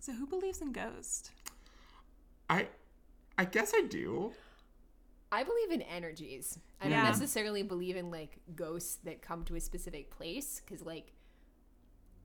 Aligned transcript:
So 0.00 0.12
who 0.12 0.26
believes 0.26 0.60
in 0.60 0.72
ghosts? 0.72 1.30
I 2.48 2.66
I 3.38 3.44
guess 3.44 3.72
I 3.74 3.82
do. 3.82 4.32
I 5.32 5.44
believe 5.44 5.70
in 5.70 5.82
energies. 5.82 6.58
I 6.80 6.88
Yeah. 6.88 7.02
don't 7.02 7.10
necessarily 7.12 7.62
believe 7.62 7.96
in 7.96 8.10
like 8.10 8.38
ghosts 8.56 8.96
that 9.04 9.22
come 9.22 9.44
to 9.44 9.54
a 9.56 9.60
specific 9.60 10.10
place 10.10 10.60
because 10.64 10.84
like 10.84 11.12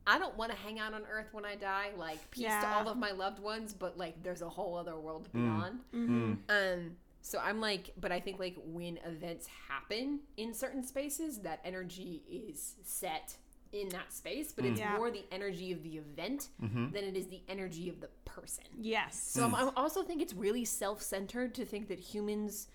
I 0.08 0.20
don't 0.20 0.38
want 0.38 0.52
to 0.52 0.58
hang 0.58 0.80
out 0.80 0.94
on 0.94 1.04
Earth 1.12 1.30
when 1.34 1.46
I 1.46 1.56
die. 1.56 1.90
Like 1.98 2.30
peace 2.32 2.46
to 2.48 2.68
all 2.68 2.88
of 2.88 2.98
my 2.98 3.12
loved 3.12 3.40
ones, 3.40 3.73
but 3.73 3.98
like 3.98 4.21
there's 4.23 4.42
a 4.42 4.50
whole 4.50 4.76
other 4.78 4.98
world 5.00 5.30
beyond. 5.34 5.80
Mm. 5.94 6.38
Um. 6.50 6.98
So 7.21 7.39
I'm 7.39 7.60
like, 7.60 7.89
but 8.00 8.12
I 8.12 8.20
think 8.20 8.39
like 8.39 8.55
when 8.64 8.98
events 9.04 9.48
happen 9.68 10.20
in 10.38 10.54
certain 10.54 10.84
spaces, 10.84 11.39
that 11.39 11.60
energy 11.66 12.21
is 12.30 12.76
set 12.84 13.38
in 13.76 13.89
that 13.89 14.14
space, 14.14 14.52
but 14.52 14.66
it's 14.66 14.80
mm. 14.80 14.84
Yeah. 14.84 14.98
more 14.98 15.12
the 15.12 15.26
energy 15.32 15.71
of 15.71 15.84
the 15.84 15.98
event 15.98 16.50
mm-hmm. 16.62 16.91
than 16.91 17.04
it 17.04 17.16
is 17.16 17.28
the 17.28 17.41
energy 17.50 17.90
of 17.90 18.00
the 18.00 18.09
person. 18.26 18.64
Yes. 18.80 19.21
So 19.21 19.44
I'm- 19.44 19.52
mm. 19.52 19.73
I 19.76 19.82
also 19.82 20.04
think 20.04 20.22
it's 20.22 20.34
really 20.34 20.66
self-centered 20.66 21.54
to 21.55 21.66
think 21.66 21.88
that 21.90 21.99
humans 21.99 22.68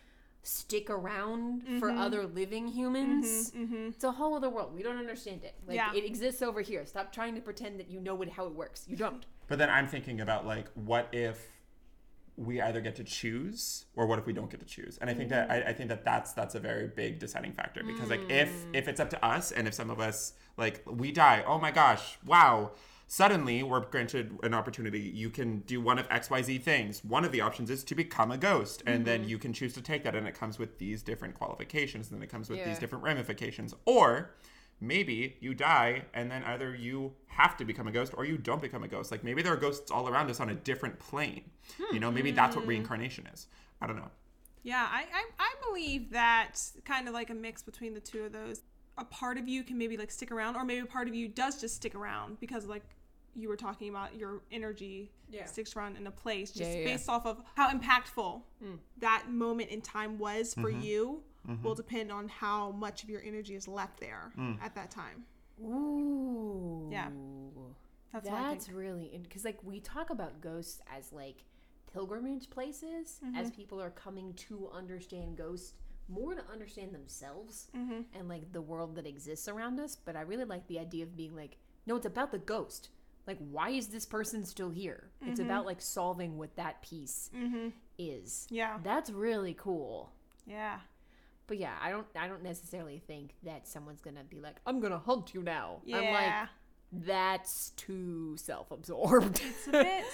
stick 0.42 0.88
around 0.88 1.62
for 1.78 1.88
Mm-hmm. 1.90 1.98
other 1.98 2.26
living 2.26 2.66
humans. 2.68 3.50
Mm-hmm. 3.50 3.62
Mm-hmm. 3.64 3.88
It's 3.88 4.04
a 4.04 4.12
whole 4.12 4.34
other 4.34 4.48
world. 4.48 4.74
We 4.74 4.82
don't 4.82 4.96
understand 4.96 5.44
it. 5.44 5.54
Like 5.66 5.76
Yeah. 5.76 5.92
it 5.94 6.04
exists 6.04 6.40
over 6.40 6.60
here. 6.62 6.86
Stop 6.86 7.12
trying 7.12 7.34
to 7.34 7.40
pretend 7.42 7.78
that 7.78 7.90
you 7.90 8.00
know 8.00 8.14
what, 8.14 8.28
how 8.30 8.46
it 8.46 8.54
works. 8.54 8.86
You 8.88 8.96
don't. 8.96 9.26
But 9.48 9.58
then 9.58 9.68
I'm 9.68 9.86
thinking 9.86 10.20
about 10.20 10.46
like, 10.46 10.68
what 10.74 11.08
if 11.12 11.46
we 12.36 12.60
either 12.60 12.80
get 12.80 12.96
to 12.96 13.04
choose, 13.04 13.86
or 13.94 14.06
what 14.06 14.18
if 14.18 14.26
we 14.26 14.32
don't 14.32 14.50
get 14.50 14.60
to 14.60 14.66
choose? 14.66 14.98
And 14.98 15.10
I 15.10 15.14
think 15.14 15.30
that 15.30 15.50
I, 15.50 15.62
I 15.62 15.72
think 15.72 15.88
that 15.88 16.04
that's 16.04 16.32
that's 16.32 16.54
a 16.54 16.60
very 16.60 16.88
big 16.88 17.18
deciding 17.18 17.52
factor 17.52 17.82
because 17.84 18.10
like 18.10 18.30
if 18.30 18.48
mm. 18.48 18.74
if 18.74 18.88
it's 18.88 19.00
up 19.00 19.10
to 19.10 19.24
us, 19.24 19.52
and 19.52 19.68
if 19.68 19.74
some 19.74 19.90
of 19.90 20.00
us 20.00 20.32
like 20.56 20.82
we 20.86 21.12
die, 21.12 21.44
oh 21.46 21.58
my 21.58 21.70
gosh, 21.70 22.18
wow. 22.24 22.72
Suddenly, 23.12 23.64
we're 23.64 23.80
granted 23.80 24.38
an 24.44 24.54
opportunity. 24.54 25.00
You 25.00 25.30
can 25.30 25.62
do 25.62 25.80
one 25.80 25.98
of 25.98 26.08
XYZ 26.10 26.62
things. 26.62 27.04
One 27.04 27.24
of 27.24 27.32
the 27.32 27.40
options 27.40 27.68
is 27.68 27.82
to 27.82 27.96
become 27.96 28.30
a 28.30 28.38
ghost, 28.38 28.84
and 28.86 29.04
then 29.04 29.22
mm-hmm. 29.22 29.30
you 29.30 29.38
can 29.38 29.52
choose 29.52 29.72
to 29.72 29.82
take 29.82 30.04
that, 30.04 30.14
and 30.14 30.28
it 30.28 30.34
comes 30.36 30.60
with 30.60 30.78
these 30.78 31.02
different 31.02 31.34
qualifications, 31.34 32.08
and 32.08 32.16
then 32.16 32.22
it 32.22 32.30
comes 32.30 32.48
with 32.48 32.60
Yeah. 32.60 32.68
these 32.68 32.78
different 32.78 33.02
ramifications. 33.02 33.74
Or 33.84 34.36
maybe 34.80 35.36
you 35.40 35.54
die 35.54 36.02
and 36.14 36.30
then 36.30 36.42
either 36.44 36.74
you 36.74 37.12
have 37.26 37.56
to 37.58 37.64
become 37.64 37.86
a 37.86 37.92
ghost 37.92 38.12
or 38.16 38.24
you 38.24 38.36
don't 38.38 38.62
become 38.62 38.82
a 38.82 38.88
ghost. 38.88 39.10
Like 39.10 39.22
maybe 39.24 39.42
there 39.42 39.52
are 39.52 39.56
ghosts 39.56 39.90
all 39.90 40.08
around 40.08 40.30
us 40.30 40.40
on 40.40 40.50
a 40.50 40.54
different 40.54 40.98
plane. 40.98 41.42
You 41.92 42.00
know, 42.00 42.10
maybe 42.10 42.30
that's 42.30 42.56
what 42.56 42.66
reincarnation 42.66 43.26
is. 43.32 43.46
I 43.80 43.86
don't 43.86 43.96
know. 43.96 44.10
Yeah, 44.62 44.86
I, 44.90 45.02
I, 45.12 45.24
I 45.38 45.54
believe 45.66 46.10
that 46.10 46.60
kind 46.84 47.08
of 47.08 47.14
like 47.14 47.30
a 47.30 47.34
mix 47.34 47.62
between 47.62 47.94
the 47.94 48.00
two 48.00 48.24
of 48.24 48.32
those. 48.32 48.62
A 48.98 49.04
part 49.04 49.38
of 49.38 49.48
you 49.48 49.62
can 49.62 49.78
maybe 49.78 49.96
like 49.96 50.10
stick 50.10 50.30
around, 50.30 50.56
or 50.56 50.64
maybe 50.64 50.80
a 50.80 50.86
part 50.86 51.08
of 51.08 51.14
you 51.14 51.28
does 51.28 51.58
just 51.60 51.76
stick 51.76 51.94
around 51.94 52.38
because 52.40 52.66
like 52.66 52.82
you 53.34 53.48
were 53.48 53.56
talking 53.56 53.88
about 53.88 54.16
your 54.16 54.42
energy 54.50 55.10
Yeah. 55.30 55.46
sticks 55.46 55.76
around 55.76 55.96
in 55.96 56.06
a 56.06 56.10
place 56.10 56.50
just 56.50 56.68
Yeah, 56.70 56.76
yeah, 56.76 56.78
yeah. 56.80 56.92
based 56.96 57.08
off 57.08 57.24
of 57.26 57.42
how 57.54 57.70
impactful 57.70 58.42
that 58.98 59.26
moment 59.30 59.70
in 59.70 59.80
time 59.80 60.18
was 60.18 60.52
for 60.52 60.70
Mm-hmm. 60.70 60.82
you 60.82 61.22
will 61.62 61.74
depend 61.74 62.10
on 62.12 62.28
how 62.28 62.70
much 62.72 63.02
of 63.02 63.10
your 63.10 63.22
energy 63.22 63.54
is 63.54 63.66
left 63.66 63.98
there 64.00 64.32
Mm. 64.38 64.60
at 64.62 64.74
that 64.74 64.90
time. 64.90 65.24
Ooh. 65.62 66.88
Yeah. 66.90 67.08
That's, 68.12 68.28
That's 68.28 68.68
really 68.70 69.18
because 69.22 69.44
like 69.44 69.58
we 69.62 69.80
talk 69.80 70.10
about 70.10 70.40
ghosts 70.40 70.80
as 70.96 71.12
like 71.12 71.44
pilgrimage 71.92 72.50
places 72.50 73.20
Mm-hmm. 73.24 73.36
as 73.36 73.50
people 73.50 73.80
are 73.80 73.90
coming 73.90 74.34
to 74.48 74.68
understand 74.74 75.36
ghosts 75.36 75.74
more 76.08 76.34
to 76.34 76.42
understand 76.52 76.92
themselves 76.92 77.68
Mm-hmm. 77.76 78.00
and 78.18 78.28
like 78.28 78.52
the 78.52 78.60
world 78.62 78.96
that 78.96 79.06
exists 79.06 79.46
around 79.48 79.78
us 79.78 79.96
but 79.96 80.16
i 80.16 80.22
really 80.22 80.44
like 80.44 80.66
the 80.66 80.78
idea 80.80 81.04
of 81.04 81.16
being 81.16 81.36
like 81.36 81.56
no 81.86 81.96
it's 81.96 82.06
about 82.06 82.32
the 82.32 82.38
ghost 82.38 82.88
like 83.28 83.38
why 83.38 83.70
is 83.70 83.88
this 83.88 84.06
person 84.06 84.44
still 84.44 84.70
here 84.70 85.10
it's 85.24 85.38
Mm-hmm. 85.38 85.48
about 85.48 85.66
like 85.66 85.80
solving 85.80 86.36
what 86.36 86.56
that 86.56 86.82
piece 86.82 87.30
is 87.98 88.46
Yeah. 88.50 88.78
that's 88.82 89.10
really 89.10 89.54
cool 89.54 90.10
Yeah. 90.46 90.78
But 91.50 91.58
yeah 91.58 91.74
i 91.82 91.90
don't 91.90 92.06
i 92.16 92.28
don't 92.28 92.44
necessarily 92.44 93.02
think 93.08 93.34
that 93.42 93.66
someone's 93.66 94.00
gonna 94.00 94.22
be 94.30 94.40
like 94.40 94.54
i'm 94.66 94.78
gonna 94.78 94.96
hunt 95.00 95.34
you 95.34 95.42
now 95.42 95.78
Yeah. 95.84 95.96
i'm 95.98 96.14
like 96.14 96.48
that's 96.92 97.70
too 97.70 98.36
self-absorbed. 98.36 99.40
it's 99.44 99.66
a 99.66 99.72
bit 99.72 100.04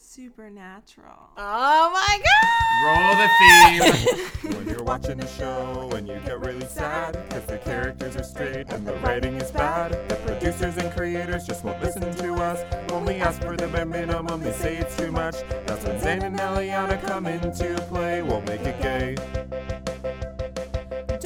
supernatural. 0.00 1.30
oh 1.36 1.90
my 1.92 2.20
god! 2.28 2.84
Roll 2.84 3.16
the 3.22 3.28
theme. 3.38 4.56
When 4.56 4.66
you're 4.68 4.82
watching 4.82 5.20
a 5.20 5.26
show 5.28 5.90
and 5.94 6.06
you 6.08 6.18
get 6.24 6.40
really 6.40 6.66
sad 6.66 7.14
Cause 7.30 7.44
the 7.46 7.58
characters 7.58 8.16
are 8.16 8.24
straight 8.24 8.68
and 8.72 8.86
the 8.86 8.94
writing 8.96 9.34
is 9.36 9.50
bad 9.52 9.92
The 10.08 10.16
producers 10.16 10.76
and 10.78 10.90
creators 10.92 11.46
just 11.46 11.64
won't 11.64 11.80
listen 11.80 12.02
to 12.14 12.34
us 12.34 12.64
Only 12.90 13.16
ask 13.20 13.40
for 13.40 13.56
the 13.56 13.68
bare 13.68 13.86
minimum, 13.86 14.40
they 14.40 14.52
say 14.52 14.76
it's 14.76 14.96
too 14.96 15.12
much 15.12 15.36
That's 15.66 15.84
when 15.84 16.00
Zane 16.00 16.22
and 16.22 16.36
Eliana 16.38 17.00
come 17.06 17.26
into 17.26 17.74
play 17.88 18.22
We'll 18.22 18.42
make 18.42 18.62
it 18.62 18.80
gay 18.82 19.14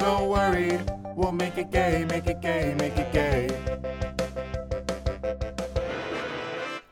Don't 0.06 0.28
worry, 0.28 0.78
we'll 1.16 1.32
make 1.32 1.58
it 1.58 1.72
gay, 1.72 2.04
make 2.04 2.28
it 2.28 2.40
gay, 2.40 2.76
make 2.78 2.96
it 2.96 3.12
gay 3.12 3.48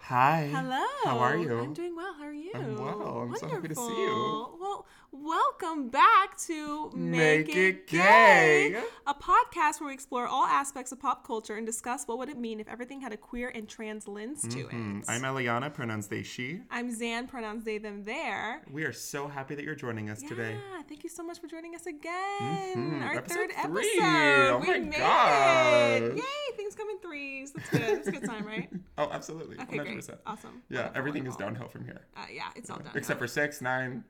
Hi. 0.01 0.51
Hello. 0.53 0.85
How 1.05 1.19
are 1.21 1.37
you? 1.37 1.61
I'm 1.61 1.75
doing 1.75 1.95
well. 1.95 2.13
How 2.19 2.25
are 2.25 2.33
you? 2.33 2.51
I'm 2.57 2.75
well. 2.77 3.29
I'm 3.31 3.37
so 3.37 3.47
happy 3.47 3.69
to 3.69 3.75
see 3.77 3.83
you. 3.83 4.49
Well, 4.65 4.87
welcome 5.13 5.91
back 5.91 6.39
to 6.47 6.91
Make 6.95 7.55
It 7.55 7.87
Gay. 7.87 8.75
a 9.07 9.13
podcast 9.13 9.79
where 9.79 9.89
we 9.89 9.93
explore 9.93 10.27
all 10.27 10.47
aspects 10.47 10.91
of 10.91 10.99
pop 10.99 11.23
culture 11.27 11.57
and 11.57 11.67
discuss 11.67 12.05
what 12.09 12.17
would 12.17 12.31
it 12.31 12.39
mean 12.39 12.61
if 12.61 12.69
everything 12.69 13.03
had 13.03 13.13
a 13.13 13.19
queer 13.19 13.53
and 13.55 13.69
trans 13.69 14.09
lens 14.09 14.41
to 14.49 14.63
Hmm, 14.63 15.01
it. 15.01 15.05
I'm 15.07 15.21
Eliana, 15.21 15.73
pronounced 15.73 16.09
they, 16.09 16.23
she. 16.23 16.61
I'm 16.71 16.91
Zan, 16.97 17.27
pronouns 17.27 17.65
they, 17.65 17.77
them, 17.77 18.05
there. 18.05 18.63
We 18.73 18.85
are 18.85 18.93
so 18.95 19.29
happy 19.29 19.55
that 19.55 19.67
you're 19.67 19.75
joining 19.75 20.09
us 20.09 20.23
today. 20.23 20.53
Yeah, 20.55 20.83
thank 20.89 21.05
you 21.05 21.11
so 21.11 21.23
much 21.23 21.41
for 21.41 21.47
joining 21.47 21.75
us 21.75 21.85
again. 21.85 22.75
Mhm. 22.75 23.03
Our 23.05 23.17
Episode 23.19 23.35
third 23.37 23.51
three. 23.71 23.99
episode. 24.01 24.51
Oh 24.55 24.59
we 24.63 24.67
my 24.67 24.79
made 24.79 24.97
gosh. 24.99 26.01
it. 26.01 26.17
Yay, 26.17 26.57
things 26.57 26.75
come 26.75 26.89
in 26.89 26.99
threes. 27.01 27.53
That's 27.53 27.69
good. 27.69 27.81
That's 27.83 28.09
a 28.09 28.13
good 28.13 28.25
time, 28.25 28.47
right? 28.47 28.71
Oh, 28.97 29.09
absolutely. 29.11 29.57
Okay, 29.61 29.79
100%. 29.79 29.83
great. 30.07 30.11
Awesome. 30.25 30.63
Yeah, 30.71 30.83
Wonderful, 30.83 30.99
everything 30.99 31.27
is 31.27 31.35
downhill 31.35 31.67
from 31.67 31.85
here. 31.85 32.03
Uh, 32.17 32.27
yeah, 32.33 32.45
it's 32.55 32.71
all 32.71 32.77
done. 32.79 32.93
Except 32.95 33.19
for 33.19 33.27
6, 33.27 33.61
9, 33.61 34.05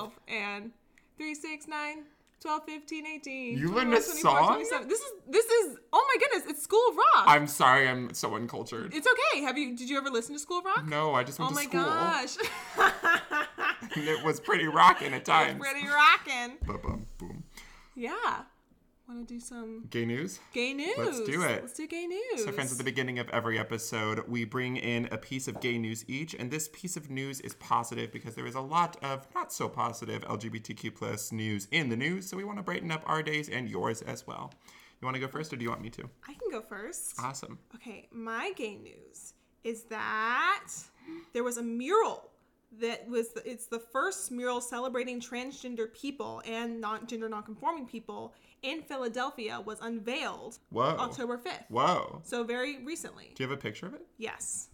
12. 0.00 0.12
12 0.26 0.40
and 0.42 0.70
3, 1.16 1.34
6, 1.34 1.68
9, 1.68 1.96
12, 2.40 2.62
15, 2.64 3.06
18. 3.06 3.58
You 3.58 3.68
21, 3.70 3.74
learned 3.76 3.88
a 3.92 4.00
24, 4.06 4.20
song? 4.20 4.46
27. 4.54 4.88
This 4.88 5.00
is, 5.00 5.12
this 5.28 5.44
is, 5.46 5.76
oh 5.92 6.06
my 6.08 6.20
goodness, 6.20 6.50
it's 6.50 6.62
School 6.62 6.82
of 6.90 6.96
Rock. 6.96 7.24
I'm 7.26 7.46
sorry, 7.46 7.88
I'm 7.88 8.12
so 8.14 8.34
uncultured. 8.34 8.94
it's 8.94 9.06
okay. 9.06 9.42
Have 9.42 9.58
you, 9.58 9.76
did 9.76 9.90
you 9.90 9.98
ever 9.98 10.08
listen 10.10 10.34
to 10.34 10.38
School 10.38 10.58
of 10.60 10.64
Rock? 10.64 10.86
No, 10.88 11.14
I 11.14 11.22
just 11.24 11.38
went 11.38 11.52
Oh 11.52 11.54
to 11.54 11.60
my 11.60 11.64
school. 11.64 11.84
gosh. 11.84 12.36
And 13.96 14.06
it 14.06 14.22
was 14.24 14.38
pretty 14.38 14.66
rocking 14.68 15.12
at 15.14 15.24
times. 15.36 15.58
Pretty 15.58 15.84
rockin'. 15.88 16.58
Ba-bum, 16.64 17.06
boom. 17.18 17.42
Yeah. 17.96 18.12
Want 19.10 19.26
to 19.26 19.34
do 19.34 19.40
some 19.40 19.86
Gay 19.90 20.04
news? 20.04 20.38
gay 20.52 20.72
news? 20.72 20.96
Let's 20.96 21.20
do 21.22 21.42
it. 21.42 21.62
Let's 21.62 21.72
do 21.72 21.88
gay 21.88 22.06
news. 22.06 22.44
So, 22.44 22.52
friends, 22.52 22.70
at 22.70 22.78
the 22.78 22.84
beginning 22.84 23.18
of 23.18 23.28
every 23.30 23.58
episode, 23.58 24.20
we 24.28 24.44
bring 24.44 24.76
in 24.76 25.08
a 25.10 25.18
piece 25.18 25.48
of 25.48 25.60
gay 25.60 25.78
news 25.78 26.04
each, 26.06 26.34
and 26.34 26.48
this 26.48 26.68
piece 26.72 26.96
of 26.96 27.10
news 27.10 27.40
is 27.40 27.54
positive 27.54 28.12
because 28.12 28.36
there 28.36 28.46
is 28.46 28.54
a 28.54 28.60
lot 28.60 28.96
of 29.02 29.26
not 29.34 29.52
so 29.52 29.68
positive 29.68 30.22
LGBTQ 30.22 30.94
plus 30.94 31.32
news 31.32 31.66
in 31.72 31.88
the 31.88 31.96
news. 31.96 32.28
So, 32.28 32.36
we 32.36 32.44
want 32.44 32.58
to 32.58 32.62
brighten 32.62 32.92
up 32.92 33.02
our 33.04 33.20
days 33.20 33.48
and 33.48 33.68
yours 33.68 34.00
as 34.00 34.28
well. 34.28 34.54
You 35.00 35.06
want 35.06 35.16
to 35.16 35.20
go 35.20 35.26
first, 35.26 35.52
or 35.52 35.56
do 35.56 35.64
you 35.64 35.70
want 35.70 35.82
me 35.82 35.90
to? 35.90 36.08
I 36.28 36.34
can 36.34 36.48
go 36.52 36.60
first. 36.60 37.14
Awesome. 37.20 37.58
Okay, 37.74 38.06
my 38.12 38.52
gay 38.54 38.76
news 38.76 39.34
is 39.64 39.82
that 39.84 40.68
there 41.32 41.42
was 41.42 41.56
a 41.56 41.64
mural 41.64 42.30
that 42.78 43.08
was 43.08 43.28
it's 43.44 43.66
the 43.66 43.78
first 43.78 44.30
mural 44.30 44.60
celebrating 44.60 45.20
transgender 45.20 45.92
people 45.92 46.42
and 46.46 46.80
non 46.80 47.06
gender 47.06 47.28
nonconforming 47.28 47.86
people 47.86 48.34
in 48.62 48.82
Philadelphia 48.82 49.60
was 49.60 49.78
unveiled 49.80 50.58
Whoa. 50.70 50.96
October 50.98 51.38
5th. 51.38 51.64
Whoa. 51.68 52.20
So 52.24 52.44
very 52.44 52.84
recently. 52.84 53.32
Do 53.34 53.42
you 53.42 53.48
have 53.48 53.58
a 53.58 53.60
picture 53.60 53.86
of 53.86 53.94
it? 53.94 54.06
Yes. 54.18 54.68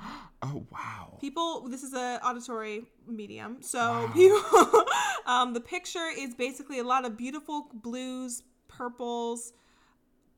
Oh, 0.42 0.66
wow. 0.70 1.16
People 1.18 1.66
this 1.68 1.82
is 1.82 1.94
a 1.94 2.20
auditory 2.22 2.84
medium. 3.08 3.62
So 3.62 4.08
people 4.14 4.84
um 5.24 5.54
the 5.54 5.60
picture 5.60 6.08
is 6.16 6.34
basically 6.34 6.78
a 6.78 6.84
lot 6.84 7.06
of 7.06 7.16
beautiful 7.16 7.70
blues, 7.72 8.42
purples, 8.68 9.54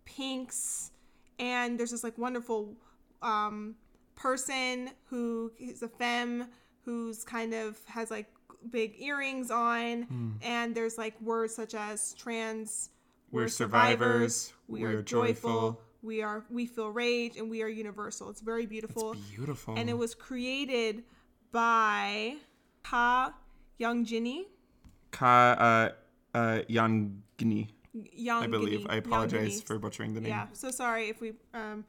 pinks, 0.04 0.92
and 1.38 1.78
there's 1.78 1.90
this 1.90 2.04
like 2.04 2.16
wonderful 2.16 2.76
um, 3.22 3.74
person 4.14 4.90
who 5.06 5.52
is 5.58 5.82
a 5.82 5.88
femme 5.88 6.48
who's 6.88 7.22
kind 7.22 7.52
of 7.52 7.78
has 7.84 8.10
like 8.10 8.24
big 8.70 8.94
earrings 8.98 9.50
on, 9.50 10.38
and 10.40 10.74
there's 10.74 10.96
like 10.96 11.20
words 11.20 11.54
such 11.54 11.74
as 11.74 12.14
trans. 12.14 12.88
We're 13.30 13.48
survivors, 13.48 14.54
We 14.68 14.80
we're 14.80 15.00
are 15.00 15.02
joyful. 15.02 15.50
joyful. 15.50 15.80
We 16.02 16.22
are. 16.22 16.44
We 16.48 16.64
feel 16.64 16.88
rage, 16.88 17.36
and 17.36 17.50
we 17.50 17.60
are 17.62 17.68
universal. 17.68 18.30
It's 18.30 18.40
very 18.40 18.64
beautiful, 18.64 19.12
It's 19.12 19.20
Beautiful. 19.20 19.74
and 19.76 19.90
it 19.90 19.98
was 19.98 20.14
created 20.14 21.02
by 21.52 22.36
Ka 22.82 23.34
Young 23.76 24.06
Jinny. 24.06 24.46
Ka 25.10 25.92
uh, 26.32 26.38
uh, 26.38 26.60
Young 26.68 27.22
I 28.30 28.46
believe. 28.46 28.86
I 28.88 28.96
apologize 28.96 29.60
for 29.60 29.78
butchering 29.78 30.14
the 30.14 30.22
name. 30.22 30.30
Yeah, 30.30 30.46
so 30.54 30.70
sorry 30.70 31.10
if 31.10 31.20
we 31.20 31.32
um, 31.52 31.84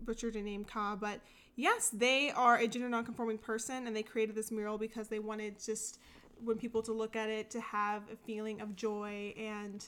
butchered 0.00 0.34
a 0.34 0.42
name 0.42 0.64
Ka, 0.64 0.96
but 0.96 1.20
Yes, 1.56 1.90
they 1.90 2.30
are 2.30 2.56
a 2.56 2.66
gender 2.66 2.88
nonconforming 2.88 3.38
person, 3.38 3.86
and 3.86 3.94
they 3.94 4.02
created 4.02 4.34
this 4.34 4.50
mural 4.50 4.78
because 4.78 5.08
they 5.08 5.18
wanted 5.18 5.62
just 5.62 5.98
when 6.44 6.56
people 6.56 6.82
to 6.82 6.92
look 6.92 7.14
at 7.14 7.28
it 7.28 7.50
to 7.50 7.60
have 7.60 8.02
a 8.12 8.16
feeling 8.16 8.60
of 8.60 8.74
joy 8.74 9.32
and 9.38 9.86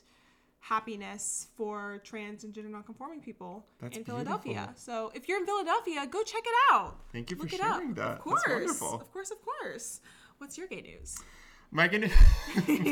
happiness 0.61 1.49
for 1.56 2.00
trans 2.05 2.44
and 2.44 2.55
gender 2.55 2.70
nonconforming 2.70 3.20
people 3.20 3.66
That's 3.81 3.96
in 3.96 4.05
Philadelphia. 4.05 4.52
beautiful. 4.55 4.75
So 4.76 5.12
if 5.14 5.28
you're 5.28 5.38
in 5.38 5.46
Philadelphia, 5.46 6.06
go 6.11 6.22
check 6.22 6.43
it 6.46 6.55
out. 6.72 6.96
Thank 7.12 7.31
you 7.31 7.37
for 7.37 7.43
Look 7.43 7.52
it 7.52 7.61
sharing 7.61 7.90
up. 7.90 7.96
that. 7.96 8.12
Of 8.12 8.19
course, 8.20 8.43
of 8.82 9.12
course, 9.12 9.31
of 9.31 9.38
course. 9.44 10.00
What's 10.38 10.56
your 10.56 10.66
gay 10.66 10.81
news? 10.82 11.16
Megan, 11.75 12.09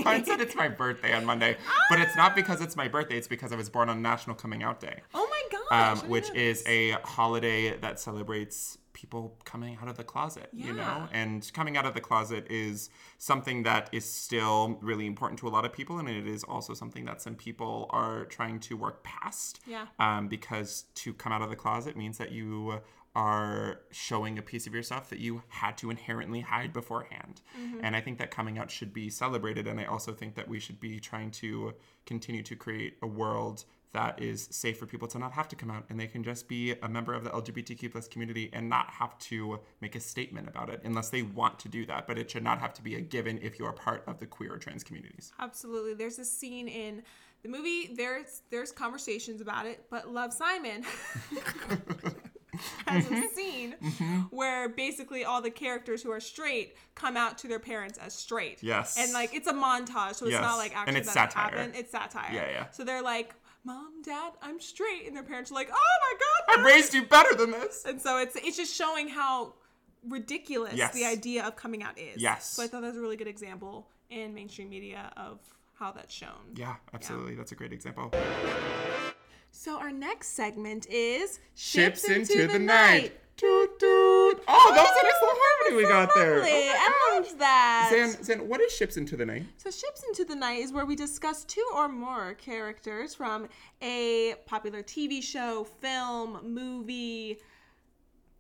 mine 0.05 0.25
said 0.27 0.41
it's 0.41 0.57
my 0.57 0.69
birthday 0.69 1.15
on 1.15 1.25
Monday, 1.25 1.57
but 1.89 2.01
it's 2.01 2.17
not 2.17 2.35
because 2.35 2.61
it's 2.61 2.75
my 2.77 2.89
birthday. 2.89 3.17
It's 3.17 3.29
because 3.29 3.53
I 3.53 3.57
was 3.57 3.71
born 3.71 3.89
on 3.89 4.03
National 4.03 4.35
Coming 4.35 4.63
Out 4.65 4.81
Day, 4.81 5.01
Oh 5.15 5.29
my 5.31 5.59
gosh! 5.71 6.03
um, 6.03 6.09
which 6.11 6.31
is 6.35 6.65
a 6.67 6.91
holiday 7.05 7.77
that 7.79 8.01
celebrates 8.01 8.79
people 8.93 9.37
coming 9.45 9.79
out 9.81 9.89
of 9.89 9.97
the 9.97 10.05
closet. 10.05 10.49
yeah. 10.53 10.67
You 10.67 10.73
know, 10.75 11.09
and 11.13 11.49
coming 11.55 11.77
out 11.77 11.87
of 11.87 11.95
the 11.95 12.01
closet 12.01 12.47
is 12.51 12.91
something 13.19 13.63
that 13.63 13.89
is 13.93 14.05
still 14.05 14.79
really 14.83 15.07
important 15.07 15.39
to 15.41 15.49
a 15.49 15.51
lot 15.51 15.65
of 15.65 15.73
people, 15.73 15.99
and 15.99 16.09
it 16.09 16.27
is 16.27 16.43
also 16.45 16.75
something 16.75 17.05
that 17.05 17.23
some 17.23 17.37
people 17.37 17.87
are 17.91 18.25
trying 18.25 18.59
to 18.61 18.77
work 18.77 19.05
past. 19.05 19.61
Yeah. 19.67 19.87
Um, 20.01 20.27
because 20.27 20.87
to 20.97 21.15
come 21.15 21.33
out 21.33 21.41
of 21.43 21.51
the 21.51 21.57
closet 21.57 21.97
means 21.97 22.19
that 22.19 22.33
you 22.33 22.81
are 23.15 23.81
showing 23.91 24.39
a 24.39 24.43
piece 24.43 24.67
of 24.67 24.75
yourself 24.75 25.11
that 25.11 25.19
you 25.19 25.43
had 25.49 25.77
to 25.79 25.91
inherently 25.91 26.41
hide 26.41 26.73
beforehand. 26.73 27.43
Mm-hmm. 27.61 27.81
And 27.83 27.95
I 27.95 28.01
think 28.01 28.19
that 28.19 28.31
coming 28.31 28.59
out 28.59 28.71
should 28.71 28.93
be 28.93 29.11
celebrated. 29.11 29.67
And 29.67 29.79
I 29.79 29.85
also 29.85 30.13
think 30.13 30.35
that 30.37 30.49
we 30.49 30.59
should 30.59 30.81
be 30.81 30.99
trying 30.99 31.31
to 31.33 31.75
continue 32.07 32.43
to 32.43 32.57
create 32.57 32.97
a 33.03 33.07
world 33.07 33.65
that 33.93 34.21
is 34.23 34.49
safe 34.51 34.79
for 34.79 34.87
people 34.87 35.07
to 35.07 35.19
not 35.19 35.33
have 35.33 35.47
to 35.49 35.57
come 35.57 35.71
out 35.71 35.85
and 35.91 36.01
they 36.01 36.07
can 36.07 36.25
just 36.25 36.49
be 36.49 36.75
a 36.83 36.89
member 36.89 37.13
of 37.13 37.25
the 37.25 37.31
LGBTQ 37.31 37.93
plus 37.93 38.09
community 38.09 38.49
and 38.55 38.69
not 38.69 38.89
have 38.89 39.19
to 39.19 39.61
make 39.83 39.95
a 39.95 40.01
statement 40.01 40.49
about 40.49 40.71
it 40.71 40.81
unless 40.85 41.11
they 41.11 41.23
want 41.23 41.59
to 41.59 41.69
do 41.69 41.85
that. 41.87 42.07
But 42.07 42.19
it 42.19 42.31
should 42.31 42.43
not 42.43 42.59
have 42.59 42.73
to 42.75 42.83
be 42.83 42.95
a 42.95 43.01
given 43.01 43.39
if 43.43 43.59
you 43.59 43.67
are 43.67 43.73
part 43.73 44.03
of 44.07 44.19
the 44.19 44.27
queer 44.27 44.55
or 44.55 44.59
trans 44.59 44.83
communities. 44.83 45.33
Absolutely. 45.39 45.93
There's 45.93 46.19
a 46.19 46.25
scene 46.25 46.69
in 46.69 47.03
the 47.43 47.51
movie. 47.51 47.93
There's 47.95 48.43
there's 48.51 48.73
conversations 48.73 49.43
about 49.43 49.67
it, 49.67 49.85
but 49.91 50.09
Love 50.09 50.33
Simon 50.33 50.85
has 52.87 53.07
a 53.07 53.09
mm-hmm. 53.09 53.23
scene 53.35 53.75
mm-hmm. 53.83 54.21
where 54.31 54.69
basically 54.69 55.25
all 55.25 55.43
the 55.43 55.51
characters 55.51 56.03
who 56.03 56.11
are 56.11 56.21
straight 56.21 56.77
come 56.95 57.17
out 57.17 57.39
to 57.39 57.49
their 57.49 57.59
parents 57.59 57.99
as 57.99 58.15
straight. 58.15 58.63
Yes. 58.63 58.97
And 58.99 59.13
like 59.13 59.35
it's 59.35 59.49
a 59.49 59.53
montage, 59.53 60.17
so 60.17 60.27
it's 60.27 60.33
Yes. 60.33 60.43
not 60.43 60.57
like 60.57 60.73
And 60.73 60.81
actually 60.81 61.01
it's 61.01 61.15
that 61.15 61.33
satire. 61.33 61.59
happened. 61.59 61.75
It's 61.77 61.91
satire. 61.91 62.31
Yeah, 62.33 62.51
yeah. 62.51 62.71
So 62.71 62.85
they're 62.85 63.03
like, 63.03 63.35
"Mom, 63.65 64.03
Dad, 64.03 64.33
I'm 64.43 64.61
straight," 64.61 65.07
and 65.07 65.17
their 65.17 65.23
parents 65.23 65.51
are 65.51 65.55
like, 65.55 65.71
"Oh 65.73 65.77
my 66.11 66.55
God!" 66.57 66.61
I 66.61 66.75
raised 66.75 66.95
you 66.95 67.05
better 67.07 67.35
than 67.35 67.51
this. 67.51 67.85
And 67.85 68.01
so 68.01 68.19
it's 68.19 68.37
it's 68.37 68.57
just 68.57 68.75
showing 68.75 69.09
how 69.09 69.55
ridiculous 70.09 70.75
Yes. 70.75 70.95
the 70.95 71.05
idea 71.05 71.45
of 71.45 71.57
coming 71.57 71.83
out 71.83 71.99
is. 71.99 72.21
Yes. 72.21 72.47
So 72.55 72.63
I 72.63 72.67
thought 72.67 72.83
that 72.83 72.89
was 72.89 72.97
a 72.97 73.01
really 73.01 73.17
good 73.17 73.29
example 73.29 73.89
in 74.11 74.35
mainstream 74.35 74.69
media 74.69 75.13
of 75.17 75.39
how 75.75 75.93
that's 75.93 76.13
shown. 76.13 76.55
Yeah, 76.55 76.77
absolutely. 76.93 77.35
That's 77.35 77.53
a 77.53 77.57
great 77.57 77.73
example. 77.73 78.13
So 79.55 79.79
our 79.79 79.93
next 79.93 80.29
segment 80.29 80.87
is 80.89 81.39
Ships 81.55 82.09
into, 82.09 82.47
the, 82.49 82.59
night. 82.59 83.13
Toot 83.37 83.79
toot. 83.79 84.43
Oh, 84.49 84.73
that 84.75 84.83
was 84.83 85.01
a 85.01 85.05
nice 85.05 85.21
little 85.21 85.39
harmony 85.39 85.77
we 85.77 85.89
got 85.89 86.11
there. 86.15 86.37
Lovely. 86.39 86.51
Oh 86.51 86.75
I 86.75 87.21
gosh. 87.21 87.31
love 87.31 87.39
that. 87.39 87.91
Zan, 88.15 88.25
Zan, 88.25 88.49
what 88.49 88.61
is 88.61 88.73
Ships 88.75 88.97
into 88.97 89.17
the 89.17 89.27
Night? 89.27 89.45
So 89.59 89.71
Ships 89.71 90.03
into 90.09 90.25
the 90.25 90.35
Night 90.35 90.61
is 90.61 90.73
where 90.73 90.87
we 90.87 90.97
discuss 90.97 91.45
two 91.45 91.65
or 91.75 91.89
more 91.89 92.35
characters 92.35 93.15
from 93.15 93.49
a 93.83 94.35
popular 94.47 94.83
TV 94.83 95.23
show, 95.23 95.65
film, 95.81 96.39
movie, 96.43 97.39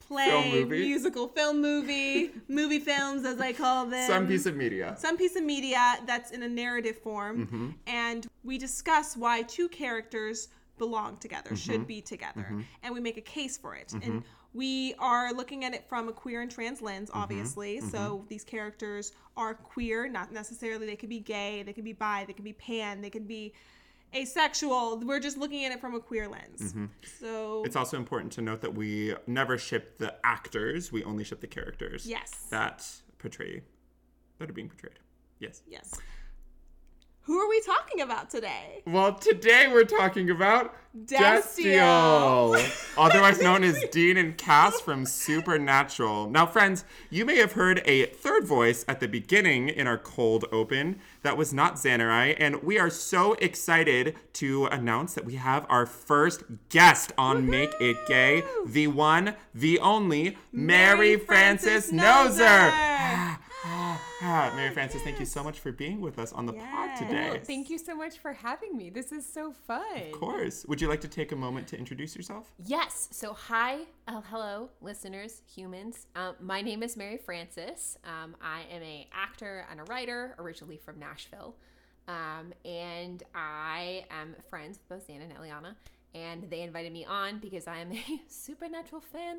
play, 0.00 0.29
Film 0.65 0.69
musical, 0.70 1.29
film 1.29 1.61
movie, 1.61 2.31
movie 2.49 2.79
films 2.81 3.25
as 3.25 3.41
I 3.41 3.53
call 3.53 3.87
them. 3.87 4.08
Some 4.08 4.26
piece 4.26 4.47
of 4.47 4.56
media. 4.56 4.94
some 4.99 5.17
piece 5.17 5.37
of 5.37 5.44
media 5.44 5.97
that's 6.06 6.31
in 6.32 6.43
a 6.43 6.49
narrative 6.49 6.99
form 6.99 7.47
Mm-hmm. 7.47 7.69
and 7.87 8.26
we 8.44 8.56
discuss 8.58 9.17
why 9.17 9.43
two 9.43 9.69
characters 9.69 10.49
belong 10.84 11.17
together 11.26 11.50
Mm-hmm. 11.52 11.67
should 11.73 11.87
be 11.87 12.00
together 12.00 12.46
and 12.82 12.93
we 12.96 13.00
make 13.08 13.17
a 13.25 13.26
case 13.38 13.56
for 13.62 13.73
it 13.82 13.93
and 14.05 14.25
we 14.52 14.94
are 14.99 15.32
looking 15.32 15.64
at 15.67 15.73
it 15.79 15.84
from 15.88 16.08
a 16.08 16.12
queer 16.23 16.40
and 16.44 16.50
trans 16.50 16.81
lens 16.82 17.08
Mm-hmm. 17.11 17.20
obviously 17.25 17.81
so 17.81 18.00
these 18.32 18.44
characters 18.55 19.12
are 19.37 19.55
queer 19.55 20.08
not 20.19 20.32
necessarily 20.32 20.84
they 20.87 20.96
could 21.02 21.08
be 21.19 21.20
gay 21.37 21.62
they 21.67 21.73
could 21.76 21.84
be 21.93 21.96
bi 22.05 22.25
they 22.26 22.32
could 22.32 22.49
be 22.52 22.52
pan 22.69 23.00
they 23.05 23.11
could 23.11 23.29
be 23.29 23.52
asexual 24.14 24.99
we're 25.11 25.20
just 25.29 25.38
looking 25.38 25.64
at 25.64 25.73
it 25.73 25.81
from 25.81 25.94
a 25.94 26.00
queer 26.00 26.26
lens 26.29 26.61
so 27.20 27.26
Mm-hmm. 27.26 27.67
It's 27.67 27.76
also 27.76 27.96
important 27.96 28.32
to 28.32 28.43
note 28.43 28.61
that 28.64 28.75
we 28.75 29.14
never 29.26 29.56
ship 29.58 29.84
the 29.99 30.11
actors, 30.25 30.90
we 30.96 31.00
only 31.05 31.25
ship 31.25 31.40
the 31.40 31.46
characters 31.58 32.00
yes 32.06 32.29
that 32.50 32.76
portray, 33.19 33.62
that 34.38 34.50
are 34.50 34.52
being 34.52 34.69
portrayed. 34.69 34.99
Yes. 35.38 35.62
yes 35.76 35.87
who 37.22 37.38
are 37.38 37.48
we 37.48 37.60
talking 37.60 38.00
about 38.00 38.30
today 38.30 38.82
Well, 38.86 39.14
today 39.14 39.69
we're 39.70 39.84
talking 39.84 40.30
about 40.30 40.74
Destiel. 40.94 42.54
Destiel, 42.54 42.94
otherwise 42.98 43.40
known 43.42 43.64
as 43.64 43.82
Dean 43.90 44.19
and 44.19 44.36
Cass 44.36 44.78
from 44.78 45.06
Supernatural. 45.06 46.28
Now, 46.28 46.44
friends, 46.44 46.84
you 47.08 47.24
may 47.24 47.36
have 47.38 47.52
heard 47.52 47.80
a 47.86 48.06
third 48.06 48.46
voice 48.46 48.84
at 48.86 49.00
the 49.00 49.08
beginning 49.08 49.70
in 49.70 49.86
our 49.86 49.96
cold 49.96 50.44
open 50.52 51.00
that 51.22 51.38
was 51.38 51.54
not 51.54 51.76
Xanarai, 51.76 52.36
and 52.38 52.62
we 52.62 52.78
are 52.78 52.90
so 52.90 53.32
excited 53.34 54.16
to 54.34 54.66
announce 54.66 55.14
that 55.14 55.24
we 55.24 55.36
have 55.36 55.64
our 55.70 55.86
first 55.86 56.42
guest 56.69 57.10
on 57.16 57.48
Make 57.48 57.72
It 57.80 57.96
Gay, 58.06 58.42
the 58.66 58.88
one, 58.88 59.34
the 59.54 59.78
only, 59.78 60.36
Mary, 60.52 61.16
Frances 61.16 61.90
Noser. 61.90 63.31
Ah, 64.24 64.52
Mary 64.54 64.72
Frances, 64.72 65.02
thank 65.02 65.19
you 65.19 65.26
so 65.26 65.42
much 65.42 65.58
for 65.58 65.72
being 65.72 66.00
with 66.00 66.16
us 66.20 66.32
on 66.32 66.46
the 66.46 66.52
pod 66.52 66.90
Yes. 66.90 66.98
today. 67.00 67.40
Thank 67.44 67.69
you 67.70 67.76
so 67.78 67.96
much 67.96 68.19
for 68.19 68.32
having 68.32 68.76
me. 68.76 68.88
This 68.88 69.10
is 69.10 69.26
so 69.26 69.52
fun. 69.52 69.82
Of 70.12 70.20
course. 70.20 70.64
Would 70.69 70.80
you 70.80 70.86
like 70.88 71.00
to 71.00 71.08
take 71.08 71.32
a 71.32 71.36
moment 71.36 71.66
to 71.69 71.76
introduce 71.78 72.14
yourself? 72.14 72.52
Yes. 72.64 73.08
So, 73.10 73.32
hi, 73.32 73.80
uh, 74.06 74.20
hello, 74.30 74.70
listeners, 74.80 75.42
humans. 75.52 76.06
Um, 76.14 76.36
my 76.40 76.62
name 76.62 76.84
is 76.84 76.96
Mary 76.96 77.16
Frances. 77.16 77.98
Um, 78.04 78.36
I 78.40 78.60
am 78.72 78.82
a 78.82 79.08
actor 79.12 79.66
and 79.69 79.80
a 79.80 79.84
writer, 79.84 80.36
originally 80.38 80.76
from 80.76 81.00
Nashville, 81.00 81.56
um, 82.06 82.52
and 82.64 83.24
I 83.34 84.04
am 84.08 84.36
friends 84.48 84.78
with 84.78 84.88
both 84.88 85.06
Zan 85.08 85.20
and 85.20 85.32
Eliana. 85.34 85.74
And 86.14 86.48
they 86.50 86.60
invited 86.60 86.92
me 86.92 87.04
on 87.06 87.38
because 87.38 87.66
I 87.66 87.78
am 87.78 87.90
a 87.90 88.22
supernatural 88.28 89.00
fan 89.00 89.38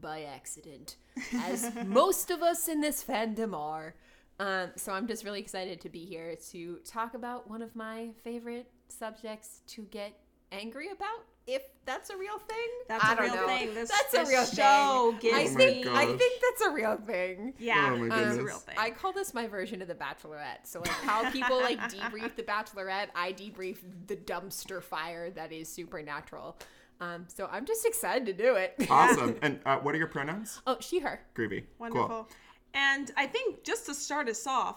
by 0.00 0.22
accident, 0.22 0.96
as 1.42 1.70
most 1.84 2.30
of 2.30 2.40
us 2.40 2.68
in 2.68 2.80
this 2.80 3.04
fandom 3.04 3.54
are. 3.54 3.94
Um, 4.40 4.70
so 4.76 4.92
I'm 4.92 5.06
just 5.06 5.24
really 5.24 5.40
excited 5.40 5.80
to 5.82 5.88
be 5.88 6.04
here 6.04 6.34
to 6.50 6.78
talk 6.84 7.14
about 7.14 7.48
one 7.48 7.62
of 7.62 7.74
my 7.76 8.10
favorite 8.24 8.66
subjects 8.88 9.60
to 9.68 9.82
get 9.90 10.12
angry 10.52 10.90
about. 10.90 11.24
If 11.46 11.62
that's 11.84 12.08
a 12.08 12.16
real 12.16 12.38
thing, 12.38 12.56
That's 12.88 13.04
I 13.04 13.12
a 13.12 13.16
don't 13.16 13.24
real 13.26 13.34
know. 13.36 13.46
thing. 13.46 13.74
This- 13.74 13.90
that's 13.90 14.12
this 14.12 14.26
a 14.28 14.32
real 14.32 14.46
show 14.46 15.10
thing. 15.20 15.30
gives 15.30 15.36
I 15.36 15.40
Oh 15.40 15.52
my 15.52 15.56
think 15.58 15.86
I 15.88 16.06
think 16.16 16.42
that's 16.42 16.62
a 16.62 16.70
real 16.70 16.96
thing. 16.96 17.52
Yeah, 17.58 17.90
Oh 17.92 17.96
my 17.98 18.22
it's 18.28 18.38
a 18.38 18.42
real 18.42 18.56
thing. 18.56 18.74
I 18.78 18.90
call 18.90 19.12
this 19.12 19.34
my 19.34 19.46
version 19.46 19.82
of 19.82 19.88
the 19.88 19.94
Bachelorette. 19.94 20.64
So 20.64 20.80
like 20.80 20.88
how 20.88 21.30
people 21.30 21.60
like 21.60 21.78
debrief 21.90 22.34
the 22.36 22.44
Bachelorette, 22.44 23.08
I 23.14 23.34
debrief 23.34 23.76
the 24.06 24.16
dumpster 24.16 24.82
fire 24.82 25.30
that 25.32 25.52
is 25.52 25.68
Supernatural. 25.68 26.56
Um, 27.00 27.26
so 27.28 27.46
I'm 27.52 27.66
just 27.66 27.84
excited 27.84 28.24
to 28.26 28.32
do 28.32 28.54
it. 28.54 28.74
Awesome. 28.88 29.36
and 29.42 29.60
uh, 29.66 29.78
what 29.80 29.94
are 29.94 29.98
your 29.98 30.06
pronouns? 30.06 30.62
oh, 30.66 30.78
she, 30.80 31.00
her. 31.00 31.20
Groovy. 31.34 31.64
Wonderful. 31.78 32.08
Cool. 32.08 32.28
And 32.74 33.10
I 33.16 33.26
think 33.26 33.64
just 33.64 33.86
to 33.86 33.94
start 33.94 34.28
us 34.28 34.46
off, 34.46 34.76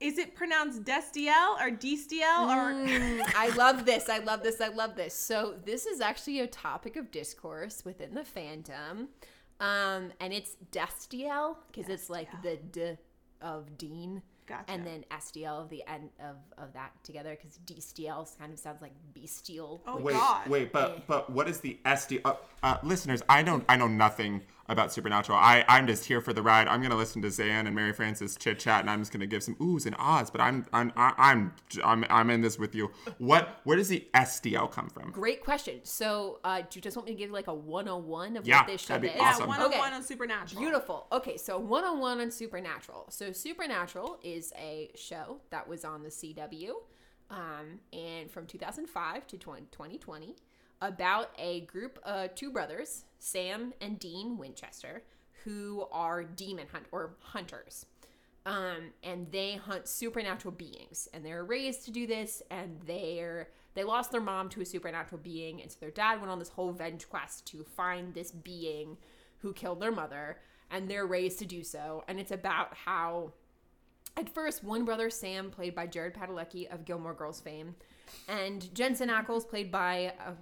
is 0.00 0.16
it 0.18 0.34
pronounced 0.36 0.84
Destiel 0.84 1.58
or 1.60 1.70
Destiel 1.70 2.46
or 2.48 2.72
Mm, 2.72 3.20
I 3.34 3.48
love 3.56 3.84
this. 3.84 4.08
I 4.08 4.18
love 4.18 4.42
this. 4.44 4.60
I 4.60 4.68
love 4.68 4.94
this. 4.94 5.12
So 5.14 5.56
this 5.64 5.86
is 5.86 6.00
actually 6.00 6.38
a 6.40 6.46
topic 6.46 6.94
of 6.96 7.10
discourse 7.10 7.84
within 7.84 8.14
the 8.14 8.20
fandom, 8.22 9.08
um, 9.60 10.12
and 10.20 10.32
it's 10.32 10.56
Destiel 10.70 11.56
because 11.72 11.90
it's 11.90 12.08
like 12.08 12.28
the 12.42 12.58
d 12.70 12.96
of 13.42 13.76
Dean, 13.76 14.22
Gotcha. 14.46 14.70
and 14.70 14.86
then 14.86 15.04
SDL 15.10 15.62
of 15.62 15.68
the 15.68 15.82
end 15.88 16.10
of 16.20 16.36
of 16.56 16.72
that 16.74 16.92
together 17.02 17.36
because 17.36 17.58
Destiel 17.66 18.26
kind 18.38 18.52
of 18.52 18.58
sounds 18.60 18.80
like 18.80 18.92
bestial. 19.14 19.82
Oh 19.86 19.96
Wait, 19.98 20.12
God. 20.14 20.48
wait, 20.48 20.72
but 20.72 21.08
but 21.08 21.28
what 21.28 21.48
is 21.48 21.58
the 21.58 21.76
SD? 21.84 22.20
Uh, 22.24 22.34
uh, 22.62 22.76
listeners, 22.84 23.20
I 23.28 23.42
don't 23.42 23.64
I 23.68 23.76
know 23.76 23.88
nothing 23.88 24.42
about 24.68 24.92
Supernatural. 24.92 25.38
I 25.38 25.64
I'm 25.68 25.86
just 25.86 26.04
here 26.04 26.20
for 26.20 26.32
the 26.32 26.42
ride. 26.42 26.68
I'm 26.68 26.82
gonna 26.82 26.96
listen 26.96 27.22
to 27.22 27.30
Zan 27.30 27.66
and 27.66 27.74
Mary 27.74 27.92
Frances 27.92 28.36
chit 28.36 28.58
chat, 28.58 28.80
and 28.80 28.90
I'm 28.90 29.00
just 29.00 29.12
gonna 29.12 29.26
give 29.26 29.42
some 29.42 29.54
oohs 29.56 29.86
and 29.86 29.96
ahs. 29.98 30.30
But 30.30 30.40
I'm 30.40 30.66
I'm 30.72 30.92
I- 30.96 31.14
I'm 31.16 31.52
I'm 31.82 32.04
I'm 32.10 32.30
in 32.30 32.42
this 32.42 32.58
with 32.58 32.74
you. 32.74 32.90
What 33.18 33.60
where 33.64 33.76
does 33.76 33.88
the 33.88 34.06
SDL 34.14 34.70
come 34.70 34.88
from? 34.90 35.10
Great 35.10 35.42
question. 35.42 35.80
So, 35.84 36.40
uh, 36.44 36.60
do 36.60 36.66
you 36.74 36.80
just 36.82 36.96
want 36.96 37.08
me 37.08 37.14
to 37.14 37.18
give 37.18 37.30
like 37.30 37.46
a 37.46 37.54
101 37.54 38.36
of 38.36 38.46
Yeah, 38.46 38.58
what 38.58 38.66
this 38.66 38.82
show 38.82 38.94
that'd 38.94 39.02
be 39.02 39.08
is? 39.08 39.14
Yeah, 39.16 39.22
awesome. 39.30 39.48
101 39.48 39.86
Okay. 39.86 39.94
on 39.96 40.02
Supernatural. 40.02 40.60
Beautiful. 40.60 41.06
Okay, 41.12 41.36
so 41.36 41.58
101 41.58 42.20
on 42.20 42.30
Supernatural. 42.30 43.06
So 43.10 43.32
Supernatural 43.32 44.18
is 44.22 44.52
a 44.58 44.90
show 44.94 45.40
that 45.50 45.66
was 45.66 45.84
on 45.84 46.02
the 46.02 46.10
CW 46.10 46.72
um, 47.30 47.80
and 47.92 48.30
from 48.30 48.46
2005 48.46 49.26
to 49.28 49.38
20, 49.38 49.62
2020 49.70 50.36
about 50.80 51.30
a 51.38 51.62
group, 51.62 51.98
uh, 52.04 52.28
two 52.34 52.50
brothers 52.50 53.04
Sam 53.18 53.72
and 53.80 53.98
Dean 53.98 54.38
Winchester, 54.38 55.02
who 55.44 55.86
are 55.92 56.24
demon 56.24 56.66
hunt 56.70 56.86
or 56.92 57.16
hunters. 57.20 57.86
Um, 58.46 58.92
and 59.02 59.30
they 59.30 59.56
hunt 59.56 59.88
supernatural 59.88 60.52
beings, 60.52 61.08
and 61.12 61.24
they're 61.24 61.44
raised 61.44 61.84
to 61.84 61.90
do 61.90 62.06
this. 62.06 62.42
And 62.50 62.80
they're 62.86 63.48
they 63.74 63.84
lost 63.84 64.10
their 64.10 64.20
mom 64.20 64.48
to 64.50 64.60
a 64.60 64.64
supernatural 64.64 65.20
being, 65.22 65.62
and 65.62 65.70
so 65.70 65.76
their 65.80 65.90
dad 65.90 66.18
went 66.18 66.30
on 66.30 66.38
this 66.38 66.48
whole 66.48 66.72
venge 66.72 67.08
quest 67.08 67.46
to 67.48 67.62
find 67.62 68.14
this 68.14 68.32
being 68.32 68.96
who 69.38 69.52
killed 69.52 69.80
their 69.80 69.92
mother, 69.92 70.38
and 70.70 70.88
they're 70.88 71.06
raised 71.06 71.38
to 71.40 71.46
do 71.46 71.62
so. 71.62 72.04
And 72.08 72.18
it's 72.18 72.32
about 72.32 72.74
how 72.74 73.32
at 74.16 74.34
first, 74.34 74.64
one 74.64 74.84
brother, 74.84 75.10
Sam, 75.10 75.50
played 75.50 75.76
by 75.76 75.86
Jared 75.86 76.14
Padalecki 76.14 76.72
of 76.72 76.84
Gilmore 76.84 77.14
Girls 77.14 77.40
fame, 77.40 77.76
and 78.28 78.74
Jensen 78.74 79.08
Ackles, 79.08 79.48
played 79.48 79.70
by, 79.70 80.12
uh, 80.26 80.32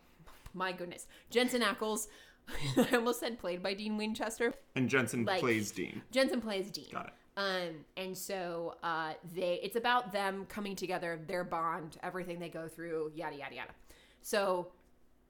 my 0.57 0.73
goodness, 0.73 1.07
Jensen 1.31 1.63
Ackles, 1.63 2.09
I 2.77 2.97
almost 2.97 3.21
said 3.21 3.39
played 3.39 3.63
by 3.63 3.75
Dean 3.75 3.97
Winchester. 3.97 4.55
And 4.75 4.89
Jensen 4.89 5.25
Like- 5.25 5.41
plays 5.41 5.71
Dean. 5.71 6.03
Jensen 6.11 6.41
plays 6.41 6.71
Dean. 6.71 6.89
Got 6.93 7.07
it. 7.09 7.13
Um, 7.39 7.85
and 7.99 8.17
so 8.17 8.77
uh, 8.83 9.13
they, 9.35 9.61
it's 9.63 9.77
about 9.77 10.11
them 10.11 10.47
coming 10.49 10.75
together, 10.75 11.21
their 11.27 11.45
bond, 11.45 11.99
everything 12.03 12.39
they 12.39 12.49
go 12.49 12.67
through, 12.67 13.13
yada 13.15 13.37
yada 13.37 13.55
yada. 13.55 13.71
So 14.23 14.69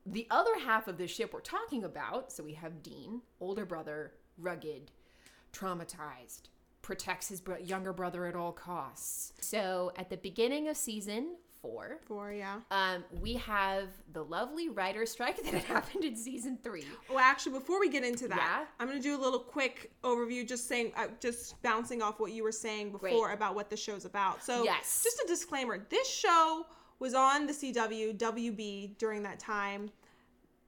the 0.04 0.28
other 0.30 0.56
half 0.64 0.86
of 0.86 0.98
the 0.98 1.08
ship 1.08 1.32
we're 1.34 1.40
talking 1.40 1.82
about, 1.82 2.30
so 2.30 2.44
we 2.44 2.52
have 2.54 2.80
Dean, 2.84 3.22
older 3.40 3.66
brother, 3.66 4.12
rugged, 4.38 4.92
traumatized, 5.52 6.42
protects 6.82 7.28
his 7.28 7.40
bro- 7.40 7.58
younger 7.58 7.92
brother 7.92 8.26
at 8.26 8.36
all 8.36 8.52
costs. 8.52 9.32
So 9.40 9.90
at 9.96 10.08
the 10.10 10.16
beginning 10.16 10.68
of 10.68 10.76
season 10.76 11.36
four, 11.62 11.98
Four, 12.06 12.32
yeah. 12.32 12.60
um, 12.70 13.04
we 13.20 13.34
have 13.34 13.88
the 14.12 14.22
lovely 14.22 14.68
writer 14.68 15.04
strike 15.06 15.36
that 15.44 15.52
had 15.54 15.62
happened 15.64 16.04
in 16.04 16.14
season 16.16 16.58
three. 16.62 16.84
Well, 17.08 17.18
actually, 17.18 17.52
before 17.58 17.80
we 17.80 17.88
get 17.88 18.04
into 18.04 18.28
that, 18.28 18.36
Yeah? 18.36 18.66
I'm 18.78 18.86
going 18.88 18.98
to 19.00 19.02
do 19.02 19.16
a 19.16 19.22
little 19.22 19.38
quick 19.40 19.90
overview, 20.04 20.46
just 20.46 20.68
saying, 20.68 20.92
uh, 20.96 21.06
just 21.20 21.60
bouncing 21.62 22.02
off 22.02 22.20
what 22.20 22.32
you 22.32 22.42
were 22.44 22.52
saying 22.52 22.92
before 22.92 23.32
about 23.32 23.54
what 23.54 23.70
the 23.70 23.76
show's 23.76 24.04
about. 24.04 24.42
So, 24.44 24.64
Yes. 24.64 25.02
just 25.02 25.18
a 25.24 25.26
disclaimer: 25.26 25.86
this 25.90 26.08
show 26.08 26.66
was 26.98 27.14
on 27.14 27.46
the 27.46 27.52
CW, 27.52 28.16
WB 28.16 28.96
during 28.98 29.22
that 29.24 29.38
time, 29.38 29.90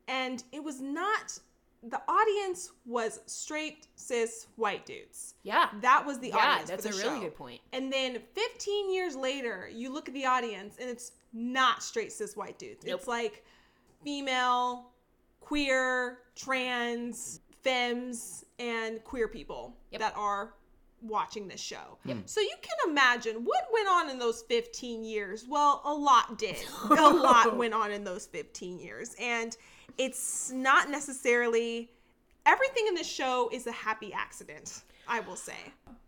and 0.09 0.42
it 0.52 0.62
was 0.62 0.80
not. 0.80 1.38
The 1.82 2.00
audience 2.08 2.73
was 2.87 3.20
straight 3.26 3.87
cis 3.94 4.49
white 4.56 4.85
dudes. 4.85 5.35
Yeah. 5.44 5.68
That 5.80 6.04
was 6.04 6.18
the 6.18 6.28
Yeah, 6.28 6.37
audience. 6.37 6.70
that's 6.70 6.87
for 6.87 6.92
the 6.92 6.99
a 6.99 7.08
really 7.11 7.20
good 7.20 7.37
point. 7.37 7.61
And 7.73 7.92
then 7.92 8.18
15 8.35 8.92
years 8.92 9.14
later, 9.14 9.68
you 9.73 9.92
look 9.92 10.08
at 10.08 10.14
the 10.14 10.26
audience 10.26 10.76
and 10.80 10.90
it's 10.90 11.12
not 11.32 11.82
straight 11.82 12.12
cis 12.12 12.37
white 12.37 12.58
dudes. 12.58 12.85
Nope. 12.85 12.99
It's 12.99 13.08
like 13.08 13.44
female, 14.04 14.90
queer, 15.40 16.18
trans, 16.35 17.40
femmes, 17.62 18.44
and 18.58 19.02
queer 19.04 19.28
people 19.28 19.76
Yep. 19.92 20.00
that 20.00 20.16
are 20.16 20.54
watching 21.02 21.47
this 21.47 21.61
show. 21.61 21.97
So 22.26 22.40
you 22.40 22.54
can 22.61 22.90
imagine 22.90 23.44
what 23.44 23.68
went 23.73 23.88
on 23.88 24.11
in 24.11 24.18
those 24.18 24.42
15 24.42 25.04
years. 25.04 25.47
Well, 25.49 25.80
a 25.85 25.94
lot 25.94 26.38
did. 26.38 26.56
a 26.90 27.08
lot 27.08 27.56
went 27.56 27.73
on 27.73 27.92
in 27.92 28.02
those 28.02 28.26
15 28.26 28.80
years. 28.80 29.14
And 29.20 29.56
it's 29.97 30.50
not 30.50 30.90
necessarily 30.90 31.90
everything 32.47 32.87
in 32.88 32.95
this 32.95 33.07
show 33.09 33.49
is 33.52 33.66
a 33.66 33.73
happy 33.73 34.12
accident, 34.12 34.83
I 35.07 35.21
will 35.21 35.37
say. 35.37 35.57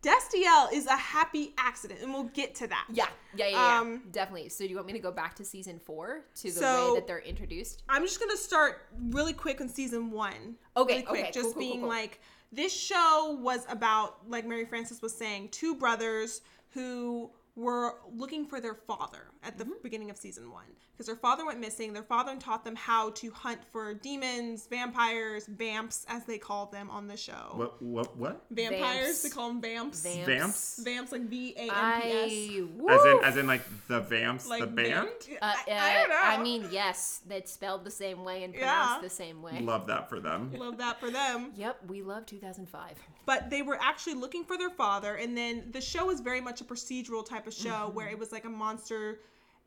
Destiel 0.02 0.72
is 0.72 0.86
a 0.86 0.96
happy 0.96 1.52
accident, 1.58 2.00
and 2.02 2.12
we'll 2.12 2.24
get 2.24 2.54
to 2.56 2.66
that. 2.68 2.86
Yeah, 2.90 3.06
yeah, 3.34 3.48
yeah, 3.48 3.50
yeah. 3.74 3.80
Um, 3.80 4.02
definitely. 4.12 4.48
So, 4.48 4.64
do 4.64 4.70
you 4.70 4.76
want 4.76 4.86
me 4.86 4.94
to 4.94 4.98
go 4.98 5.12
back 5.12 5.34
to 5.36 5.44
season 5.44 5.78
four 5.78 6.22
to 6.36 6.42
the 6.44 6.58
So- 6.60 6.94
way 6.94 7.00
that 7.00 7.06
they're 7.06 7.18
introduced? 7.18 7.82
I'm 7.88 8.02
just 8.02 8.18
gonna 8.18 8.36
start 8.36 8.86
really 9.10 9.34
quick 9.34 9.60
on 9.60 9.68
season 9.68 10.10
one. 10.10 10.56
Okay, 10.76 10.94
really 10.94 11.02
quick, 11.06 11.20
okay, 11.24 11.30
just 11.32 11.44
cool, 11.44 11.52
cool, 11.52 11.60
being 11.60 11.80
cool, 11.80 11.88
like 11.90 12.20
this 12.50 12.72
show 12.72 13.38
was 13.40 13.66
about, 13.68 14.26
like 14.28 14.46
Mary 14.46 14.64
Frances 14.64 15.02
was 15.02 15.14
saying, 15.14 15.50
two 15.50 15.74
brothers 15.74 16.40
who 16.70 17.30
were 17.56 17.96
looking 18.14 18.46
for 18.46 18.60
their 18.60 18.74
father 18.74 19.26
at 19.42 19.58
the 19.58 19.64
Mm-hmm. 19.64 19.72
beginning 19.82 20.10
of 20.10 20.16
season 20.16 20.50
one 20.50 20.64
because 20.92 21.06
their 21.06 21.16
father 21.16 21.44
went 21.46 21.60
missing. 21.60 21.92
Their 21.92 22.02
father 22.02 22.34
taught 22.36 22.64
them 22.64 22.76
how 22.76 23.10
to 23.10 23.30
hunt 23.30 23.60
for 23.72 23.94
demons, 23.94 24.66
vampires, 24.66 25.46
vamps, 25.46 26.04
as 26.08 26.24
they 26.24 26.38
called 26.38 26.72
them 26.72 26.90
on 26.90 27.06
the 27.06 27.16
show. 27.16 27.52
What? 27.54 27.82
What? 27.82 28.16
What? 28.16 28.44
Vampires, 28.50 29.06
Vamps. 29.06 29.22
they 29.22 29.28
call 29.30 29.48
them 29.48 29.60
vamps. 29.60 30.02
Vamps. 30.02 30.26
Vamps? 30.26 30.80
Vamps, 30.84 31.12
like 31.12 31.22
V 31.22 31.54
A 31.56 31.60
M 31.62 31.68
P 31.68 31.72
S. 31.72 31.80
I, 31.80 32.94
As 32.94 33.04
in, 33.04 33.24
as 33.24 33.36
in, 33.36 33.46
like 33.46 33.62
the 33.88 34.00
Vamps, 34.00 34.44
the 34.48 34.66
band. 34.66 34.76
vamp- 34.76 35.38
Uh, 35.42 35.52
I, 35.68 35.72
I 35.72 35.94
don't 35.94 36.08
know. 36.10 36.16
I 36.22 36.42
mean, 36.42 36.66
yes, 36.70 37.20
that's 37.28 37.52
spelled 37.52 37.84
the 37.84 37.90
same 37.90 38.24
way 38.24 38.44
and 38.44 38.52
Yeah. 38.54 38.60
pronounced 38.60 39.02
the 39.02 39.10
same 39.10 39.42
way. 39.42 39.60
Love 39.60 39.86
that 39.88 40.08
for 40.08 40.20
them. 40.20 40.52
love 40.54 40.78
that 40.78 41.00
for 41.00 41.10
them. 41.10 41.52
Yep, 41.56 41.86
we 41.88 42.02
love 42.02 42.26
2005. 42.26 42.98
but 43.26 43.48
they 43.50 43.62
were 43.62 43.78
actually 43.80 44.14
looking 44.14 44.44
for 44.44 44.56
their 44.58 44.70
father 44.70 45.14
and 45.16 45.36
then 45.36 45.64
the 45.72 45.80
show 45.80 46.06
was 46.06 46.20
very 46.20 46.40
much 46.40 46.60
a 46.60 46.64
procedural 46.64 47.24
type 47.24 47.39
of 47.46 47.54
show 47.54 47.70
Mm-hmm. 47.70 47.94
where 47.96 48.08
it 48.08 48.18
was 48.18 48.32
like 48.32 48.44
a 48.44 48.48
monster 48.50 49.20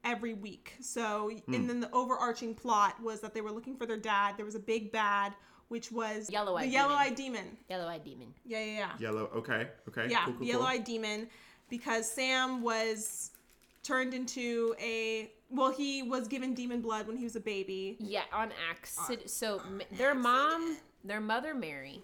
every 0.06 0.34
week 0.34 0.74
so 0.82 1.32
Hmm. 1.46 1.54
and 1.54 1.70
then 1.70 1.80
the 1.80 1.90
overarching 1.94 2.54
plot 2.54 3.02
was 3.02 3.22
that 3.22 3.34
they 3.34 3.42
were 3.42 3.52
looking 3.52 3.76
for 3.78 3.86
their 3.86 3.98
dad 3.98 4.36
there 4.38 4.46
was 4.46 4.56
a 4.56 4.60
big 4.60 4.92
bad 4.92 5.34
which 5.70 5.92
was 5.92 6.30
Yellow-eyed 6.30 6.66
the 6.66 6.72
demon. 6.72 6.74
yellow-eyed 6.90 7.16
demon 7.16 7.58
Yellow-eyed 7.70 8.04
demon. 8.04 8.34
yeah 8.46 8.60
yeah 8.64 8.78
yeah 8.78 8.90
Yellow. 9.00 9.30
Okay. 9.36 9.68
Okay. 9.88 10.08
yeah 10.10 10.26
Cool, 10.26 10.34
cool, 10.34 10.40
the 10.42 10.46
yellow-eyed 10.48 10.84
demon 10.84 11.28
because 11.70 12.12
sam 12.12 12.62
was 12.62 13.32
turned 13.82 14.14
into 14.14 14.76
a 14.80 15.32
well 15.50 15.72
he 15.72 16.04
was 16.04 16.28
given 16.28 16.54
demon 16.54 16.82
blood 16.82 17.08
when 17.08 17.16
he 17.16 17.24
was 17.24 17.36
a 17.36 17.40
baby 17.40 17.96
Yeah, 18.00 18.24
on 18.34 18.52
accident. 18.70 19.30
So 19.30 19.60
m- 19.60 19.82
their 19.94 20.16
mom, 20.16 20.78
their 21.04 21.22
mother 21.22 21.54
Mary, 21.54 22.02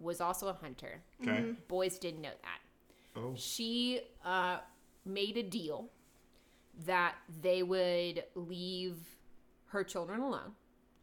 was 0.00 0.20
also 0.20 0.48
a 0.48 0.52
hunter. 0.54 1.00
cool. 1.22 1.32
Okay. 1.32 1.52
Boys 1.68 1.98
didn't 1.98 2.20
know 2.22 2.30
that. 2.42 2.60
Oh. 3.20 3.32
She 3.36 4.00
uh, 4.24 4.58
made 5.04 5.36
a 5.36 5.42
deal 5.42 5.90
that 6.86 7.14
they 7.42 7.62
would 7.62 8.24
leave 8.34 8.96
her 9.66 9.84
children 9.84 10.20
alone 10.20 10.52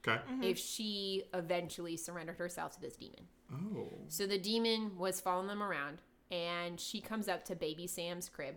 Okay. 0.07 0.19
Mm-hmm. 0.31 0.43
if 0.43 0.57
she 0.57 1.23
eventually 1.33 1.95
surrendered 1.95 2.37
herself 2.37 2.73
to 2.75 2.81
this 2.81 2.95
demon. 2.95 3.27
Oh. 3.53 3.87
So 4.07 4.25
the 4.25 4.37
demon 4.39 4.97
was 4.97 5.21
following 5.21 5.47
them 5.47 5.61
around, 5.61 6.01
and 6.31 6.79
she 6.79 7.01
comes 7.01 7.27
up 7.29 7.45
to 7.45 7.55
baby 7.55 7.85
Sam's 7.85 8.27
crib, 8.27 8.55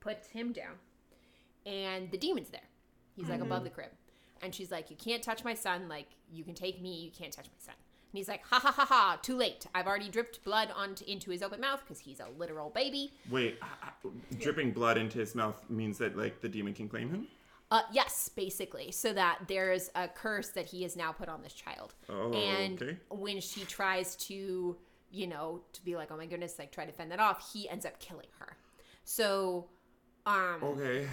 puts 0.00 0.28
him 0.28 0.52
down, 0.52 0.74
and 1.64 2.10
the 2.10 2.18
demon's 2.18 2.50
there. 2.50 2.60
He's 3.16 3.28
like 3.28 3.40
above 3.40 3.64
the 3.64 3.70
crib. 3.70 3.90
And 4.42 4.54
she's 4.54 4.70
like, 4.70 4.90
You 4.90 4.96
can't 4.96 5.22
touch 5.22 5.42
my 5.42 5.54
son. 5.54 5.88
Like, 5.88 6.08
you 6.30 6.44
can 6.44 6.54
take 6.54 6.80
me, 6.82 7.00
you 7.00 7.10
can't 7.10 7.32
touch 7.32 7.46
my 7.46 7.58
son. 7.58 7.74
And 8.12 8.18
he's 8.18 8.28
like, 8.28 8.42
Ha 8.46 8.58
ha 8.60 8.70
ha 8.72 8.84
ha, 8.86 9.18
too 9.22 9.36
late. 9.36 9.66
I've 9.74 9.86
already 9.86 10.08
dripped 10.08 10.42
blood 10.44 10.70
onto, 10.74 11.04
into 11.06 11.30
his 11.30 11.42
open 11.42 11.60
mouth 11.60 11.80
because 11.84 11.98
he's 11.98 12.20
a 12.20 12.28
literal 12.38 12.70
baby. 12.70 13.12
Wait. 13.30 13.58
uh, 13.62 14.08
Dripping 14.38 14.72
blood 14.72 14.96
into 14.96 15.18
his 15.18 15.34
mouth 15.34 15.62
means 15.68 15.98
that 15.98 16.16
like 16.16 16.40
the 16.40 16.48
demon 16.48 16.72
can 16.72 16.88
claim 16.88 17.10
him. 17.10 17.26
Uh, 17.70 17.82
yes, 17.92 18.30
basically, 18.34 18.92
so 18.92 19.12
that 19.12 19.40
there's 19.48 19.90
a 19.96 20.06
curse 20.06 20.50
that 20.50 20.66
he 20.66 20.84
has 20.84 20.94
now 20.94 21.10
put 21.10 21.28
on 21.28 21.42
this 21.42 21.52
child. 21.52 21.94
Oh, 22.08 22.32
and 22.32 22.80
okay. 22.80 22.96
when 23.10 23.40
she 23.40 23.64
tries 23.64 24.14
to, 24.16 24.76
you 25.10 25.26
know, 25.26 25.60
to 25.72 25.84
be 25.84 25.96
like, 25.96 26.12
oh 26.12 26.16
my 26.16 26.26
goodness, 26.26 26.60
like 26.60 26.70
try 26.70 26.84
to 26.84 26.92
fend 26.92 27.10
that 27.10 27.18
off, 27.18 27.52
he 27.52 27.68
ends 27.68 27.84
up 27.84 27.98
killing 27.98 28.28
her. 28.38 28.56
So, 29.02 29.66
um, 30.26 30.58
Okay. 30.62 31.08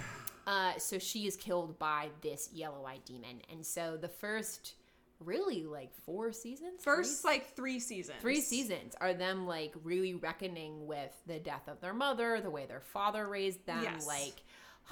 uh, 0.46 0.74
so 0.78 1.00
she 1.00 1.26
is 1.26 1.36
killed 1.36 1.76
by 1.80 2.10
this 2.20 2.50
yellow-eyed 2.52 3.04
demon, 3.04 3.42
and 3.50 3.66
so 3.66 3.96
the 4.00 4.08
first, 4.08 4.74
really 5.20 5.64
like 5.64 5.92
four 6.04 6.32
seasons, 6.32 6.82
first 6.82 7.22
Three? 7.22 7.30
like 7.30 7.54
three 7.56 7.78
seasons 7.80 8.18
three 8.20 8.40
seasons 8.40 8.94
are 9.00 9.14
them 9.14 9.46
like 9.46 9.72
really 9.82 10.14
reckoning 10.14 10.86
with 10.86 11.12
the 11.26 11.38
death 11.38 11.68
of 11.68 11.80
their 11.80 11.94
mother, 11.94 12.40
the 12.40 12.50
way 12.50 12.66
their 12.66 12.80
father 12.80 13.28
raised 13.28 13.64
them, 13.66 13.82
Yes. 13.82 14.06
like 14.06 14.42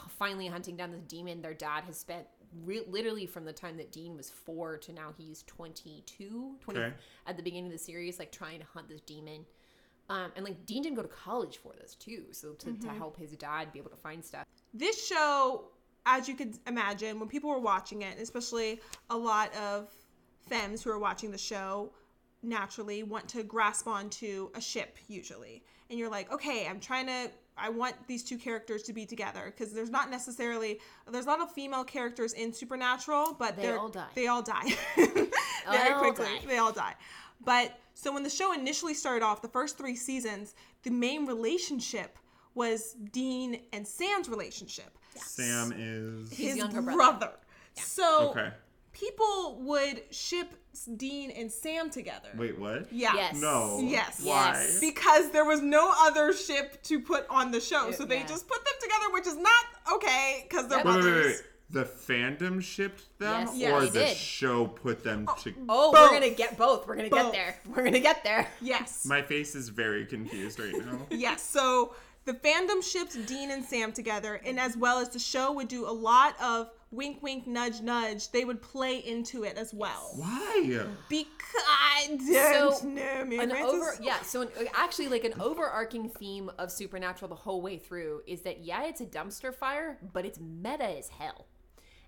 finally 0.08 0.46
hunting 0.46 0.76
down 0.76 0.90
this 0.92 1.02
demon. 1.02 1.42
Their 1.42 1.54
dad 1.54 1.84
has 1.84 1.98
spent 1.98 2.26
re- 2.64 2.84
literally 2.88 3.26
from 3.26 3.44
the 3.44 3.52
time 3.52 3.76
that 3.78 3.92
Dean 3.92 4.16
was 4.16 4.30
four 4.30 4.78
to 4.78 4.92
now 4.92 5.12
he's 5.16 5.42
22, 5.44 6.56
20, 6.60 6.80
Okay. 6.80 6.94
at 7.26 7.36
the 7.36 7.42
beginning 7.42 7.66
of 7.66 7.72
the 7.72 7.78
series, 7.78 8.18
like 8.18 8.32
trying 8.32 8.60
to 8.60 8.66
hunt 8.72 8.88
this 8.88 9.00
demon. 9.02 9.44
Um, 10.08 10.32
and 10.36 10.44
like 10.44 10.66
Dean 10.66 10.82
didn't 10.82 10.96
go 10.96 11.02
to 11.02 11.08
college 11.08 11.58
for 11.58 11.72
this 11.80 11.94
too, 11.94 12.24
so 12.32 12.52
to, 12.54 12.72
to 12.74 12.88
help 12.88 13.16
his 13.18 13.32
dad 13.32 13.72
be 13.72 13.78
able 13.78 13.90
to 13.90 13.96
find 13.96 14.24
stuff. 14.24 14.44
this 14.74 15.06
show, 15.06 15.64
as 16.06 16.28
you 16.28 16.34
could 16.34 16.58
imagine, 16.66 17.20
when 17.20 17.28
people 17.28 17.48
were 17.50 17.60
watching 17.60 18.02
it, 18.02 18.18
especially 18.18 18.80
a 19.10 19.16
lot 19.16 19.54
of 19.54 19.88
femmes 20.48 20.82
who 20.82 20.90
are 20.90 20.98
watching 20.98 21.30
the 21.30 21.38
show, 21.38 21.90
naturally 22.42 23.02
want 23.02 23.28
to 23.28 23.42
grasp 23.42 23.86
onto 23.86 24.50
a 24.54 24.60
ship 24.60 24.98
usually. 25.08 25.62
And 25.90 25.98
you're 25.98 26.10
like, 26.10 26.32
okay, 26.32 26.66
I'm 26.68 26.80
trying 26.80 27.06
to, 27.06 27.30
I 27.56 27.68
want 27.68 27.94
these 28.08 28.24
two 28.24 28.38
characters 28.38 28.82
to 28.84 28.92
be 28.92 29.04
together 29.06 29.42
because 29.46 29.72
there's 29.72 29.90
not 29.90 30.10
necessarily, 30.10 30.80
there's 31.10 31.26
a 31.26 31.28
lot 31.28 31.40
of 31.40 31.52
female 31.52 31.84
characters 31.84 32.32
in 32.32 32.52
Supernatural, 32.52 33.36
but 33.38 33.56
They 33.56 33.70
all 33.72 33.88
die. 33.88 34.06
They 34.14 34.26
all 34.26 34.42
die 34.42 34.74
very 34.96 35.92
all 35.92 35.98
quickly. 36.00 36.24
die. 36.26 36.40
They 36.46 36.58
all 36.58 36.72
die. 36.72 36.94
But 37.44 37.78
so 37.94 38.12
when 38.12 38.22
the 38.22 38.30
show 38.30 38.52
initially 38.52 38.94
started 38.94 39.24
off, 39.24 39.42
the 39.42 39.48
first 39.48 39.76
three 39.78 39.96
seasons, 39.96 40.54
the 40.82 40.90
main 40.90 41.26
relationship 41.26 42.18
was 42.54 42.94
Dean 43.12 43.60
and 43.72 43.86
Sam's 43.86 44.28
relationship 44.28 44.98
Sam 45.16 45.72
is. 45.76 46.30
His 46.30 46.38
his 46.48 46.56
younger 46.56 46.82
brother. 46.82 46.96
brother. 46.96 47.32
So 47.74 48.30
Okay. 48.30 48.50
People 48.92 49.58
would 49.62 50.02
ship 50.10 50.54
Dean 50.96 51.30
and 51.30 51.50
Sam 51.50 51.90
together. 51.90 52.28
Wait, 52.36 52.58
what? 52.58 52.90
Yeah. 52.92 53.14
Yes. 53.14 53.36
No. 53.40 53.80
Yes. 53.82 54.22
Why? 54.24 54.52
Yes. 54.54 54.80
Because 54.80 55.30
there 55.30 55.44
was 55.44 55.60
no 55.60 55.92
other 55.98 56.32
ship 56.32 56.82
to 56.84 57.00
put 57.00 57.26
on 57.28 57.50
the 57.50 57.60
show, 57.60 57.90
so 57.92 58.04
they 58.04 58.18
Yeah. 58.20 58.26
just 58.26 58.48
put 58.48 58.64
them 58.64 58.74
together, 58.80 59.12
which 59.12 59.26
is 59.26 59.36
not 59.36 59.64
okay 59.94 60.46
because 60.48 60.68
they're 60.68 60.78
Yep. 60.78 60.86
Wait, 60.86 60.96
wait, 60.96 61.04
wait, 61.14 61.24
wait. 61.26 61.42
The 61.70 61.84
fandom 61.84 62.62
shipped 62.62 63.18
them, 63.18 63.48
Yes, 63.54 63.72
or 63.72 63.80
they 63.86 64.00
the 64.00 64.06
did. 64.08 64.16
show 64.16 64.66
put 64.66 65.02
them 65.04 65.24
oh, 65.28 65.34
to? 65.42 65.54
Oh, 65.70 65.92
Both. 65.92 66.10
we're 66.10 66.20
gonna 66.20 66.30
get 66.34 66.58
both. 66.58 66.86
We're 66.86 66.96
gonna 66.96 67.08
Both. 67.08 67.32
get 67.32 67.32
there. 67.32 67.60
We're 67.74 67.84
gonna 67.84 67.98
get 68.00 68.22
there. 68.24 68.46
Yes. 68.60 69.06
My 69.06 69.22
face 69.22 69.54
is 69.54 69.70
very 69.70 70.04
confused 70.04 70.58
right 70.60 70.74
now. 70.74 70.98
Yes, 71.10 71.42
so 71.42 71.94
the 72.26 72.34
fandom 72.34 72.82
shipped 72.82 73.24
Dean 73.26 73.50
and 73.50 73.64
Sam 73.64 73.90
together, 73.92 74.34
and 74.44 74.60
as 74.60 74.76
well 74.76 74.98
as 74.98 75.08
the 75.10 75.18
show 75.18 75.50
would 75.52 75.68
do 75.68 75.86
a 75.86 75.90
lot 75.92 76.38
of 76.42 76.70
wink, 76.92 77.22
wink, 77.22 77.46
nudge, 77.46 77.80
nudge. 77.80 78.30
They 78.30 78.44
would 78.44 78.62
play 78.62 78.98
into 78.98 79.44
it 79.44 79.56
as 79.56 79.72
well. 79.74 80.12
Why? 80.16 80.84
Because 81.08 81.62
I 81.68 82.06
don't 82.08 82.80
So, 82.80 82.86
know, 82.88 83.24
me 83.24 83.38
An 83.38 83.50
Frances. 83.50 83.74
over, 83.74 83.94
yeah. 84.00 84.20
So 84.22 84.42
an, 84.42 84.48
actually, 84.74 85.08
like 85.08 85.24
an 85.24 85.34
overarching 85.40 86.08
theme 86.08 86.50
of 86.58 86.70
Supernatural 86.70 87.28
the 87.28 87.34
whole 87.34 87.60
way 87.62 87.78
through 87.78 88.22
is 88.26 88.42
that 88.42 88.64
yeah, 88.64 88.84
it's 88.84 89.00
a 89.00 89.06
dumpster 89.06 89.54
fire, 89.54 89.98
but 90.12 90.24
it's 90.24 90.38
meta 90.38 90.96
as 90.98 91.08
hell. 91.08 91.46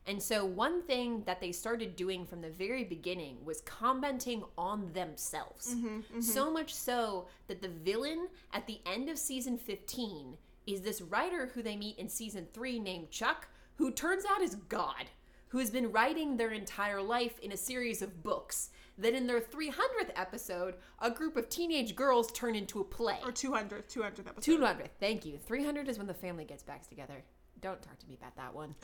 And 0.06 0.22
so 0.22 0.44
one 0.44 0.82
thing 0.82 1.22
that 1.24 1.40
they 1.40 1.50
started 1.50 1.96
doing 1.96 2.26
from 2.26 2.42
the 2.42 2.50
very 2.50 2.84
beginning 2.84 3.38
was 3.42 3.62
commenting 3.62 4.44
on 4.58 4.92
themselves. 4.92 5.74
Mm-hmm, 5.74 5.86
mm-hmm. 5.96 6.20
So 6.20 6.50
much 6.52 6.74
so 6.74 7.26
that 7.46 7.62
the 7.62 7.68
villain 7.68 8.28
at 8.52 8.66
the 8.66 8.80
end 8.84 9.08
of 9.08 9.16
season 9.18 9.56
15 9.56 10.36
is 10.66 10.82
this 10.82 11.00
writer 11.00 11.50
who 11.54 11.62
they 11.62 11.76
meet 11.76 11.98
in 11.98 12.10
season 12.10 12.46
3 12.52 12.80
named 12.80 13.10
Chuck, 13.10 13.48
who 13.76 13.90
turns 13.90 14.24
out 14.30 14.42
is 14.42 14.56
God, 14.68 15.06
who 15.48 15.58
has 15.58 15.70
been 15.70 15.92
writing 15.92 16.36
their 16.36 16.50
entire 16.50 17.02
life 17.02 17.38
in 17.40 17.52
a 17.52 17.56
series 17.56 18.02
of 18.02 18.22
books 18.22 18.70
that 18.98 19.14
in 19.14 19.26
their 19.26 19.40
300th 19.40 20.10
episode, 20.14 20.74
a 21.00 21.10
group 21.10 21.36
of 21.36 21.48
teenage 21.48 21.96
girls 21.96 22.30
turn 22.32 22.54
into 22.54 22.80
a 22.80 22.84
play. 22.84 23.18
Or 23.24 23.32
200, 23.32 23.88
200 23.88 24.26
episodes. 24.26 24.46
200. 24.46 24.90
Thank 25.00 25.24
you. 25.24 25.38
300 25.38 25.88
is 25.88 25.98
when 25.98 26.06
the 26.06 26.14
family 26.14 26.44
gets 26.44 26.62
back 26.62 26.88
together. 26.88 27.24
Don't 27.60 27.82
talk 27.82 27.98
to 27.98 28.06
me 28.06 28.14
about 28.14 28.36
that 28.36 28.54
one. 28.54 28.74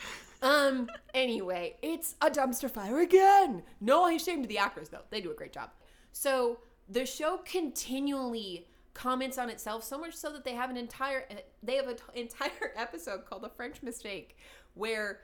Um, 0.42 0.88
anyway, 1.14 1.76
it's 1.82 2.16
a 2.20 2.30
dumpster 2.30 2.70
fire 2.70 3.00
again. 3.00 3.62
No 3.80 4.16
shame 4.18 4.42
to 4.42 4.48
the 4.48 4.58
actors 4.58 4.88
though. 4.88 5.02
They 5.10 5.20
do 5.20 5.30
a 5.30 5.34
great 5.34 5.52
job. 5.52 5.70
So, 6.12 6.58
the 6.88 7.06
show 7.06 7.40
continually 7.44 8.66
comments 8.94 9.38
on 9.38 9.48
itself 9.48 9.84
so 9.84 9.98
much 9.98 10.14
so 10.14 10.32
that 10.32 10.44
they 10.44 10.54
have 10.54 10.70
an 10.70 10.76
entire 10.76 11.24
they 11.62 11.76
have 11.76 11.86
an 11.86 11.96
entire 12.14 12.72
episode 12.76 13.24
called 13.24 13.42
The 13.42 13.48
French 13.48 13.82
Mistake 13.82 14.36
where 14.74 15.20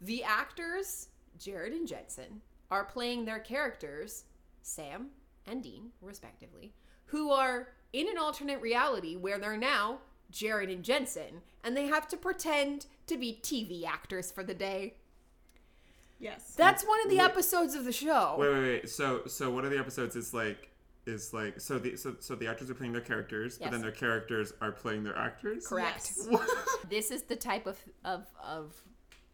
the 0.00 0.22
actors 0.22 1.08
Jared 1.38 1.72
and 1.72 1.86
Jensen 1.86 2.42
are 2.70 2.84
playing 2.84 3.24
their 3.24 3.38
characters 3.38 4.24
Sam 4.62 5.08
and 5.46 5.62
Dean 5.62 5.90
respectively 6.02 6.72
who 7.06 7.30
are 7.30 7.68
in 7.92 8.08
an 8.08 8.18
alternate 8.18 8.60
reality 8.60 9.16
where 9.16 9.38
they're 9.38 9.56
now 9.56 9.98
Jared 10.30 10.70
and 10.70 10.84
Jensen 10.84 11.42
and 11.62 11.76
they 11.76 11.86
have 11.86 12.08
to 12.08 12.16
pretend 12.16 12.86
to 13.06 13.16
be 13.16 13.38
TV 13.42 13.84
actors 13.84 14.32
for 14.32 14.42
the 14.42 14.54
day. 14.54 14.94
Yes. 16.18 16.54
That's 16.56 16.84
one 16.84 17.00
of 17.04 17.10
the 17.10 17.18
Wait. 17.18 17.24
episodes 17.24 17.74
of 17.74 17.84
the 17.84 17.92
show. 17.92 18.36
Wait, 18.38 18.50
wait, 18.50 18.62
wait. 18.62 18.88
So, 18.88 19.22
so 19.26 19.50
one 19.50 19.64
of 19.64 19.70
the 19.70 19.78
episodes 19.78 20.16
is 20.16 20.32
like, 20.32 20.70
is 21.06 21.32
like, 21.32 21.60
so 21.60 21.78
the 21.78 21.96
so 21.96 22.16
so 22.20 22.34
the 22.34 22.48
actors 22.48 22.70
are 22.70 22.74
playing 22.74 22.92
their 22.92 23.00
characters, 23.00 23.58
but 23.58 23.70
then 23.70 23.80
their 23.80 23.92
characters 23.92 24.52
are 24.60 24.72
playing 24.72 25.04
their 25.04 25.16
actors. 25.16 25.66
Correct. 25.66 26.12
Yes. 26.30 26.48
this 26.90 27.10
is 27.10 27.22
the 27.22 27.36
type 27.36 27.66
of 27.66 27.78
of 28.04 28.26
of 28.42 28.74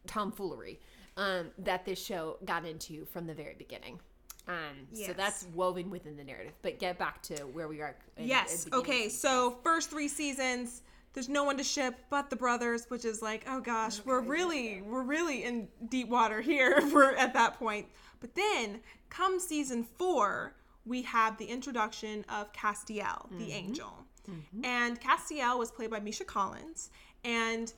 tomfoolery 0.07 0.81
um, 1.17 1.51
that 1.59 1.85
this 1.85 2.03
show 2.05 2.39
got 2.45 2.65
into 2.65 3.05
from 3.07 3.27
the 3.27 3.35
very 3.35 3.55
beginning. 3.57 4.01
Um, 4.49 4.89
So 4.93 5.13
that's 5.13 5.47
woven 5.55 5.89
within 5.89 6.17
the 6.17 6.25
narrative. 6.25 6.55
But 6.63 6.79
get 6.79 6.99
back 6.99 7.23
to 7.25 7.37
where 7.47 7.69
we 7.69 7.81
are. 7.81 7.95
in- 8.17 8.27
Yes. 8.27 8.67
in 8.67 8.75
Okay. 8.75 9.09
So 9.09 9.59
first 9.63 9.89
three 9.89 10.09
seasons, 10.09 10.83
there's 11.13 11.29
no 11.29 11.45
one 11.45 11.57
to 11.59 11.65
ship 11.65 11.95
but 12.11 12.29
the 12.29 12.37
brothers, 12.37 12.87
which 12.89 13.05
is 13.05 13.23
like, 13.23 13.45
oh 13.47 13.61
gosh, 13.61 14.05
we're 14.05 14.21
really, 14.21 14.83
we're 14.83 15.05
really 15.05 15.45
in 15.45 15.69
deep 15.89 16.09
water 16.09 16.41
here. 16.41 16.81
we're 16.93 17.15
at 17.15 17.35
that 17.35 17.57
point. 17.59 17.87
But 18.21 18.35
then, 18.35 18.81
come 19.11 19.39
season 19.39 19.85
four, 19.85 20.55
we 20.85 21.03
have 21.03 21.37
the 21.39 21.45
introduction 21.45 22.25
of 22.29 22.53
Castiel, 22.53 23.29
the 23.31 23.45
mm-hmm. 23.45 23.53
angel, 23.53 23.95
mm-hmm. 24.29 24.65
and 24.65 25.01
Castiel 25.01 25.59
was 25.59 25.71
played 25.71 25.91
by 25.91 26.01
Misha 26.01 26.25
Collins, 26.25 26.91
and 27.25 27.73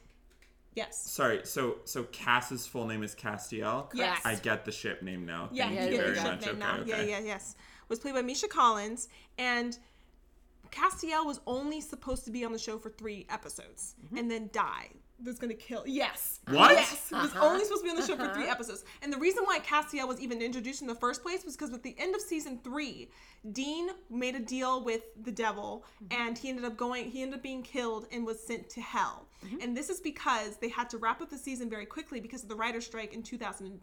yes, 0.74 1.10
Sorry. 1.10 1.40
So 1.44 1.76
so 1.84 2.04
Cass's 2.04 2.66
full 2.66 2.86
name 2.86 3.02
is 3.02 3.14
Castiel. 3.14 3.88
Yes. 3.94 4.20
I 4.24 4.34
get 4.36 4.64
the 4.64 4.72
ship 4.72 5.02
name 5.02 5.26
now. 5.26 5.48
Yeah, 5.52 5.66
Thank 5.66 5.80
you 5.80 5.84
you 5.84 5.90
get 5.92 6.00
very 6.00 6.14
the 6.14 6.22
ship 6.22 6.24
much. 6.24 6.40
name 6.40 6.50
Okay, 6.50 6.58
now. 6.58 6.76
okay. 6.78 7.10
Yeah, 7.10 7.18
yeah, 7.18 7.24
yes. 7.24 7.56
Was 7.88 7.98
played 7.98 8.14
by 8.14 8.22
Misha 8.22 8.48
Collins, 8.48 9.08
and 9.38 9.78
Castiel 10.70 11.24
was 11.24 11.40
only 11.46 11.80
supposed 11.80 12.24
to 12.24 12.30
be 12.30 12.44
on 12.44 12.52
the 12.52 12.58
show 12.58 12.78
for 12.78 12.90
three 12.90 13.26
episodes 13.30 13.94
mm-hmm. 14.04 14.16
and 14.16 14.30
then 14.30 14.50
die. 14.52 14.88
Was 15.24 15.38
gonna 15.38 15.54
kill. 15.54 15.84
Yes. 15.86 16.40
What? 16.48 16.72
Yes. 16.72 17.10
It 17.10 17.14
was 17.14 17.30
uh-huh. 17.30 17.46
only 17.46 17.64
supposed 17.64 17.82
to 17.82 17.84
be 17.84 17.90
on 17.90 17.96
the 17.96 18.06
show 18.06 18.16
for 18.16 18.32
three 18.34 18.44
uh-huh. 18.44 18.52
episodes. 18.52 18.84
And 19.02 19.12
the 19.12 19.18
reason 19.18 19.44
why 19.44 19.58
Castiel 19.60 20.08
was 20.08 20.20
even 20.20 20.42
introduced 20.42 20.82
in 20.82 20.88
the 20.88 20.94
first 20.94 21.22
place 21.22 21.44
was 21.44 21.56
because 21.56 21.72
at 21.72 21.82
the 21.82 21.94
end 21.98 22.14
of 22.14 22.20
season 22.20 22.58
three, 22.64 23.10
Dean 23.52 23.90
made 24.10 24.34
a 24.34 24.40
deal 24.40 24.82
with 24.82 25.02
the 25.22 25.32
devil, 25.32 25.84
mm-hmm. 26.02 26.22
and 26.22 26.36
he 26.36 26.48
ended 26.48 26.64
up 26.64 26.76
going. 26.76 27.10
He 27.10 27.22
ended 27.22 27.38
up 27.38 27.42
being 27.42 27.62
killed 27.62 28.06
and 28.12 28.26
was 28.26 28.40
sent 28.40 28.68
to 28.70 28.80
hell. 28.80 29.28
Mm-hmm. 29.46 29.56
And 29.60 29.76
this 29.76 29.88
is 29.88 30.00
because 30.00 30.56
they 30.56 30.68
had 30.68 30.90
to 30.90 30.98
wrap 30.98 31.20
up 31.20 31.30
the 31.30 31.38
season 31.38 31.70
very 31.70 31.86
quickly 31.86 32.20
because 32.20 32.42
of 32.42 32.48
the 32.48 32.56
writer's 32.56 32.86
strike 32.86 33.14
in 33.14 33.22
2000 33.22 33.80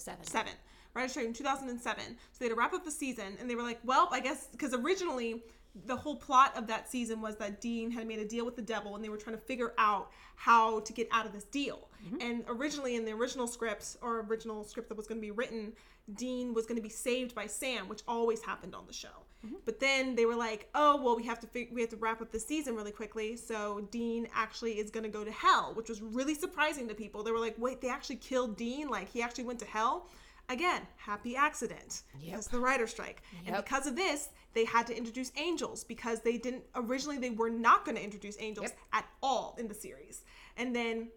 Seven. 0.00 0.24
seven. 0.24 0.52
Writer's 0.94 1.12
strike 1.12 1.26
in 1.26 1.34
2007. 1.34 2.04
So 2.04 2.14
they 2.38 2.46
had 2.46 2.50
to 2.50 2.56
wrap 2.56 2.72
up 2.72 2.84
the 2.84 2.90
season, 2.90 3.36
and 3.38 3.48
they 3.48 3.54
were 3.54 3.62
like, 3.62 3.78
well, 3.84 4.08
I 4.10 4.20
guess 4.20 4.48
because 4.50 4.74
originally 4.74 5.42
the 5.86 5.96
whole 5.96 6.16
plot 6.16 6.56
of 6.56 6.66
that 6.66 6.90
season 6.90 7.20
was 7.20 7.36
that 7.36 7.60
Dean 7.60 7.90
had 7.90 8.06
made 8.06 8.18
a 8.18 8.24
deal 8.24 8.44
with 8.44 8.56
the 8.56 8.62
devil, 8.62 8.94
and 8.94 9.04
they 9.04 9.08
were 9.08 9.16
trying 9.16 9.36
to 9.36 9.42
figure 9.42 9.72
out 9.78 10.10
how 10.34 10.80
to 10.80 10.92
get 10.92 11.08
out 11.12 11.26
of 11.26 11.32
this 11.32 11.44
deal. 11.44 11.88
Mm-hmm. 12.04 12.20
And 12.20 12.44
originally, 12.48 12.96
in 12.96 13.04
the 13.04 13.12
original 13.12 13.46
script 13.46 13.96
or 14.00 14.20
original 14.20 14.64
script 14.64 14.88
that 14.88 14.96
was 14.96 15.06
going 15.06 15.20
to 15.20 15.26
be 15.26 15.30
written, 15.30 15.72
Dean 16.14 16.54
was 16.54 16.66
going 16.66 16.76
to 16.76 16.82
be 16.82 16.88
saved 16.88 17.34
by 17.34 17.46
Sam, 17.46 17.88
which 17.88 18.02
always 18.08 18.42
happened 18.42 18.74
on 18.74 18.86
the 18.86 18.92
show. 18.92 19.08
Mm-hmm. 19.46 19.56
But 19.64 19.80
then 19.80 20.16
they 20.16 20.26
were 20.26 20.34
like, 20.34 20.68
"Oh, 20.74 21.00
well, 21.00 21.16
we 21.16 21.24
have 21.24 21.40
to 21.40 21.46
fig- 21.46 21.72
we 21.72 21.80
have 21.80 21.90
to 21.90 21.96
wrap 21.96 22.20
up 22.20 22.30
the 22.30 22.40
season 22.40 22.74
really 22.74 22.92
quickly." 22.92 23.36
So 23.36 23.86
Dean 23.90 24.28
actually 24.34 24.78
is 24.78 24.90
going 24.90 25.04
to 25.04 25.10
go 25.10 25.24
to 25.24 25.30
hell, 25.30 25.72
which 25.74 25.88
was 25.88 26.02
really 26.02 26.34
surprising 26.34 26.88
to 26.88 26.94
people. 26.94 27.22
They 27.22 27.30
were 27.30 27.38
like, 27.38 27.54
"Wait, 27.58 27.80
they 27.80 27.88
actually 27.88 28.16
killed 28.16 28.56
Dean? 28.56 28.88
Like 28.88 29.08
he 29.10 29.22
actually 29.22 29.44
went 29.44 29.60
to 29.60 29.66
hell?" 29.66 30.08
Again, 30.50 30.82
happy 30.96 31.36
accident. 31.36 32.02
Yep. 32.20 32.34
That's 32.34 32.46
the 32.48 32.58
writer 32.58 32.86
strike. 32.86 33.22
And 33.46 33.56
because 33.56 33.86
of 33.86 33.94
this, 33.96 34.28
they 34.52 34.64
had 34.64 34.86
to 34.88 34.96
introduce 34.96 35.30
angels 35.36 35.84
because 35.84 36.20
they 36.20 36.36
didn't 36.36 36.64
originally 36.74 37.18
they 37.18 37.30
were 37.30 37.50
not 37.50 37.84
going 37.84 37.96
to 37.96 38.02
introduce 38.02 38.36
angels 38.40 38.66
Yep. 38.68 38.78
at 38.92 39.04
all 39.22 39.54
in 39.58 39.68
the 39.68 39.74
series. 39.74 40.24
And 40.56 40.74
then 40.74 41.08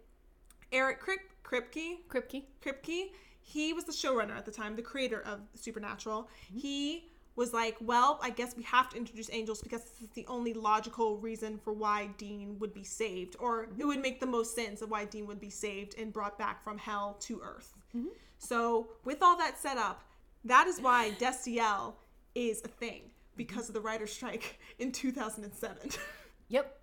Eric 0.70 1.02
Krip- 1.02 1.32
Kripke, 1.44 1.98
Kripke. 2.08 2.44
Kripke, 2.64 3.10
he 3.42 3.72
was 3.72 3.84
the 3.84 3.92
showrunner 3.92 4.36
at 4.36 4.46
the 4.46 4.52
time, 4.52 4.76
the 4.76 4.82
creator 4.82 5.20
of 5.22 5.40
Supernatural. 5.54 6.22
Mm-hmm. 6.50 6.58
He 6.58 7.08
was 7.36 7.52
like, 7.52 7.76
well, 7.80 8.20
I 8.22 8.30
guess 8.30 8.56
we 8.56 8.62
have 8.62 8.88
to 8.90 8.96
introduce 8.96 9.28
angels 9.32 9.60
because 9.60 9.82
this 9.82 10.02
is 10.02 10.08
the 10.10 10.24
only 10.28 10.54
logical 10.54 11.18
reason 11.18 11.58
for 11.58 11.72
why 11.72 12.08
Dean 12.16 12.56
would 12.60 12.72
be 12.72 12.84
saved, 12.84 13.34
or 13.40 13.64
it 13.76 13.84
would 13.84 14.00
make 14.00 14.20
the 14.20 14.26
most 14.26 14.54
sense 14.54 14.82
of 14.82 14.90
why 14.90 15.04
Dean 15.04 15.26
would 15.26 15.40
be 15.40 15.50
saved 15.50 15.96
and 15.98 16.12
brought 16.12 16.38
back 16.38 16.62
from 16.62 16.78
hell 16.78 17.16
to 17.22 17.40
Earth. 17.42 17.74
Mm-hmm. 17.96 18.06
So, 18.44 18.88
with 19.04 19.22
all 19.22 19.36
that 19.38 19.58
set 19.58 19.78
up, 19.78 20.04
that 20.44 20.66
is 20.66 20.80
why 20.80 21.12
Destiel 21.18 21.94
is 22.34 22.60
a 22.62 22.68
thing 22.68 23.02
because 23.36 23.68
of 23.68 23.74
the 23.74 23.80
writer's 23.80 24.12
strike 24.12 24.58
in 24.78 24.92
2007. 24.92 25.90
Yep. 26.48 26.78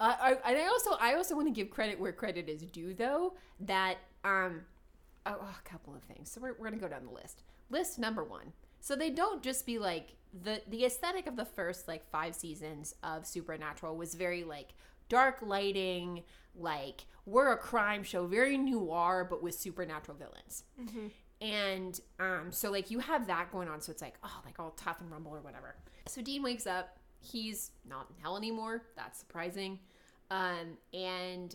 Uh, 0.00 0.14
I, 0.18 0.30
and 0.46 0.58
I 0.58 0.66
also 0.66 0.92
I 0.98 1.14
also 1.14 1.36
want 1.36 1.46
to 1.46 1.52
give 1.52 1.70
credit 1.70 2.00
where 2.00 2.10
credit 2.10 2.48
is 2.48 2.62
due 2.62 2.94
though 2.94 3.34
that 3.60 3.98
um 4.24 4.62
oh, 5.26 5.32
a 5.32 5.68
couple 5.68 5.94
of 5.94 6.02
things. 6.04 6.30
So 6.30 6.40
we're, 6.40 6.54
we're 6.58 6.70
gonna 6.70 6.80
go 6.80 6.88
down 6.88 7.04
the 7.04 7.12
list. 7.12 7.42
List 7.68 7.98
number 7.98 8.24
one. 8.24 8.52
So 8.80 8.96
they 8.96 9.10
don't 9.10 9.42
just 9.42 9.66
be 9.66 9.78
like 9.78 10.16
the 10.42 10.62
the 10.68 10.86
aesthetic 10.86 11.26
of 11.26 11.36
the 11.36 11.44
first 11.44 11.86
like 11.86 12.08
five 12.10 12.34
seasons 12.34 12.94
of 13.02 13.26
Supernatural 13.26 13.94
was 13.94 14.14
very 14.14 14.42
like 14.42 14.72
dark 15.08 15.40
lighting, 15.42 16.22
like 16.56 17.04
we're 17.28 17.52
a 17.52 17.56
crime 17.58 18.02
show, 18.02 18.26
very 18.26 18.56
noir, 18.56 19.26
but 19.28 19.42
with 19.42 19.54
supernatural 19.54 20.16
villains. 20.16 20.64
And 21.40 22.00
um, 22.18 22.50
so 22.50 22.70
like 22.70 22.90
you 22.90 22.98
have 23.00 23.26
that 23.28 23.52
going 23.52 23.68
on, 23.68 23.80
so 23.80 23.92
it's 23.92 24.02
like 24.02 24.14
oh 24.24 24.40
like 24.44 24.58
all 24.58 24.70
tough 24.72 25.00
and 25.00 25.10
rumble 25.10 25.32
or 25.32 25.40
whatever. 25.40 25.76
So 26.06 26.22
Dean 26.22 26.42
wakes 26.42 26.66
up. 26.66 26.98
He's 27.20 27.70
not 27.88 28.06
in 28.10 28.22
hell 28.22 28.36
anymore. 28.36 28.82
That's 28.96 29.18
surprising. 29.18 29.78
Um, 30.30 30.76
and 30.92 31.54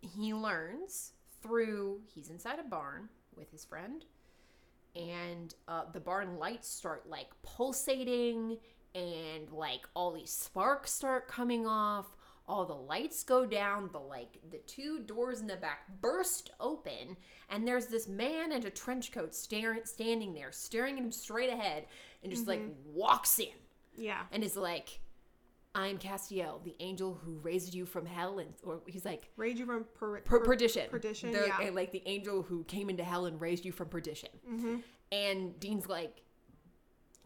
he 0.00 0.34
learns 0.34 1.12
through 1.42 2.00
he's 2.14 2.28
inside 2.30 2.58
a 2.58 2.62
barn 2.64 3.08
with 3.36 3.50
his 3.50 3.64
friend, 3.64 4.04
and 4.94 5.54
uh, 5.68 5.84
the 5.92 6.00
barn 6.00 6.38
lights 6.38 6.68
start 6.68 7.08
like 7.08 7.28
pulsating, 7.42 8.58
and 8.94 9.50
like 9.52 9.86
all 9.94 10.12
these 10.12 10.30
sparks 10.30 10.92
start 10.92 11.28
coming 11.28 11.66
off. 11.66 12.15
All 12.48 12.64
the 12.64 12.74
lights 12.74 13.24
go 13.24 13.44
down, 13.44 13.90
the 13.92 13.98
like 13.98 14.38
the 14.50 14.58
two 14.66 15.00
doors 15.00 15.40
in 15.40 15.46
the 15.46 15.56
back 15.56 15.80
burst 16.00 16.50
open, 16.60 17.16
and 17.50 17.66
there's 17.66 17.86
this 17.86 18.06
man 18.08 18.52
in 18.52 18.64
a 18.64 18.70
trench 18.70 19.10
coat 19.12 19.34
staring 19.34 19.80
standing 19.84 20.32
there, 20.34 20.52
staring 20.52 20.96
at 20.98 21.02
him 21.04 21.10
straight 21.12 21.50
ahead, 21.52 21.86
and 22.22 22.32
just 22.32 22.46
like 22.46 22.62
walks 22.84 23.38
in 23.38 23.48
Yeah. 23.96 24.22
and 24.30 24.44
is 24.44 24.56
like, 24.56 25.00
I'm 25.74 25.98
Castiel, 25.98 26.62
the 26.64 26.74
angel 26.80 27.20
who 27.24 27.38
raised 27.42 27.74
you 27.74 27.84
from 27.84 28.06
hell, 28.06 28.38
and 28.38 28.54
or 28.62 28.80
he's 28.86 29.04
like 29.04 29.28
Rage 29.36 29.58
you 29.58 29.66
from 29.66 29.84
per- 29.94 30.20
per- 30.20 30.38
per- 30.38 30.44
perdition. 30.44 30.88
Perdition. 30.88 31.32
The- 31.32 31.52
yeah. 31.60 31.70
like 31.70 31.90
the 31.92 32.02
angel 32.06 32.42
who 32.42 32.64
came 32.64 32.88
into 32.88 33.04
hell 33.04 33.26
and 33.26 33.40
raised 33.40 33.64
you 33.64 33.72
from 33.72 33.88
perdition. 33.88 34.30
Mm-hmm. 34.50 34.76
And 35.12 35.58
Dean's 35.60 35.86
like, 35.88 36.22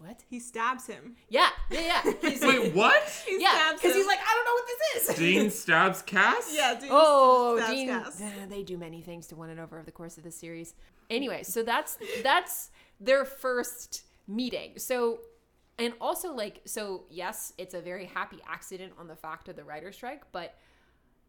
what? 0.03 0.23
he 0.29 0.39
stabs 0.41 0.87
him. 0.87 1.17
Yeah, 1.29 1.49
yeah, 1.71 1.81
yeah. 2.05 2.13
He's 2.31 2.41
Wait, 2.43 2.75
what? 2.75 3.03
He 3.27 3.41
yeah, 3.41 3.55
stabs 3.55 3.81
because 3.83 3.97
he's 3.97 4.07
like, 4.07 4.19
I 4.19 4.35
don't 4.35 4.45
know 4.45 4.55
what 4.55 4.67
this 4.67 5.09
is. 5.11 5.17
Dean 5.17 5.51
stabs 5.63 6.03
Cass? 6.03 6.53
yeah. 6.55 6.75
Dean 6.79 6.89
Oh, 6.93 7.57
stabs 7.59 7.71
Dean. 7.73 7.89
Cass. 7.89 8.21
uh, 8.21 8.47
they 8.49 8.63
do 8.63 8.77
many 8.79 9.01
things 9.01 9.27
to 9.29 9.37
one 9.37 9.51
another 9.51 9.77
over 9.77 9.85
the 9.85 9.93
course 9.93 10.17
of 10.19 10.25
the 10.25 10.31
series. 10.31 10.75
Anyway, 11.09 11.43
so 11.43 11.63
that's 11.63 11.99
that's 12.23 12.71
their 13.01 13.25
first 13.25 14.03
meeting. 14.29 14.73
So, 14.79 15.21
and 15.79 15.93
also 16.01 16.33
like, 16.33 16.61
so 16.67 17.05
yes, 17.11 17.53
it's 17.59 17.75
a 17.75 17.81
very 17.81 18.07
happy 18.07 18.39
accident 18.49 18.93
on 18.99 19.09
the 19.09 19.17
fact 19.17 19.49
of 19.49 19.57
the 19.57 19.65
writer 19.65 19.91
strike, 19.93 20.23
but 20.33 20.55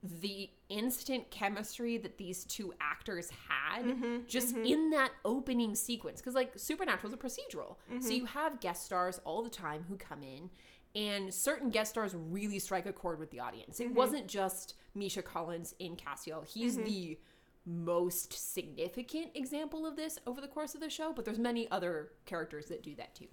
the 0.03 0.49
instant 0.69 1.29
chemistry 1.29 1.97
that 1.97 2.17
these 2.17 2.43
two 2.45 2.73
actors 2.81 3.29
had 3.47 3.85
mm-hmm, 3.85 4.17
just 4.27 4.55
mm-hmm. 4.55 4.65
in 4.65 4.89
that 4.89 5.11
opening 5.25 5.75
sequence. 5.75 6.19
Because 6.19 6.33
like 6.33 6.53
supernatural 6.57 7.13
is 7.13 7.13
a 7.13 7.17
procedural. 7.17 7.75
So 7.87 7.95
mm-hmm. 7.95 8.11
you 8.11 8.25
have 8.25 8.59
guest 8.59 8.85
stars 8.85 9.19
all 9.25 9.43
the 9.43 9.49
time 9.49 9.85
who 9.87 9.97
come 9.97 10.23
in 10.23 10.49
and 10.95 11.33
certain 11.33 11.69
guest 11.69 11.91
stars 11.91 12.15
really 12.15 12.59
strike 12.59 12.85
a 12.85 12.93
chord 12.93 13.19
with 13.19 13.29
the 13.31 13.39
audience. 13.39 13.79
It 13.79 13.93
wasn't 13.93 14.27
just 14.27 14.75
misha 14.95 15.21
collins 15.21 15.75
in 15.79 15.95
castiel. 15.95 16.45
He's 16.45 16.77
the 16.77 17.17
most 17.65 18.33
significant 18.53 19.29
example 19.35 19.85
of 19.85 19.95
this 19.95 20.17
over 20.25 20.41
the 20.41 20.47
course 20.47 20.73
of 20.73 20.81
the 20.81 20.89
show 20.89 21.13
but 21.13 21.23
there's 21.23 21.37
many 21.37 21.69
other 21.69 22.09
characters 22.25 22.65
that 22.65 22.81
do 22.81 22.95
that 22.95 23.13
too. 23.13 23.27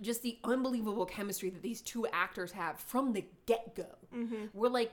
Just 0.00 0.22
the 0.22 0.38
unbelievable 0.42 1.06
chemistry 1.06 1.48
that 1.50 1.62
these 1.62 1.80
two 1.80 2.06
actors 2.12 2.50
have 2.52 2.80
from 2.80 3.12
the 3.12 3.24
get-go. 3.46 3.86
We're 4.52 4.68
like 4.68 4.92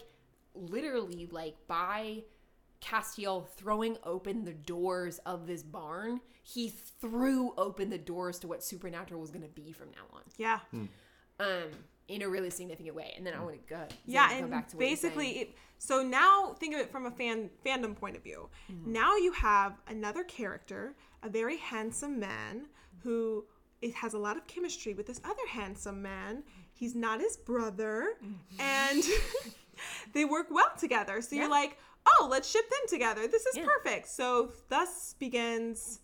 literally 0.60 1.28
like 1.32 1.56
by 1.68 2.24
Castiel 2.82 3.46
throwing 3.58 3.98
open 4.04 4.46
the 4.46 4.54
doors 4.54 5.20
of 5.26 5.48
this 5.48 5.64
barn, 5.64 6.22
he 6.44 6.70
threw 6.70 7.54
open 7.58 7.90
the 7.90 7.98
doors 7.98 8.40
to 8.40 8.48
what 8.48 8.64
Supernatural 8.64 9.20
was 9.20 9.32
going 9.32 9.44
to 9.44 9.50
be 9.50 9.72
from 9.72 9.88
now 9.92 10.06
on, 10.16 10.22
Yeah. 10.38 10.60
um, 11.40 11.70
in 12.08 12.22
a 12.22 12.30
really 12.30 12.50
significant 12.50 12.96
way. 12.96 13.14
And 13.18 13.26
then 13.26 13.34
I 13.34 13.42
want 13.44 13.56
to 13.56 13.70
go, 13.70 13.84
Yeah, 14.06 14.30
go 14.30 14.36
and 14.40 14.50
back 14.50 14.70
to 14.70 14.78
what 14.78 14.80
basically, 14.80 15.30
it, 15.40 15.56
so 15.78 16.02
now 16.04 16.54
think 16.60 16.74
of 16.74 16.80
it 16.82 16.92
from 16.92 17.06
a 17.06 17.12
fan 17.12 17.50
fandom 17.66 17.96
point 17.96 18.16
of 18.16 18.24
view. 18.24 18.50
Mm-hmm. 18.72 18.92
Now 18.94 19.16
you 19.18 19.32
have 19.34 19.74
another 19.88 20.24
character, 20.24 20.96
a 21.24 21.30
very 21.30 21.58
handsome 21.58 22.20
man 22.20 22.68
who 23.04 23.46
it 23.82 23.94
has 23.94 24.14
a 24.14 24.18
lot 24.18 24.36
of 24.38 24.46
chemistry 24.48 24.94
with 24.94 25.06
this 25.08 25.22
other 25.24 25.48
handsome 25.50 26.02
man. 26.02 26.44
He's 26.74 26.96
not 26.96 27.20
his 27.20 27.36
brother, 27.38 28.14
Mm-hmm. 28.24 28.62
and 28.62 29.04
they 30.14 30.26
work 30.26 30.48
well 30.50 30.72
together. 30.78 31.22
So 31.22 31.36
Yeah. 31.36 31.44
you're 31.44 31.52
like, 31.52 31.78
oh, 32.08 32.28
let's 32.30 32.50
ship 32.50 32.70
them 32.70 32.88
together. 32.88 33.28
This 33.28 33.46
is 33.46 33.58
Yeah. 33.58 33.66
perfect. 33.66 34.08
So 34.10 34.52
thus 34.70 35.16
begins 35.20 36.00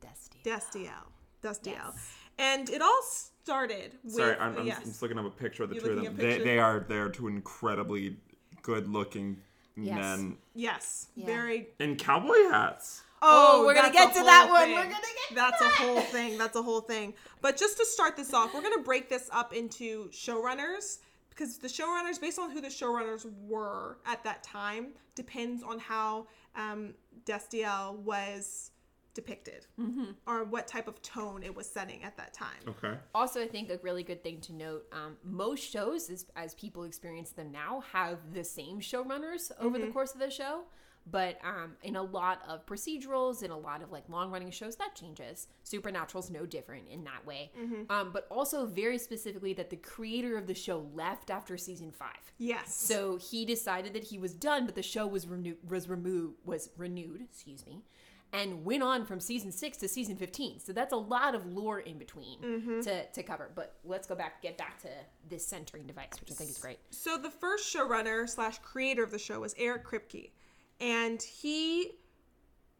Dusty. 0.00 0.38
Destiel. 0.44 1.06
Destiel. 1.42 1.92
Yes. 1.94 2.12
And 2.38 2.70
it 2.70 2.80
all 2.80 3.02
started 3.02 3.92
with 4.02 4.14
Sorry, 4.14 4.36
I'm, 4.38 4.56
I'm 4.58 4.66
yes. 4.66 4.82
just 4.84 5.02
looking 5.02 5.18
up 5.18 5.26
a 5.26 5.30
picture 5.30 5.62
of 5.62 5.68
the 5.70 5.74
You're 5.76 5.84
two 5.84 5.90
of 5.98 6.04
them. 6.04 6.16
They, 6.16 6.38
they 6.38 6.58
are 6.58 6.80
they 6.88 6.96
are 6.96 7.08
two 7.10 7.28
incredibly 7.28 8.16
good 8.62 8.88
looking 8.88 9.38
Yes. 9.76 9.96
men 9.96 10.36
yes, 10.54 11.08
Yeah. 11.14 11.26
very 11.26 11.68
in 11.78 11.96
cowboy 11.96 12.48
hats. 12.50 13.02
Oh, 13.22 13.60
oh 13.62 13.66
we're 13.66 13.74
gonna 13.74 13.92
get 13.92 14.14
to 14.14 14.22
that 14.24 14.44
whole 14.46 14.52
one. 14.54 14.64
thing. 14.64 14.74
We're 14.74 14.82
gonna 14.84 14.92
get 14.92 15.28
to 15.28 15.34
That's 15.34 15.58
that. 15.60 15.72
a 15.72 15.82
whole 15.82 16.00
thing. 16.00 16.38
That's 16.38 16.56
a 16.56 16.62
whole 16.62 16.80
thing. 16.80 17.14
But 17.40 17.56
just 17.56 17.78
to 17.78 17.86
start 17.86 18.16
this 18.16 18.34
off, 18.34 18.52
we're 18.52 18.62
gonna 18.62 18.82
break 18.82 19.08
this 19.08 19.28
up 19.32 19.52
into 19.54 20.08
showrunners 20.10 20.98
because 21.40 21.56
the 21.56 21.68
showrunners, 21.68 22.20
based 22.20 22.38
on 22.38 22.50
who 22.50 22.60
the 22.60 22.68
showrunners 22.68 23.26
were 23.46 23.96
at 24.04 24.22
that 24.24 24.42
time, 24.42 24.88
depends 25.14 25.62
on 25.62 25.78
how 25.78 26.26
um, 26.54 26.92
Destiel 27.24 27.96
was 28.00 28.72
depicted 29.14 29.66
Mm-hmm. 29.80 30.12
or 30.26 30.44
what 30.44 30.68
type 30.68 30.86
of 30.86 31.00
tone 31.02 31.42
it 31.42 31.54
was 31.54 31.66
setting 31.66 32.04
at 32.04 32.16
that 32.18 32.34
time. 32.34 32.60
Okay. 32.68 32.94
Also, 33.14 33.42
I 33.42 33.48
think 33.48 33.70
a 33.70 33.78
really 33.82 34.02
good 34.02 34.22
thing 34.22 34.40
to 34.42 34.52
note: 34.52 34.84
um, 34.92 35.16
most 35.24 35.68
shows, 35.68 36.10
as, 36.10 36.26
as 36.36 36.54
people 36.54 36.84
experience 36.84 37.30
them 37.30 37.50
now, 37.50 37.82
have 37.92 38.18
the 38.34 38.44
same 38.44 38.78
showrunners 38.80 39.50
over 39.58 39.78
the 39.78 39.88
course 39.88 40.12
of 40.12 40.20
the 40.20 40.30
show. 40.30 40.64
But 41.06 41.38
um, 41.42 41.72
in 41.82 41.96
a 41.96 42.02
lot 42.02 42.42
of 42.46 42.66
procedurals, 42.66 43.42
in 43.42 43.50
a 43.50 43.58
lot 43.58 43.82
of 43.82 43.90
like 43.90 44.08
long 44.08 44.30
running 44.30 44.50
shows, 44.50 44.76
that 44.76 44.94
changes. 44.94 45.48
Supernatural's 45.64 46.30
no 46.30 46.46
different 46.46 46.88
in 46.88 47.04
that 47.04 47.26
way. 47.26 47.50
Um, 47.90 48.10
but 48.12 48.26
also 48.30 48.66
very 48.66 48.98
specifically 48.98 49.52
that 49.54 49.70
the 49.70 49.76
creator 49.76 50.36
of 50.36 50.46
the 50.46 50.54
show 50.54 50.86
left 50.94 51.30
after 51.30 51.56
season 51.56 51.90
five. 51.90 52.32
Yes. 52.38 52.74
So 52.74 53.16
he 53.16 53.44
decided 53.44 53.92
that 53.94 54.04
he 54.04 54.18
was 54.18 54.34
done, 54.34 54.66
but 54.66 54.74
the 54.74 54.82
show 54.82 55.06
was 55.06 55.26
renewed 55.26 55.56
was 55.68 55.88
removed 55.88 56.36
was 56.44 56.70
renewed, 56.76 57.22
excuse 57.22 57.66
me, 57.66 57.82
and 58.32 58.64
went 58.64 58.82
on 58.82 59.04
from 59.04 59.18
season 59.18 59.50
six 59.50 59.78
to 59.78 59.88
season 59.88 60.16
fifteen. 60.16 60.60
So 60.60 60.72
that's 60.72 60.92
a 60.92 60.96
lot 60.96 61.34
of 61.34 61.46
lore 61.46 61.80
in 61.80 61.98
between 61.98 62.40
to, 62.82 63.06
to 63.06 63.22
cover. 63.22 63.50
But 63.54 63.74
let's 63.84 64.06
go 64.06 64.14
back 64.14 64.42
get 64.42 64.56
back 64.56 64.80
to 64.82 64.88
this 65.28 65.44
centering 65.46 65.86
device, 65.86 66.12
which 66.20 66.30
I 66.30 66.34
think 66.34 66.50
is 66.50 66.58
great. 66.58 66.78
So 66.90 67.16
the 67.18 67.30
first 67.30 67.74
showrunner 67.74 68.28
slash 68.28 68.58
creator 68.58 69.02
of 69.02 69.10
the 69.10 69.18
show 69.18 69.40
was 69.40 69.54
Eric 69.58 69.84
Kripke, 69.86 70.30
and 70.80 71.22
he 71.22 71.92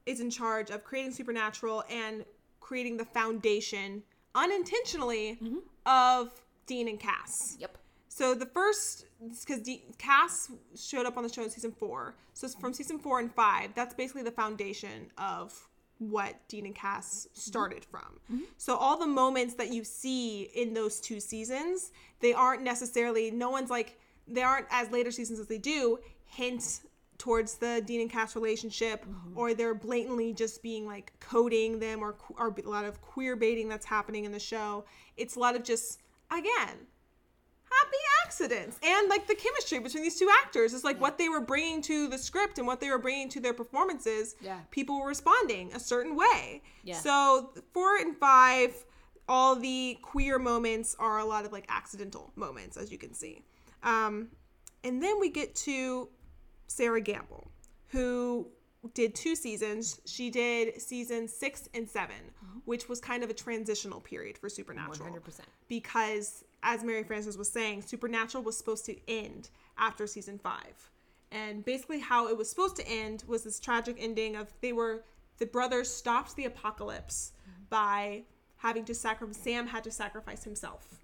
is 0.07 0.21
in 0.21 0.31
charge 0.31 0.71
of 0.71 0.85
creating 0.85 1.13
Supernatural 1.13 1.85
and 1.91 2.25
creating 2.61 2.97
the 2.97 3.05
foundation 3.05 4.03
unintentionally 4.35 5.39
of 5.87 6.31
Dean 6.67 6.89
and 6.89 6.99
Cass. 6.99 7.57
Yep. 7.59 7.77
So 8.09 8.35
the 8.35 8.47
first, 8.47 9.07
because 9.21 9.69
Cass 9.99 10.51
showed 10.77 11.07
up 11.07 11.17
on 11.17 11.23
the 11.23 11.29
show 11.29 11.43
in 11.43 11.51
season 11.51 11.73
four. 11.73 12.15
So 12.35 12.49
from 12.49 12.73
season 12.73 12.99
four 12.99 13.19
and 13.19 13.33
five, 13.33 13.71
that's 13.75 13.95
basically 13.95 14.23
the 14.23 14.31
foundation 14.31 15.11
of 15.19 15.69
what 15.99 16.37
Dean 16.49 16.67
and 16.67 16.75
Cass 16.75 17.29
started 17.35 17.85
from. 17.85 18.21
So 18.57 18.77
all 18.77 18.99
the 18.99 19.07
moments 19.07 19.55
that 19.55 19.73
you 19.73 19.85
see 19.85 20.51
in 20.55 20.75
those 20.75 21.01
two 21.01 21.21
seasons, 21.21 21.93
they 22.21 22.33
aren't 22.33 22.63
necessarily. 22.63 23.31
No 23.31 23.51
one's 23.51 23.71
like 23.71 23.99
they 24.27 24.43
aren't 24.43 24.67
as 24.71 24.91
later 24.91 25.11
seasons 25.11 25.39
as 25.39 25.47
they 25.47 25.59
do 25.59 25.99
hint 26.27 26.81
towards 27.20 27.54
the 27.54 27.83
Dean 27.87 28.00
and 28.00 28.11
Cass 28.11 28.35
relationship, 28.35 29.04
or 29.37 29.54
they're 29.54 29.74
blatantly 29.74 30.33
just 30.33 30.62
being 30.62 30.87
like 30.87 31.12
coding 31.20 31.78
them, 31.78 32.02
or 32.02 32.16
or 32.38 32.48
a 32.64 32.68
lot 32.68 32.85
of 32.85 33.00
queer 33.00 33.37
baiting 33.37 33.68
that's 33.68 33.87
happening 33.87 34.24
in 34.24 34.33
the 34.33 34.40
show. 34.40 34.85
It's 35.16 35.37
a 35.37 35.38
lot 35.38 35.54
of 35.54 35.62
just 35.62 36.00
again 36.30 36.87
happy 37.72 37.96
accidents 38.26 38.78
and 38.83 39.09
like 39.09 39.26
the 39.28 39.35
chemistry 39.35 39.78
between 39.78 40.02
these 40.02 40.18
two 40.18 40.28
actors 40.42 40.72
is 40.72 40.83
like 40.83 41.00
what 41.00 41.18
they 41.18 41.28
were 41.28 41.40
bringing 41.40 41.80
to 41.80 42.09
the 42.09 42.18
script 42.18 42.59
and 42.59 42.66
what 42.66 42.80
they 42.80 42.90
were 42.90 42.98
bringing 42.98 43.28
to 43.28 43.38
their 43.40 43.54
performances 43.54 44.35
Yeah. 44.40 44.59
people 44.72 45.00
were 45.00 45.06
responding 45.06 45.72
a 45.72 45.78
certain 45.78 46.16
way 46.16 46.62
Yeah. 46.83 46.96
so 46.96 47.52
four 47.72 47.96
and 47.98 48.16
five 48.16 48.74
all 49.28 49.54
the 49.54 49.98
queer 50.02 50.38
moments 50.40 50.96
are 50.98 51.18
a 51.20 51.24
lot 51.24 51.44
of 51.44 51.52
like 51.52 51.64
accidental 51.68 52.33
moments 52.35 52.76
as 52.76 52.90
you 52.90 52.98
can 52.98 53.14
see 53.14 53.44
um, 53.85 54.28
and 54.83 55.00
then 55.00 55.20
we 55.20 55.30
get 55.30 55.54
to 55.54 56.09
sera 56.70 57.00
gamble 57.00 57.50
who 57.88 58.46
did 58.94 59.14
two 59.14 59.35
seasons 59.35 60.00
she 60.06 60.30
did 60.30 60.80
season 60.80 61.28
six 61.28 61.68
and 61.74 61.88
7 61.88 62.14
which 62.64 62.88
was 62.88 63.00
kind 63.00 63.22
of 63.24 63.30
a 63.30 63.35
transitional 63.35 64.00
period 64.00 64.38
for 64.38 64.48
supernatural 64.48 65.11
100%. 65.11 65.40
because 65.68 66.44
as 66.62 66.85
Mary 66.85 67.02
Frances 67.02 67.38
was 67.38 67.50
saying, 67.50 67.83
Supernatural 67.83 68.42
was 68.42 68.56
supposed 68.56 68.85
to 68.87 68.96
end 69.09 69.50
after 69.78 70.06
season 70.06 70.38
five. 70.38 70.90
And 71.33 71.64
basically 71.64 72.00
how 72.00 72.28
it 72.28 72.37
was 72.37 72.50
supposed 72.50 72.76
to 72.76 72.87
end 72.88 73.24
was 73.26 73.44
this 73.44 73.61
tragic 73.61 73.96
ending 73.98 74.37
of 74.37 74.52
they 74.61 74.72
were 74.72 75.04
the 75.38 75.46
brothers 75.46 75.88
stopped 75.92 76.37
the 76.37 76.44
apocalypse 76.44 77.33
by 77.70 78.24
having 78.56 78.85
to 78.85 78.94
sacrifice 78.94 79.38
Sam 79.38 79.66
had 79.68 79.85
to 79.85 79.90
sacrifice 79.90 80.44
himself. 80.44 80.98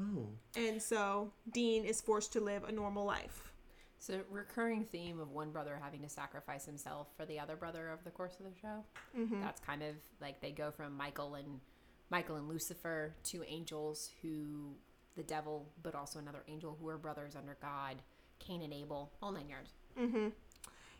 Oh. 0.00 0.28
And 0.56 0.82
so 0.82 1.32
Dean 1.50 1.84
is 1.84 2.00
forced 2.00 2.32
to 2.34 2.40
live 2.40 2.64
a 2.64 2.72
normal 2.72 3.04
life. 3.04 3.47
So 4.00 4.20
recurring 4.30 4.84
theme 4.84 5.18
of 5.20 5.32
one 5.32 5.50
brother 5.50 5.78
having 5.82 6.02
to 6.02 6.08
sacrifice 6.08 6.64
himself 6.64 7.08
for 7.16 7.26
the 7.26 7.38
other 7.38 7.56
brother 7.56 7.90
over 7.90 8.00
the 8.04 8.10
course 8.10 8.36
of 8.38 8.46
the 8.46 8.58
show. 8.60 8.84
Mm-hmm. 9.18 9.40
That's 9.40 9.60
kind 9.60 9.82
of 9.82 9.96
like 10.20 10.40
they 10.40 10.52
go 10.52 10.70
from 10.70 10.96
Michael 10.96 11.34
and 11.34 11.60
Michael 12.10 12.36
and 12.36 12.48
Lucifer, 12.48 13.14
two 13.24 13.42
angels 13.46 14.10
who 14.22 14.74
the 15.16 15.22
devil, 15.24 15.68
but 15.82 15.94
also 15.96 16.18
another 16.20 16.44
angel 16.48 16.76
who 16.80 16.88
are 16.88 16.96
brothers 16.96 17.34
under 17.36 17.56
God, 17.60 17.96
Cain 18.38 18.62
and 18.62 18.72
Abel, 18.72 19.10
all 19.20 19.32
nine 19.32 19.48
yards. 19.48 19.72
Mm-hmm. 20.00 20.28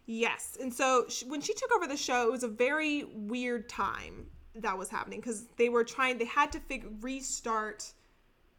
Yes. 0.07 0.59
And 0.61 0.75
so 0.75 1.05
sh- 1.09 1.23
when 1.25 1.41
she 1.41 1.55
took 1.55 1.73
over 1.77 1.87
the 1.87 1.97
show, 1.97 2.27
it 2.27 2.33
was 2.33 2.43
a 2.43 2.49
very 2.49 3.05
weird 3.15 3.69
time 3.69 4.27
that 4.57 4.77
was 4.77 4.89
happening 4.89 5.21
because 5.21 5.47
they 5.57 5.69
were 5.69 5.85
trying, 5.85 6.19
they 6.19 6.25
had 6.25 6.51
to 6.53 6.61
fig- 6.61 6.87
restart 7.01 7.93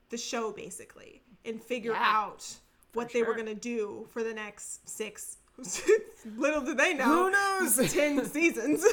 the 0.10 0.18
show 0.18 0.52
basically 0.54 1.22
and 1.44 1.62
figure 1.62 1.92
Yeah. 1.92 2.04
out 2.06 2.48
what 2.94 3.12
they 3.14 3.24
were 3.24 3.34
going 3.34 3.46
to 3.46 3.56
do 3.56 4.08
for 4.12 4.24
the 4.24 4.34
next 4.34 4.88
six. 4.90 5.38
Little 6.38 6.62
did 6.62 6.78
they 6.78 6.94
know. 6.94 7.06
Who 7.06 7.32
knows? 7.32 7.94
10 7.94 8.26
seasons. 8.32 8.86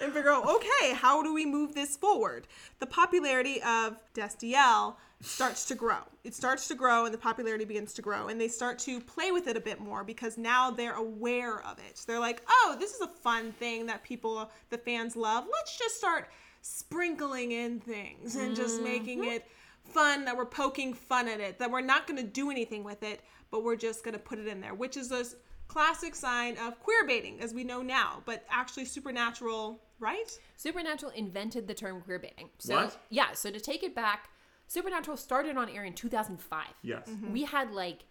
and 0.00 0.12
figure 0.12 0.30
out, 0.30 0.48
okay, 0.48 0.94
how 0.94 1.22
do 1.22 1.34
we 1.34 1.44
move 1.44 1.74
this 1.74 1.96
forward? 1.96 2.46
The 2.78 2.86
popularity 2.86 3.62
of 3.62 4.00
Destiel 4.14 4.96
starts 5.22 5.66
to 5.66 5.74
grow. 5.74 5.98
It 6.24 6.34
starts 6.34 6.66
to 6.68 6.74
grow 6.74 7.04
and 7.04 7.12
the 7.12 7.18
popularity 7.18 7.64
begins 7.64 7.92
to 7.94 8.02
grow. 8.02 8.28
And 8.28 8.40
they 8.40 8.48
start 8.48 8.78
to 8.80 9.00
play 9.00 9.32
with 9.32 9.48
it 9.48 9.56
a 9.56 9.60
bit 9.60 9.80
more 9.80 10.02
because 10.02 10.38
now 10.38 10.70
they're 10.70 10.94
aware 10.94 11.60
of 11.66 11.78
it. 11.78 12.02
They're 12.06 12.20
like, 12.20 12.42
oh, 12.48 12.76
this 12.78 12.94
is 12.94 13.02
a 13.02 13.08
fun 13.08 13.52
thing 13.52 13.86
that 13.86 14.02
people, 14.02 14.50
the 14.70 14.78
fans 14.78 15.16
love. 15.16 15.44
Let's 15.50 15.78
just 15.78 15.96
start 15.96 16.30
sprinkling 16.62 17.52
in 17.52 17.80
things 17.80 18.36
and 18.36 18.54
just 18.54 18.76
mm-hmm. 18.76 18.84
making 18.84 19.24
it 19.24 19.46
fun 19.84 20.24
that 20.24 20.36
we're 20.36 20.46
poking 20.46 20.94
fun 20.94 21.28
at 21.28 21.40
it, 21.40 21.58
that 21.58 21.70
we're 21.70 21.80
not 21.80 22.06
going 22.06 22.18
to 22.18 22.26
do 22.26 22.50
anything 22.50 22.84
with 22.84 23.02
it, 23.02 23.20
but 23.50 23.64
we're 23.64 23.76
just 23.76 24.04
going 24.04 24.14
to 24.14 24.20
put 24.20 24.38
it 24.38 24.46
in 24.46 24.60
there, 24.60 24.74
which 24.74 24.96
is 24.96 25.10
a 25.12 25.20
s- 25.20 25.36
classic 25.68 26.14
sign 26.14 26.56
of 26.58 26.78
queer 26.80 27.06
baiting, 27.06 27.40
as 27.40 27.54
we 27.54 27.64
know 27.64 27.82
now, 27.82 28.22
but 28.24 28.44
actually 28.50 28.84
supernatural, 28.84 29.80
right? 29.98 30.30
Supernatural 30.56 31.12
invented 31.12 31.66
the 31.66 31.74
term 31.74 32.00
queer 32.00 32.18
baiting. 32.18 32.50
So 32.58 32.76
What? 32.76 32.98
yeah, 33.10 33.32
so 33.32 33.50
to 33.50 33.60
take 33.60 33.82
it 33.82 33.94
back, 33.94 34.30
Supernatural 34.70 35.16
started 35.16 35.56
on 35.56 35.68
air 35.68 35.82
in 35.82 35.94
2005. 35.94 36.64
Yes. 36.82 37.08
Mm-hmm. 37.08 37.32
We 37.32 37.42
had 37.42 37.72
like 37.72 38.04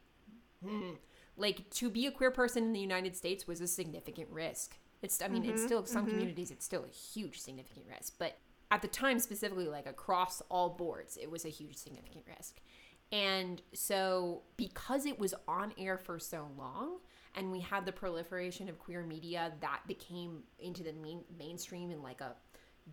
hmm, 0.61 0.91
like 1.37 1.69
to 1.69 1.89
be 1.89 2.05
a 2.05 2.11
queer 2.11 2.31
person 2.31 2.63
in 2.63 2.73
the 2.73 2.81
United 2.81 3.15
States 3.15 3.47
was 3.47 3.61
a 3.61 3.67
significant 3.67 4.27
risk. 4.29 4.77
It's 5.01 5.21
I 5.21 5.29
mean, 5.29 5.45
it's 5.45 5.59
mm-hmm. 5.59 5.65
still 5.67 5.85
some 5.85 6.01
mm-hmm. 6.01 6.11
communities 6.11 6.51
it's 6.51 6.65
still 6.65 6.83
a 6.83 6.89
huge 6.89 7.39
significant 7.39 7.85
risk, 7.87 8.15
but 8.19 8.37
at 8.71 8.81
the 8.81 8.87
time 8.87 9.19
specifically 9.19 9.67
like 9.67 9.87
across 9.87 10.41
all 10.49 10.69
boards, 10.69 11.17
it 11.17 11.29
was 11.29 11.45
a 11.45 11.49
huge 11.49 11.75
significant 11.75 12.25
risk. 12.27 12.61
And 13.11 13.61
so 13.73 14.43
because 14.57 15.05
it 15.05 15.17
was 15.17 15.33
on 15.47 15.73
air 15.77 15.97
for 15.97 16.19
so 16.19 16.49
long 16.57 16.99
and 17.35 17.51
we 17.51 17.59
had 17.59 17.85
the 17.85 17.91
proliferation 17.91 18.69
of 18.69 18.77
queer 18.77 19.03
media 19.03 19.53
that 19.61 19.81
became 19.87 20.43
into 20.59 20.83
the 20.83 20.93
main, 20.93 21.23
mainstream 21.37 21.89
in 21.89 22.03
like 22.03 22.21
a 22.21 22.35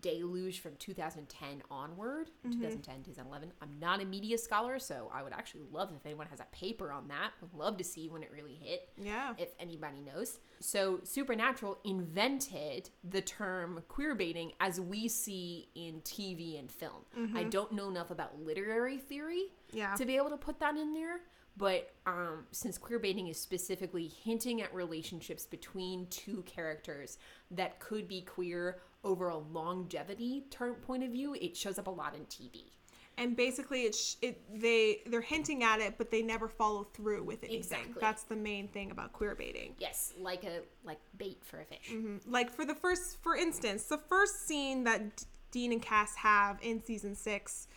deluge 0.01 0.59
from 0.59 0.73
2010 0.77 1.63
onward 1.71 2.29
2010 2.43 3.03
2011 3.03 3.51
i'm 3.61 3.71
not 3.79 4.01
a 4.01 4.05
media 4.05 4.37
scholar 4.37 4.77
so 4.79 5.09
i 5.13 5.23
would 5.23 5.33
actually 5.33 5.63
love 5.71 5.91
if 5.95 6.05
anyone 6.05 6.27
has 6.27 6.39
a 6.39 6.45
paper 6.51 6.91
on 6.91 7.07
that. 7.07 7.31
Would 7.41 7.53
love 7.53 7.77
to 7.77 7.83
see 7.83 8.09
when 8.09 8.23
it 8.23 8.31
really 8.31 8.53
hit 8.55 8.89
Yeah. 8.97 9.33
if 9.37 9.49
anybody 9.59 10.01
knows. 10.01 10.39
So 10.59 10.99
supernatural 11.03 11.79
invented 11.83 12.89
the 13.03 13.21
term 13.21 13.83
queer 13.87 14.15
baiting 14.15 14.51
as 14.59 14.79
we 14.81 15.07
see 15.07 15.69
in 15.75 16.01
tv 16.01 16.59
and 16.59 16.71
film. 16.71 17.05
I 17.35 17.43
don't 17.43 17.71
know 17.71 17.89
enough 17.89 18.11
about 18.11 18.39
literary 18.41 18.97
theory 18.97 19.51
Yeah. 19.71 19.95
to 19.95 20.05
be 20.05 20.15
able 20.17 20.29
to 20.29 20.37
put 20.37 20.59
that 20.59 20.75
in 20.77 20.93
there 20.93 21.21
but 21.55 21.91
um, 22.05 22.45
since 22.51 22.77
queer 22.77 22.99
baiting 22.99 23.29
is 23.29 23.39
specifically 23.39 24.07
hinting 24.07 24.61
at 24.61 24.71
relationships 24.75 25.43
between 25.45 26.05
two 26.07 26.43
characters 26.43 27.17
that 27.49 27.79
could 27.79 28.07
be 28.07 28.21
queer 28.21 28.79
over 29.07 29.29
a 29.29 29.37
longevity 29.37 30.45
term 30.49 30.75
point 30.75 31.03
of 31.03 31.11
view, 31.11 31.35
it 31.39 31.55
shows 31.55 31.79
up 31.79 31.87
a 31.87 31.95
lot 32.01 32.13
in 32.15 32.21
TV. 32.25 32.65
and 33.19 33.35
basically 33.35 33.81
it's 33.89 34.17
it 34.21 34.35
they 34.65 35.01
they're 35.09 35.21
hinting 35.35 35.63
at 35.63 35.79
it 35.85 35.97
but 35.97 36.11
they 36.11 36.21
never 36.21 36.47
follow 36.47 36.83
through 36.95 37.23
with 37.23 37.39
anything 37.43 37.57
Exactly. 37.57 38.01
that's 38.05 38.23
the 38.33 38.35
main 38.35 38.67
thing 38.67 38.91
about 38.91 39.09
queer 39.13 39.33
baiting 39.33 39.73
Yes, 39.79 40.13
like 40.29 40.43
a 40.43 40.55
like 40.89 40.99
bait 41.17 41.39
for 41.49 41.57
a 41.61 41.65
fish. 41.65 41.87
Mm-hmm. 41.91 42.17
like 42.31 42.49
for 42.57 42.63
the 42.71 42.75
first 42.75 43.17
for 43.23 43.35
instance 43.35 43.81
the 43.95 43.97
first 44.13 44.35
scene 44.47 44.83
that 44.83 45.01
D- 45.17 45.23
dean 45.55 45.71
and 45.71 45.81
cass 45.81 46.13
have 46.15 46.59
in 46.61 46.83
season 46.83 47.15
six 47.15 47.67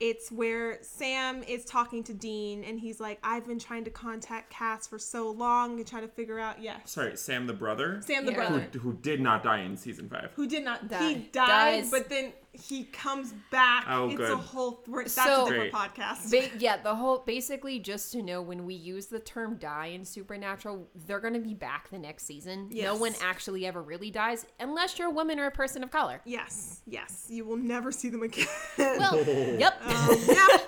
it's 0.00 0.32
where 0.32 0.78
sam 0.82 1.42
is 1.42 1.64
talking 1.66 2.02
to 2.02 2.14
dean 2.14 2.64
and 2.64 2.80
he's 2.80 2.98
like 3.00 3.18
i've 3.22 3.46
been 3.46 3.58
trying 3.58 3.84
to 3.84 3.90
contact 3.90 4.48
cass 4.50 4.86
for 4.86 4.98
so 4.98 5.30
long 5.30 5.76
and 5.78 5.86
trying 5.86 6.02
to 6.02 6.08
figure 6.08 6.38
out 6.38 6.60
yes 6.60 6.80
Sorry, 6.86 7.16
Sam 7.16 7.46
the 7.46 7.52
brother. 7.52 8.00
sam 8.04 8.24
the 8.24 8.32
Yeah. 8.32 8.36
brother 8.38 8.60
Who, 8.72 8.78
who 8.78 8.92
did 8.94 9.20
not 9.20 9.42
die 9.42 9.60
in 9.60 9.76
season 9.76 10.08
five. 10.08 10.30
who 10.34 10.46
did 10.46 10.64
not 10.64 10.88
die. 10.88 11.08
he 11.08 11.14
Die- 11.14 11.28
died 11.32 11.80
dies. 11.82 11.90
but 11.90 12.08
then 12.08 12.32
he 12.52 12.84
comes 12.84 13.32
back 13.50 13.84
Oh, 13.88 14.06
it's 14.08 14.16
good. 14.16 14.30
a 14.32 14.36
whole 14.36 14.72
th- 14.84 14.96
that's 14.96 15.14
So- 15.14 15.46
a 15.46 15.48
different 15.50 15.72
Great. 15.72 15.72
podcast 15.72 16.30
Ba- 16.30 16.58
yeah, 16.58 16.76
the 16.78 16.94
whole 16.94 17.18
basically 17.18 17.78
just 17.78 18.10
to 18.12 18.22
know 18.22 18.42
when 18.42 18.64
we 18.66 18.74
use 18.74 19.06
the 19.06 19.20
term 19.20 19.54
die 19.56 19.86
in 19.86 20.04
Supernatural, 20.04 20.88
they're 21.06 21.20
gonna 21.20 21.38
be 21.38 21.54
back 21.54 21.90
the 21.90 21.98
next 21.98 22.24
season. 22.26 22.68
No 22.72 22.96
one 22.96 23.14
actually 23.22 23.66
ever 23.66 23.80
really 23.82 24.10
dies 24.10 24.46
unless 24.58 24.98
you're 24.98 25.08
a 25.08 25.12
woman 25.12 25.38
or 25.38 25.46
a 25.46 25.50
person 25.52 25.82
of 25.84 25.90
color. 25.90 26.20
yes 26.24 26.80
yes 26.86 27.26
you 27.28 27.44
will 27.44 27.56
never 27.56 27.92
see 27.92 28.08
them 28.08 28.22
again 28.22 28.46
Well, 28.78 29.14
oh. 29.26 29.56
yep. 29.58 29.80
Um, 29.86 30.18
yeah. 30.28 30.58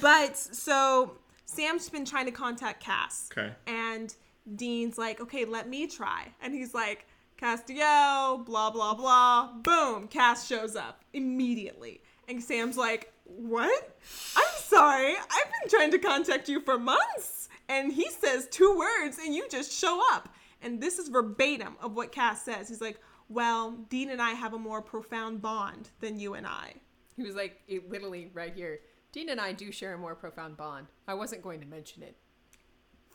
But 0.00 0.36
so 0.36 1.18
Sam's 1.44 1.88
been 1.88 2.04
trying 2.04 2.26
to 2.26 2.32
contact 2.32 2.82
Cass. 2.82 3.28
Okay. 3.32 3.52
And 3.66 4.14
Dean's 4.56 4.98
like, 4.98 5.20
okay, 5.20 5.44
let 5.44 5.68
me 5.68 5.86
try. 5.86 6.32
And 6.40 6.54
he's 6.54 6.74
like, 6.74 7.06
Castiel, 7.42 8.44
blah, 8.46 8.70
blah, 8.70 8.94
blah. 8.94 9.52
Boom. 9.52 10.06
Cass 10.06 10.46
shows 10.46 10.76
up 10.76 11.04
immediately. 11.12 12.00
And 12.28 12.40
Sam's 12.40 12.76
like, 12.76 13.12
what? 13.24 13.98
I'm 14.36 14.44
sorry. 14.58 15.14
I've 15.16 15.52
been 15.60 15.68
trying 15.68 15.90
to 15.90 15.98
contact 15.98 16.48
you 16.48 16.60
for 16.60 16.78
months. 16.78 17.48
And 17.68 17.92
he 17.92 18.08
says 18.10 18.46
two 18.50 18.78
words 18.78 19.18
and 19.18 19.34
you 19.34 19.48
just 19.50 19.72
show 19.72 20.00
up. 20.12 20.28
And 20.62 20.80
this 20.80 21.00
is 21.00 21.08
verbatim 21.08 21.76
of 21.82 21.96
what 21.96 22.12
Cass 22.12 22.44
says. 22.44 22.68
He's 22.68 22.80
like, 22.80 23.00
well, 23.28 23.72
Dean 23.88 24.10
and 24.10 24.22
I 24.22 24.30
have 24.30 24.54
a 24.54 24.58
more 24.58 24.80
profound 24.80 25.42
bond 25.42 25.88
than 25.98 26.20
you 26.20 26.34
and 26.34 26.46
I. 26.46 26.74
He 27.16 27.24
was 27.24 27.34
like, 27.34 27.60
it 27.66 27.90
literally 27.90 28.30
right 28.32 28.54
here. 28.54 28.80
Dean 29.10 29.30
and 29.30 29.40
I 29.40 29.52
do 29.52 29.72
share 29.72 29.94
a 29.94 29.98
more 29.98 30.14
profound 30.14 30.56
bond. 30.56 30.86
I 31.08 31.14
wasn't 31.14 31.42
going 31.42 31.60
to 31.60 31.66
mention 31.66 32.04
it. 32.04 32.16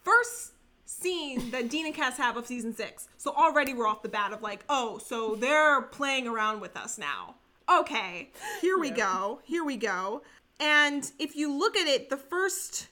first 0.03 0.51
scene 0.87 1.51
that 1.51 1.69
Dean 1.69 1.85
and 1.85 1.93
Cass 1.93 2.17
have 2.17 2.37
of 2.37 2.47
season 2.47 2.73
six. 2.75 3.07
So 3.17 3.31
already 3.31 3.73
we're 3.73 3.87
off 3.87 4.01
the 4.01 4.09
bat 4.09 4.31
of 4.33 4.41
like, 4.41 4.63
oh, 4.69 4.97
so 4.97 5.35
they're 5.35 5.81
playing 5.81 6.27
around 6.27 6.61
with 6.61 6.75
us 6.77 6.97
now. 6.97 7.35
Okay, 7.69 8.29
here 8.61 8.77
we 8.77 8.89
go. 8.89 9.41
Here 9.43 9.63
we 9.63 9.75
go. 9.75 10.21
And 10.59 11.11
if 11.19 11.35
you 11.35 11.51
look 11.53 11.75
at 11.75 11.87
it, 11.87 12.09
the 12.09 12.17
first 12.17 12.87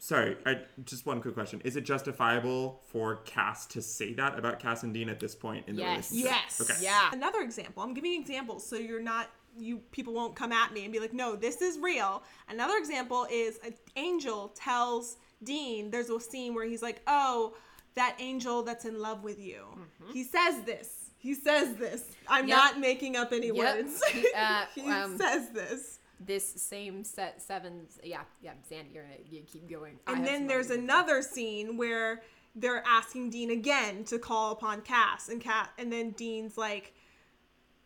Sorry, 0.00 0.36
I, 0.46 0.60
just 0.84 1.06
one 1.06 1.20
quick 1.20 1.34
question. 1.34 1.60
Is 1.64 1.74
it 1.74 1.80
justifiable 1.80 2.82
for 2.86 3.16
Cass 3.24 3.66
to 3.66 3.82
say 3.82 4.12
that 4.14 4.38
about 4.38 4.60
Cass 4.60 4.84
and 4.84 4.94
Dean 4.94 5.08
at 5.08 5.18
this 5.18 5.34
point 5.34 5.64
in 5.66 5.74
the 5.74 5.82
Yes. 5.82 6.12
relationship? 6.12 6.36
yes, 6.46 6.60
Okay. 6.60 6.84
Yeah. 6.84 7.10
Another 7.12 7.40
example. 7.40 7.82
I'm 7.82 7.94
giving 7.94 8.12
examples 8.20 8.64
so 8.68 8.76
you're 8.76 9.00
not 9.02 9.28
you 9.56 9.78
people 9.90 10.12
won't 10.12 10.36
come 10.36 10.52
at 10.52 10.72
me 10.72 10.84
and 10.84 10.92
be 10.92 11.00
like, 11.00 11.12
no, 11.12 11.34
this 11.34 11.62
is 11.62 11.78
real. 11.80 12.22
Another 12.48 12.76
example 12.76 13.26
is 13.30 13.58
an 13.64 13.74
angel 13.96 14.48
tells 14.54 15.16
Dean. 15.42 15.90
There's 15.90 16.10
a 16.10 16.20
scene 16.20 16.54
where 16.54 16.64
he's 16.66 16.82
like, 16.82 17.00
oh, 17.06 17.54
that 17.94 18.16
angel 18.18 18.62
that's 18.62 18.84
in 18.84 19.00
love 19.00 19.22
with 19.24 19.38
you. 19.40 19.64
He 20.12 20.22
says 20.24 20.62
this. 20.62 21.10
He 21.18 21.34
says 21.34 21.74
this. 21.76 22.04
I'm 22.28 22.46
Yep. 22.46 22.56
not 22.56 22.80
making 22.80 23.16
up 23.16 23.32
any 23.32 23.48
Yep. 23.48 23.56
words. 23.56 24.04
He, 24.12 24.26
uh, 24.36 24.64
he 24.74 24.82
um, 24.90 25.16
says 25.18 25.50
this. 25.50 25.98
This 26.20 26.44
same 26.62 27.04
set 27.04 27.40
seven. 27.40 27.86
Yeah, 28.02 28.22
yeah, 28.42 28.52
Sandy, 28.68 28.90
you're 28.92 29.04
gonna 29.04 29.16
you 29.30 29.42
keep 29.42 29.68
going. 29.68 29.98
And 30.08 30.26
then 30.26 30.46
there's 30.48 30.66
other- 30.70 30.80
another 30.80 31.22
scene 31.22 31.76
where 31.76 32.22
they're 32.56 32.82
asking 32.86 33.30
Dean 33.30 33.50
again 33.50 34.02
to 34.04 34.18
call 34.18 34.50
upon 34.52 34.82
Cass, 34.82 35.28
and 35.28 35.40
Cat, 35.40 35.70
and 35.78 35.92
then 35.92 36.10
Dean's 36.10 36.58
like, 36.58 36.92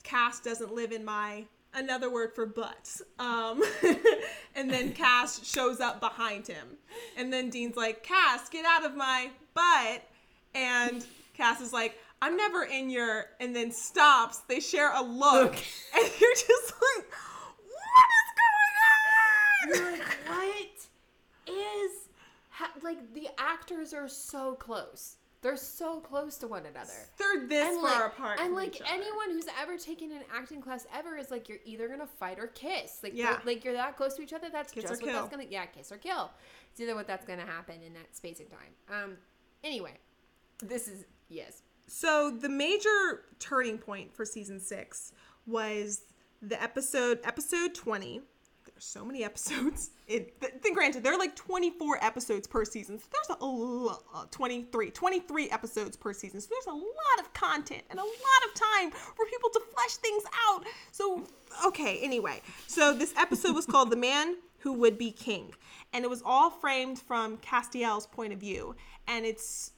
Cass 0.03 0.41
doesn't 0.41 0.73
live 0.75 0.93
in 0.93 1.05
my 1.05 1.45
another 1.75 2.11
word 2.11 2.35
for 2.35 2.47
butt. 2.47 3.01
Um, 3.19 3.63
and 4.55 4.71
then 4.71 4.93
Cass 4.93 5.45
shows 5.47 5.81
up 5.81 6.01
behind 6.01 6.47
him, 6.47 6.77
and 7.17 7.33
then 7.33 7.51
Dean's 7.51 7.77
like, 7.77 8.03
Cass, 8.03 8.49
get 8.49 8.65
out 8.65 8.85
of 8.85 8.97
my 8.97 9.31
butt, 9.55 10.03
and 10.55 11.05
Cass 11.35 11.61
is 11.61 11.73
like. 11.73 11.99
I'm 12.25 12.37
never 12.37 12.63
in 12.63 12.89
your, 12.89 13.25
and 13.41 13.55
then 13.55 13.73
stops. 13.73 14.39
They 14.47 14.61
share 14.61 14.95
a 14.95 15.03
look, 15.03 15.55
and 15.97 16.11
you're 16.21 16.35
just 16.35 16.73
like, 16.73 17.11
what 17.67 18.09
is 18.13 18.31
going 18.39 18.77
on? 18.85 19.69
You're 19.75 19.93
like, 19.99 20.29
what 20.29 20.89
is 21.49 22.09
ha- 22.51 22.73
like 22.83 23.13
the 23.13 23.29
actors 23.39 23.93
are 23.93 24.09
so 24.09 24.55
close. 24.55 25.17
They're 25.43 25.57
so 25.57 25.99
close 25.99 26.37
to 26.39 26.47
one 26.47 26.67
another. 26.67 26.93
They're 27.19 27.47
this 27.49 27.69
and 27.69 27.81
far 27.81 28.03
like, 28.03 28.13
apart. 28.13 28.39
and 28.41 28.55
like 28.55 28.81
anyone 28.89 29.31
who's 29.31 29.47
ever 29.61 29.77
taken 29.77 30.13
an 30.13 30.23
acting 30.35 30.61
class 30.63 30.87
ever 30.95 31.17
is 31.17 31.31
like 31.33 31.49
you're 31.49 31.59
either 31.65 31.89
gonna 31.89 32.07
fight 32.07 32.39
or 32.39 32.47
kiss. 32.47 33.01
Like 33.03 33.13
Yeah. 33.17 33.41
like 33.45 33.65
you're 33.65 33.75
that 33.75 33.97
close 33.97 34.15
to 34.15 34.23
each 34.23 34.33
other. 34.33 34.49
That's 34.51 34.73
Kiss 34.73 34.85
just 34.85 35.03
what 35.03 35.11
kill. 35.11 35.21
that's 35.21 35.31
gonna 35.31 35.49
yeah 35.51 35.67
kiss 35.67 35.91
or 35.91 35.97
kill. 35.99 36.31
It's 36.71 36.81
either 36.81 36.95
what 36.95 37.09
that's 37.09 37.27
gonna 37.27 37.45
happen 37.45 37.83
in 37.85 37.93
that 37.95 38.15
space 38.15 38.39
and 38.41 38.49
time. 38.51 39.03
Um. 39.03 39.17
Anyway, 39.65 39.99
this 40.63 40.87
is 40.87 41.05
yes. 41.29 41.63
So 41.89 42.31
the 42.31 42.49
major 42.49 43.25
turning 43.41 43.79
point 43.79 44.15
for 44.15 44.25
season 44.25 44.61
six 44.61 45.13
was 45.47 46.03
the 46.41 46.61
episode 46.63 47.19
episode 47.25 47.75
20 47.75 48.21
there's 48.21 48.23
so 48.83 49.05
many 49.05 49.25
episodes 49.25 49.91
it 50.09 50.41
th- 50.41 50.55
then 50.63 50.75
granted 50.75 51.03
there 51.03 51.13
are 51.13 51.19
like 51.19 51.37
24 51.37 51.99
episodes 52.03 52.47
per 52.47 52.65
season 52.65 52.99
so 52.99 53.05
there's 53.13 53.41
a 53.41 53.45
lot 53.45 54.03
uh, 54.15 54.25
23 54.31 54.91
23 54.91 55.51
episodes 55.51 55.97
per 55.97 56.13
season 56.13 56.41
so 56.41 56.49
there's 56.51 56.67
a 56.67 56.77
lot 56.77 57.19
of 57.21 57.33
content 57.33 57.83
and 57.91 57.99
a 57.99 58.03
lot 58.03 58.11
of 58.47 58.55
time 58.55 58.91
for 58.91 59.25
people 59.27 59.51
to 59.51 59.61
flesh 59.75 59.97
things 59.97 60.25
out 60.51 60.65
so 60.91 61.23
okay 61.65 61.99
anyway 62.03 62.41
so 62.67 62.93
this 62.93 63.15
episode 63.17 63.55
was 63.55 63.67
called 63.67 63.91
the 63.91 63.97
man 63.97 64.37
who 64.63 64.73
would 64.73 64.97
be 64.97 65.11
king. 65.11 65.53
And 65.93 66.05
it 66.05 66.11
was 66.11 66.23
all 66.25 66.51
framed 66.51 66.99
from 66.99 67.37
Castiel's 67.39 68.07
point 68.07 68.33
of 68.33 68.39
view. 68.39 68.75
And 69.07 69.27
it's 69.27 69.73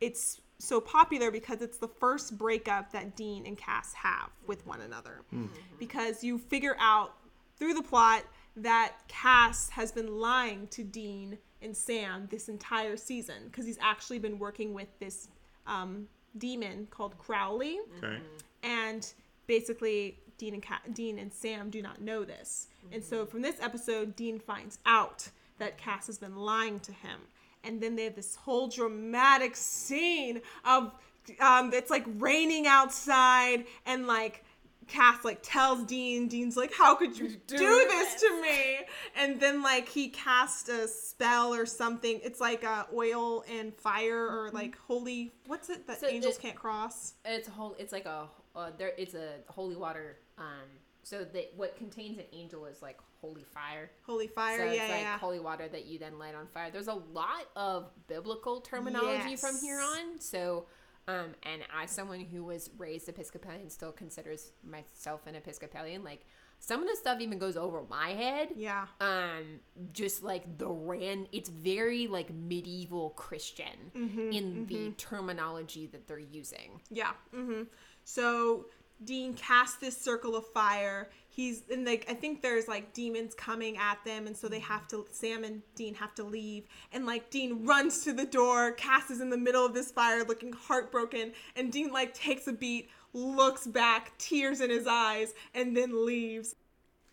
it's 0.00 0.40
so 0.58 0.80
popular 0.80 1.30
because 1.30 1.62
it's 1.62 1.78
the 1.78 1.88
first 1.88 2.38
breakup 2.38 2.90
that 2.92 3.16
Dean 3.16 3.46
and 3.46 3.56
Cass 3.56 3.92
have 3.94 4.30
with 4.46 4.66
one 4.66 4.80
another. 4.80 5.22
Hmm. 5.30 5.46
Because 5.78 6.24
you 6.24 6.38
figure 6.38 6.76
out 6.80 7.14
through 7.58 7.74
the 7.74 7.82
plot 7.82 8.24
that 8.56 8.92
Cass 9.08 9.70
has 9.70 9.90
been 9.92 10.18
lying 10.20 10.66
to 10.68 10.84
Dean 10.84 11.38
and 11.60 11.76
Sam 11.76 12.28
this 12.30 12.48
entire 12.48 12.96
season 12.96 13.44
because 13.46 13.66
he's 13.66 13.78
actually 13.80 14.18
been 14.18 14.38
working 14.38 14.74
with 14.74 14.88
this 15.00 15.28
um, 15.66 16.06
demon 16.38 16.86
called 16.90 17.16
Crowley 17.18 17.78
Okay. 17.98 18.18
and 18.62 19.12
basically 19.46 20.18
Dean 20.38 20.54
and 20.54 20.62
Ca- 20.62 20.82
Dean 20.92 21.18
and 21.18 21.32
Sam 21.32 21.70
do 21.70 21.80
not 21.82 22.00
know 22.00 22.24
this. 22.24 22.68
And 22.92 23.02
so 23.02 23.24
from 23.26 23.40
this 23.42 23.56
episode, 23.60 24.14
Dean 24.16 24.38
finds 24.38 24.78
out 24.86 25.28
that 25.58 25.78
Cass 25.78 26.06
has 26.08 26.18
been 26.18 26.36
lying 26.36 26.80
to 26.80 26.92
him, 26.92 27.20
and 27.62 27.80
then 27.80 27.94
they 27.96 28.04
have 28.04 28.16
this 28.16 28.34
whole 28.34 28.66
dramatic 28.68 29.54
scene 29.56 30.40
of 30.64 30.92
um, 31.40 31.72
it's 31.72 31.90
like 31.90 32.04
raining 32.18 32.66
outside, 32.66 33.64
and 33.86 34.06
like. 34.06 34.44
Cass 34.86 35.24
like 35.24 35.40
tells 35.42 35.84
Dean, 35.84 36.28
Dean's 36.28 36.56
like, 36.56 36.72
How 36.72 36.94
could 36.94 37.18
you 37.18 37.28
do, 37.46 37.56
this 37.56 38.20
to 38.20 38.42
me? 38.42 38.80
And 39.16 39.40
then 39.40 39.62
like 39.62 39.88
he 39.88 40.08
cast 40.08 40.68
a 40.68 40.88
spell 40.88 41.54
or 41.54 41.66
something. 41.66 42.20
It's 42.22 42.40
like 42.40 42.64
uh, 42.64 42.84
oil 42.94 43.44
and 43.50 43.74
fire 43.74 44.26
or 44.26 44.50
like 44.52 44.76
holy 44.78 45.32
what's 45.46 45.70
it 45.70 45.86
that 45.86 46.00
So 46.00 46.06
angels 46.06 46.36
it- 46.36 46.42
can't 46.42 46.56
cross? 46.56 47.14
It's 47.24 47.48
a 47.48 47.50
whole. 47.50 47.76
It's 47.78 47.92
like 47.92 48.06
a. 48.06 48.28
Uh, 48.56 48.70
there. 48.78 48.92
It's 48.96 49.14
a 49.14 49.30
holy 49.48 49.76
water. 49.76 50.18
Um. 50.38 50.68
So 51.02 51.22
that 51.24 51.52
what 51.56 51.76
contains 51.76 52.18
an 52.18 52.24
angel 52.32 52.64
is 52.64 52.80
like 52.80 52.98
holy 53.20 53.44
fire. 53.44 53.90
Holy 54.06 54.26
fire, 54.26 54.58
so 54.58 54.64
yeah, 54.64 54.82
it's 54.82 54.92
like 54.92 55.00
yeah. 55.00 55.18
holy 55.18 55.40
water 55.40 55.68
that 55.68 55.86
you 55.86 55.98
then 55.98 56.18
light 56.18 56.34
on 56.34 56.46
fire. 56.46 56.70
There's 56.70 56.88
a 56.88 57.00
lot 57.12 57.46
of 57.56 57.90
biblical 58.06 58.60
terminology 58.60 59.36
from 59.36 59.56
here 59.58 59.80
on. 59.80 60.20
So, 60.20 60.66
um, 61.06 61.34
and 61.42 61.62
as 61.82 61.90
someone 61.90 62.20
who 62.20 62.44
was 62.44 62.70
raised 62.78 63.08
Episcopalian, 63.08 63.70
still 63.70 63.92
considers 63.92 64.52
myself 64.62 65.26
an 65.26 65.34
Episcopalian, 65.34 66.02
like 66.02 66.24
some 66.60 66.80
of 66.80 66.88
the 66.88 66.96
stuff 66.96 67.20
even 67.20 67.38
goes 67.38 67.56
over 67.56 67.82
my 67.90 68.10
head. 68.10 68.48
Yeah. 68.56 68.86
Um, 69.00 69.60
just 69.92 70.22
like 70.22 70.56
the 70.56 70.68
ran, 70.68 71.26
it's 71.30 71.48
very 71.50 72.06
like 72.06 72.32
medieval 72.32 73.10
Christian 73.10 73.64
Mm-hmm, 73.94 74.32
in 74.32 74.66
the 74.66 74.90
terminology 74.92 75.86
that 75.88 76.06
they're 76.08 76.18
using. 76.18 76.80
Yeah. 76.90 77.12
Mm-hmm. 77.34 77.64
So 78.04 78.66
Dean 79.02 79.34
casts 79.34 79.76
this 79.76 79.96
circle 79.96 80.36
of 80.36 80.46
fire. 80.46 81.10
He's 81.34 81.62
and 81.68 81.84
like 81.84 82.06
I 82.08 82.14
think 82.14 82.42
there's 82.42 82.68
like 82.68 82.92
demons 82.92 83.34
coming 83.34 83.76
at 83.76 83.98
them, 84.04 84.28
and 84.28 84.36
so 84.36 84.46
they 84.46 84.60
have 84.60 84.86
to. 84.88 85.04
Sam 85.10 85.42
and 85.42 85.62
Dean 85.74 85.94
have 85.94 86.14
to 86.14 86.22
leave, 86.22 86.68
and 86.92 87.06
like 87.06 87.28
Dean 87.30 87.66
runs 87.66 88.04
to 88.04 88.12
the 88.12 88.24
door. 88.24 88.70
Cass 88.70 89.10
is 89.10 89.20
in 89.20 89.30
the 89.30 89.36
middle 89.36 89.66
of 89.66 89.74
this 89.74 89.90
fire, 89.90 90.22
looking 90.22 90.52
heartbroken, 90.52 91.32
and 91.56 91.72
Dean 91.72 91.90
like 91.90 92.14
takes 92.14 92.46
a 92.46 92.52
beat, 92.52 92.88
looks 93.12 93.66
back, 93.66 94.16
tears 94.16 94.60
in 94.60 94.70
his 94.70 94.86
eyes, 94.86 95.34
and 95.56 95.76
then 95.76 96.06
leaves. 96.06 96.54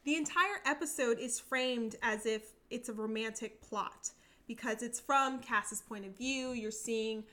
The 0.03 0.15
entire 0.15 0.61
episode 0.67 1.17
is 1.17 1.39
framed 1.39 1.95
as 2.03 2.27
if 2.27 2.53
it's 2.69 2.89
a 2.89 2.93
romantic 2.93 3.59
plot 3.59 4.11
because 4.47 4.83
it's 4.83 4.99
from 4.99 5.39
Cass's 5.39 5.81
point 5.81 6.05
of 6.05 6.15
view. 6.15 6.51
You're 6.51 6.69
seeing 6.69 7.23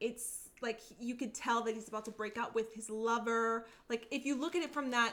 it's 0.00 0.48
like 0.62 0.80
you 0.98 1.14
could 1.14 1.34
tell 1.34 1.62
that 1.64 1.74
he's 1.74 1.88
about 1.88 2.06
to 2.06 2.10
break 2.10 2.38
up 2.38 2.54
with 2.54 2.72
his 2.72 2.88
lover. 2.88 3.66
Like 3.90 4.06
if 4.10 4.24
you 4.24 4.34
look 4.34 4.56
at 4.56 4.62
it 4.62 4.72
from 4.72 4.90
that 4.92 5.12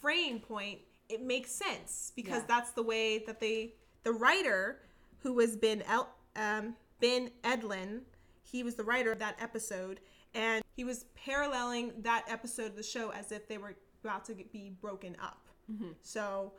frame 0.00 0.38
point, 0.40 0.80
it 1.08 1.22
makes 1.22 1.50
sense 1.50 2.12
because 2.16 2.40
Yeah. 2.40 2.46
that's 2.48 2.70
the 2.72 2.82
way 2.82 3.18
that 3.26 3.40
they 3.40 3.74
the 4.02 4.12
writer 4.12 4.80
who 5.22 5.34
was 5.34 5.56
Ben 5.56 5.82
El, 5.82 6.08
um, 6.36 6.74
Ben 7.00 7.30
Edlund, 7.44 8.02
he 8.42 8.62
was 8.62 8.74
the 8.76 8.84
writer 8.84 9.12
of 9.12 9.18
that 9.18 9.36
episode 9.40 10.00
and 10.34 10.64
he 10.76 10.84
was 10.84 11.04
paralleling 11.14 11.92
that 12.02 12.24
episode 12.28 12.66
of 12.66 12.76
the 12.76 12.82
show 12.82 13.10
as 13.10 13.30
if 13.32 13.46
they 13.48 13.58
were 13.58 13.76
about 14.02 14.24
to 14.26 14.34
get- 14.34 14.50
be 14.52 14.70
broken 14.70 15.16
up. 15.20 15.46
So 16.02 16.52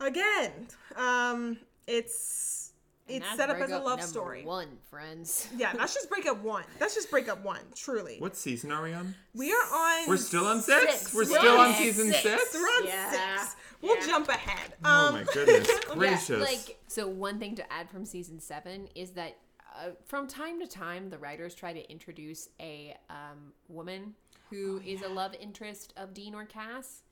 again, 0.00 0.68
um, 0.94 1.58
it's 1.86 2.72
And 3.08 3.18
it's 3.18 3.26
that's 3.26 3.36
set 3.36 3.50
up 3.50 3.58
as 3.58 3.70
a 3.70 3.74
love 3.78 3.98
number 3.98 4.02
story. 4.02 4.44
One, 4.44 4.68
friends. 4.90 5.48
Yeah, 5.56 5.72
that's 5.74 5.94
just 5.94 6.08
breakup 6.10 6.42
one. 6.42 6.64
That's 6.78 6.94
just 6.94 7.10
breakup 7.10 7.44
one. 7.44 7.60
Truly, 7.74 8.16
What 8.18 8.36
season 8.36 8.72
are 8.72 8.82
we 8.82 8.92
on? 8.92 9.14
we 9.34 9.52
are 9.52 9.56
on. 9.72 10.08
We're 10.08 10.16
still 10.16 10.46
on 10.46 10.60
six. 10.60 10.98
Six. 11.00 11.14
We're 11.14 11.20
We're 11.20 11.38
still 11.38 11.58
on 11.58 11.68
on 11.68 11.74
season 11.74 12.08
six. 12.12 12.22
six. 12.22 12.54
We're 12.54 12.60
on 12.60 12.86
Yeah. 12.86 13.10
six. 13.40 13.56
We'll 13.80 13.96
Yeah. 13.98 14.06
jump 14.06 14.28
ahead. 14.28 14.74
Oh 14.84 15.08
Um, 15.08 15.14
my 15.14 15.22
goodness 15.24 15.68
Yeah, 15.88 15.94
gracious! 15.94 16.40
like 16.40 16.80
so 16.88 17.06
one 17.06 17.38
thing 17.38 17.54
to 17.56 17.72
add 17.72 17.88
from 17.90 18.04
season 18.04 18.40
seven 18.40 18.88
is 18.94 19.12
that 19.12 19.36
uh, 19.76 19.90
from 20.06 20.26
time 20.26 20.58
to 20.60 20.66
time 20.66 21.10
the 21.10 21.18
writers 21.18 21.54
try 21.54 21.72
to 21.72 21.90
introduce 21.90 22.48
a 22.58 22.96
um, 23.10 23.52
woman 23.68 24.14
who 24.50 24.80
is 24.84 25.02
a 25.02 25.08
love 25.08 25.34
interest 25.38 25.92
of 25.96 26.12
Dean 26.14 26.34
or 26.34 26.44
Cass. 26.44 27.02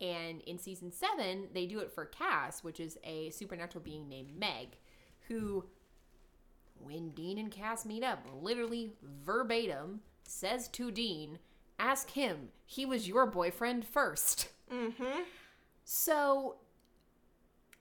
And 0.00 0.40
in 0.42 0.58
season 0.58 0.92
seven, 0.92 1.48
they 1.54 1.66
do 1.66 1.78
it 1.80 1.90
for 1.90 2.04
Cass, 2.04 2.62
which 2.62 2.80
is 2.80 2.98
a 3.02 3.30
supernatural 3.30 3.82
being 3.82 4.08
named 4.10 4.36
Meg, 4.38 4.76
who, 5.28 5.64
when 6.78 7.10
Dean 7.10 7.38
and 7.38 7.50
Cass 7.50 7.84
meet 7.84 8.02
up, 8.02 8.26
literally 8.40 8.92
verbatim 9.02 10.00
says 10.24 10.68
to 10.68 10.90
Dean, 10.90 11.38
Ask 11.78 12.10
him, 12.10 12.48
he 12.64 12.86
was 12.86 13.06
your 13.06 13.26
boyfriend 13.26 13.84
1st 13.90 14.48
mhm. 14.72 15.24
so, 15.84 16.56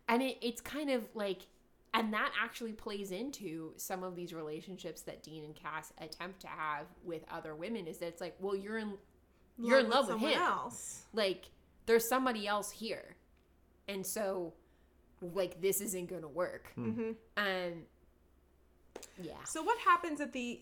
and 0.08 0.22
it, 0.22 0.38
it's 0.42 0.62
kind 0.62 0.90
of 0.90 1.04
like, 1.14 1.48
and 1.94 2.14
that 2.14 2.32
actually 2.42 2.74
plays 2.74 3.12
into 3.12 3.72
some 3.78 4.04
of 4.04 4.16
these 4.18 4.34
relationships 4.34 5.02
that 5.04 5.24
Dean 5.24 5.46
and 5.46 5.56
Cass 5.56 5.94
attempt 5.98 6.42
to 6.42 6.48
have 6.48 6.88
with 7.06 7.24
other 7.32 7.56
women. 7.56 7.88
Is 7.88 8.00
that 8.00 8.08
it's 8.08 8.20
like, 8.20 8.36
well, 8.42 8.54
you're 8.56 8.78
in, 8.78 8.94
you're 9.58 9.80
in 9.80 9.90
love 9.90 10.08
with 10.08 10.16
someone 10.16 10.32
him. 10.32 10.42
else. 10.42 11.04
Like, 11.14 11.46
there's 11.86 12.10
somebody 12.10 12.48
else 12.48 12.70
here, 12.70 13.16
and 13.88 14.06
so, 14.06 14.54
like, 15.34 15.62
this 15.62 15.82
isn't 15.82 16.08
gonna 16.10 16.28
work. 16.28 16.68
hmm 16.76 17.12
And 17.38 17.84
yeah, 19.22 19.34
So 19.46 19.62
what 19.64 19.78
happens 19.80 20.22
at 20.22 20.34
the 20.34 20.62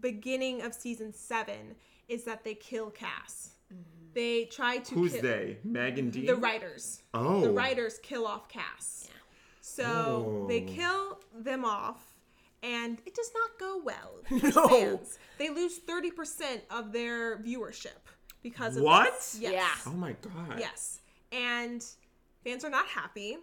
beginning 0.00 0.62
of 0.62 0.74
season 0.74 1.12
seven 1.12 1.74
is 2.08 2.24
that 2.24 2.44
they 2.44 2.54
kill 2.54 2.90
Cass. 2.90 3.52
They 4.14 4.46
try 4.46 4.78
to 4.78 4.94
Who's 4.94 5.12
kill 5.12 5.22
they? 5.22 5.58
Meg 5.62 5.98
and 5.98 6.10
Dean. 6.12 6.26
the 6.26 6.34
writers. 6.36 7.02
Oh, 7.14 7.40
The 7.42 7.50
writers 7.50 7.98
kill 8.02 8.26
off 8.26 8.48
Cass. 8.48 9.06
Yeah. 9.08 9.14
So 9.60 10.46
they 10.48 10.62
Oh. 10.62 10.66
kill 10.66 11.20
them 11.34 11.64
off, 11.64 12.14
and 12.62 13.00
it 13.06 13.14
does 13.14 13.30
not 13.34 13.58
go 13.58 13.78
well. 13.82 14.22
No. 14.54 14.68
fans. 14.68 15.18
They 15.38 15.50
lose 15.50 15.78
thirty 15.78 16.10
percent 16.10 16.62
of 16.70 16.92
their 16.92 17.38
viewership 17.38 18.00
because 18.42 18.76
of 18.76 18.82
What? 18.82 19.12
this. 19.14 19.38
Yes. 19.40 19.52
Yeah. 19.52 19.92
Oh 19.92 19.96
my 19.96 20.12
god. 20.20 20.58
Yes. 20.58 21.00
And 21.30 21.84
fans 22.44 22.64
are 22.64 22.70
not 22.70 22.86
happy. 22.88 23.38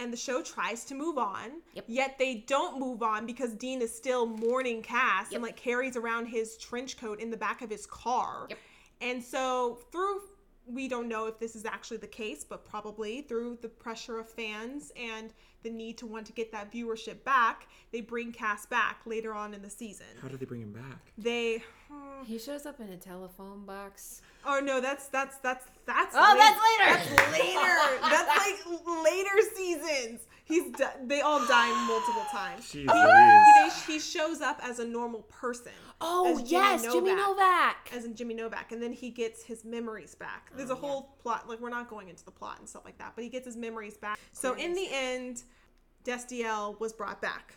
And 0.00 0.10
the 0.12 0.16
show 0.16 0.42
tries 0.42 0.84
to 0.86 0.94
move 0.94 1.18
on. 1.18 1.60
Yep. 1.74 1.84
Yet 1.86 2.18
they 2.18 2.36
don't 2.46 2.80
move 2.80 3.02
on 3.02 3.26
because 3.26 3.52
Dean 3.52 3.82
is 3.82 3.94
still 3.94 4.24
mourning 4.26 4.80
Cass 4.82 5.26
Yep. 5.30 5.36
and 5.36 5.42
like 5.42 5.56
carries 5.56 5.94
around 5.96 6.26
his 6.26 6.56
trench 6.56 6.96
coat 6.96 7.20
in 7.20 7.30
the 7.30 7.36
back 7.36 7.60
of 7.60 7.68
his 7.68 7.84
car. 7.86 8.46
Yep. 8.48 8.58
And 9.02 9.22
so 9.22 9.78
through 9.92 10.20
we 10.66 10.88
don't 10.88 11.08
know 11.08 11.26
if 11.26 11.38
this 11.38 11.56
is 11.56 11.64
actually 11.64 11.96
the 11.96 12.06
case, 12.06 12.44
but 12.44 12.64
probably 12.64 13.22
through 13.22 13.58
the 13.62 13.68
pressure 13.68 14.18
of 14.18 14.28
fans 14.28 14.92
and 14.96 15.32
the 15.62 15.70
need 15.70 15.98
to 15.98 16.06
want 16.06 16.26
to 16.26 16.32
get 16.32 16.52
that 16.52 16.72
viewership 16.72 17.22
back, 17.24 17.66
they 17.92 18.00
bring 18.00 18.32
Cass 18.32 18.66
back 18.66 19.00
later 19.04 19.34
on 19.34 19.52
in 19.52 19.62
the 19.62 19.68
season. 19.70 20.06
How 20.22 20.28
do 20.28 20.36
they 20.36 20.46
bring 20.46 20.62
him 20.62 20.72
back? 20.72 21.12
They 21.18 21.62
hmm, 21.90 22.24
he 22.24 22.38
shows 22.38 22.66
up 22.66 22.80
in 22.80 22.88
a 22.88 22.96
telephone 22.96 23.64
box. 23.66 24.22
Oh 24.46 24.60
no, 24.62 24.80
that's 24.80 25.08
that's 25.08 25.36
that's 25.38 25.66
that's 25.86 26.14
Oh, 26.16 26.30
late- 26.32 26.38
that's 26.38 27.10
later. 27.10 27.16
That's 27.16 27.32
later. 27.32 28.00
that's 28.02 28.38
like 28.38 29.04
later 29.04 29.54
seasons. 29.54 30.20
He's 30.50 30.70
di- 30.72 30.92
they 31.06 31.20
all 31.22 31.38
die 31.46 31.86
multiple 31.86 32.24
times. 32.30 32.70
Jeez 32.72 32.86
They, 32.86 33.62
Louise. 33.62 33.84
he 33.86 33.98
shows 33.98 34.40
up 34.42 34.60
as 34.62 34.78
a 34.80 34.84
normal 34.84 35.22
person. 35.22 35.72
Oh 36.02 36.26
as 36.32 36.38
Jimmy 36.38 36.50
yes, 36.50 36.82
Jimmy 36.82 37.14
Novak. 37.14 37.90
As 37.94 38.04
in 38.04 38.14
Jimmy 38.14 38.34
Novak, 38.34 38.72
and 38.72 38.82
then 38.82 38.92
he 38.92 39.10
gets 39.10 39.42
his 39.42 39.64
memories 39.64 40.14
back. 40.14 40.50
There's 40.56 40.70
Oh, 40.70 40.74
a 40.74 40.76
whole 40.76 41.16
plot, 41.22 41.48
like 41.48 41.60
we're 41.60 41.70
not 41.70 41.88
going 41.88 42.08
into 42.08 42.24
the 42.24 42.30
plot 42.30 42.58
and 42.58 42.68
stuff 42.68 42.84
like 42.84 42.98
that, 42.98 43.12
but 43.14 43.24
he 43.24 43.30
gets 43.30 43.46
his 43.46 43.56
memories 43.56 43.96
back. 43.96 44.18
So 44.32 44.54
in 44.54 44.74
the 44.74 44.88
end, 44.90 45.42
Destiel 46.04 46.78
was 46.80 46.92
brought 46.92 47.20
back, 47.20 47.56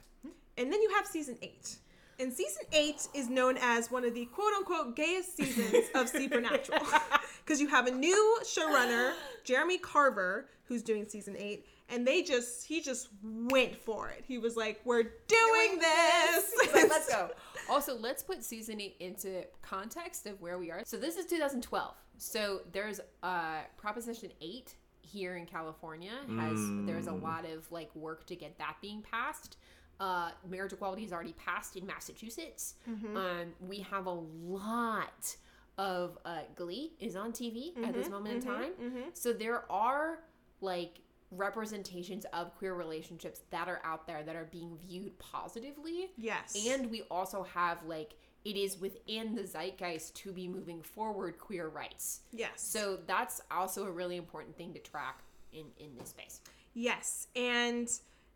and 0.58 0.72
then 0.72 0.82
you 0.82 0.90
have 0.96 1.06
season 1.08 1.38
eight. 1.42 1.78
And 2.20 2.32
season 2.32 2.64
eight 2.74 3.08
is 3.16 3.28
known 3.28 3.58
as 3.60 3.90
one 3.90 4.06
of 4.06 4.14
the 4.14 4.26
quote 4.26 4.54
unquote 4.54 4.96
gayest 4.96 5.36
seasons 5.36 5.88
of 5.96 6.08
Supernatural. 6.10 6.80
Because 7.46 7.60
you 7.60 7.68
have 7.68 7.88
a 7.88 7.92
new 7.92 8.40
showrunner, 8.46 9.12
Jeremy 9.44 9.78
Carver, 9.78 10.48
who's 10.64 10.82
doing 10.82 11.06
season 11.06 11.36
eight, 11.38 11.66
and 11.90 12.08
they 12.08 12.22
just, 12.24 12.66
he 12.66 12.82
just 12.82 13.10
went 13.24 13.76
for 13.76 14.10
it. 14.10 14.24
He 14.28 14.38
was 14.38 14.56
like, 14.56 14.82
We're 14.86 15.04
doing 15.04 15.80
this. 15.80 16.54
He's 16.62 16.74
like, 16.74 16.90
let's 16.90 17.10
go. 17.10 17.30
Also, 17.70 17.96
let's 17.96 18.22
put 18.22 18.44
season 18.44 18.82
eight 18.82 18.98
into 19.00 19.42
context 19.62 20.28
of 20.28 20.40
where 20.42 20.58
we 20.58 20.70
are. 20.70 20.82
So 20.84 20.98
this 20.98 21.16
is 21.16 21.26
2012. 21.28 21.94
So 22.18 22.60
there's 22.74 23.00
uh, 23.24 23.60
Proposition 23.78 24.32
Eight 24.42 24.76
here 25.02 25.38
in 25.38 25.46
California 25.46 26.12
has 26.40 26.60
there's 26.86 27.08
a 27.08 27.14
lot 27.14 27.46
of 27.46 27.72
like 27.72 27.90
work 27.96 28.26
to 28.26 28.36
get 28.36 28.58
that 28.58 28.76
being 28.82 29.02
passed. 29.02 29.56
Uh, 30.00 30.32
marriage 30.50 30.74
equality 30.74 31.04
is 31.06 31.14
already 31.14 31.34
passed 31.34 31.78
in 31.78 31.86
Massachusetts. 31.86 32.74
Um, 33.16 33.54
we 33.66 33.80
have 33.80 34.08
a 34.08 34.20
lot 34.46 35.36
of 35.78 36.18
uh, 36.26 36.40
Glee 36.56 36.92
is 37.00 37.16
on 37.16 37.32
TV 37.32 37.78
at 37.86 37.94
this 37.94 38.10
moment 38.10 38.36
in 38.36 38.42
time. 38.42 38.72
So 39.14 39.32
there 39.32 39.72
are 39.72 40.20
like 40.60 41.00
representations 41.36 42.26
of 42.34 42.56
queer 42.58 42.74
relationships 42.74 43.42
that 43.52 43.68
are 43.68 43.82
out 43.84 44.08
there 44.08 44.24
that 44.24 44.36
are 44.36 44.48
being 44.52 44.78
viewed 44.78 45.18
positively. 45.20 46.12
Yes. 46.18 46.56
And 46.68 46.90
we 46.90 47.04
also 47.12 47.44
have 47.44 47.84
like 47.86 48.16
it 48.46 48.58
is 48.58 48.80
within 48.80 49.36
the 49.36 49.44
zeitgeist 49.44 50.16
to 50.18 50.32
be 50.34 50.48
moving 50.48 50.82
forward 50.82 51.38
queer 51.38 51.70
rights. 51.70 52.22
yes. 52.32 52.50
So 52.56 53.00
that's 53.08 53.42
also 53.50 53.86
a 53.86 53.92
really 53.92 54.18
important 54.18 54.58
thing 54.58 54.74
to 54.74 54.80
track 54.80 55.20
in 55.54 55.66
in 55.80 55.96
this 55.98 56.10
space. 56.10 56.42
Yes, 56.74 57.28
and 57.36 57.88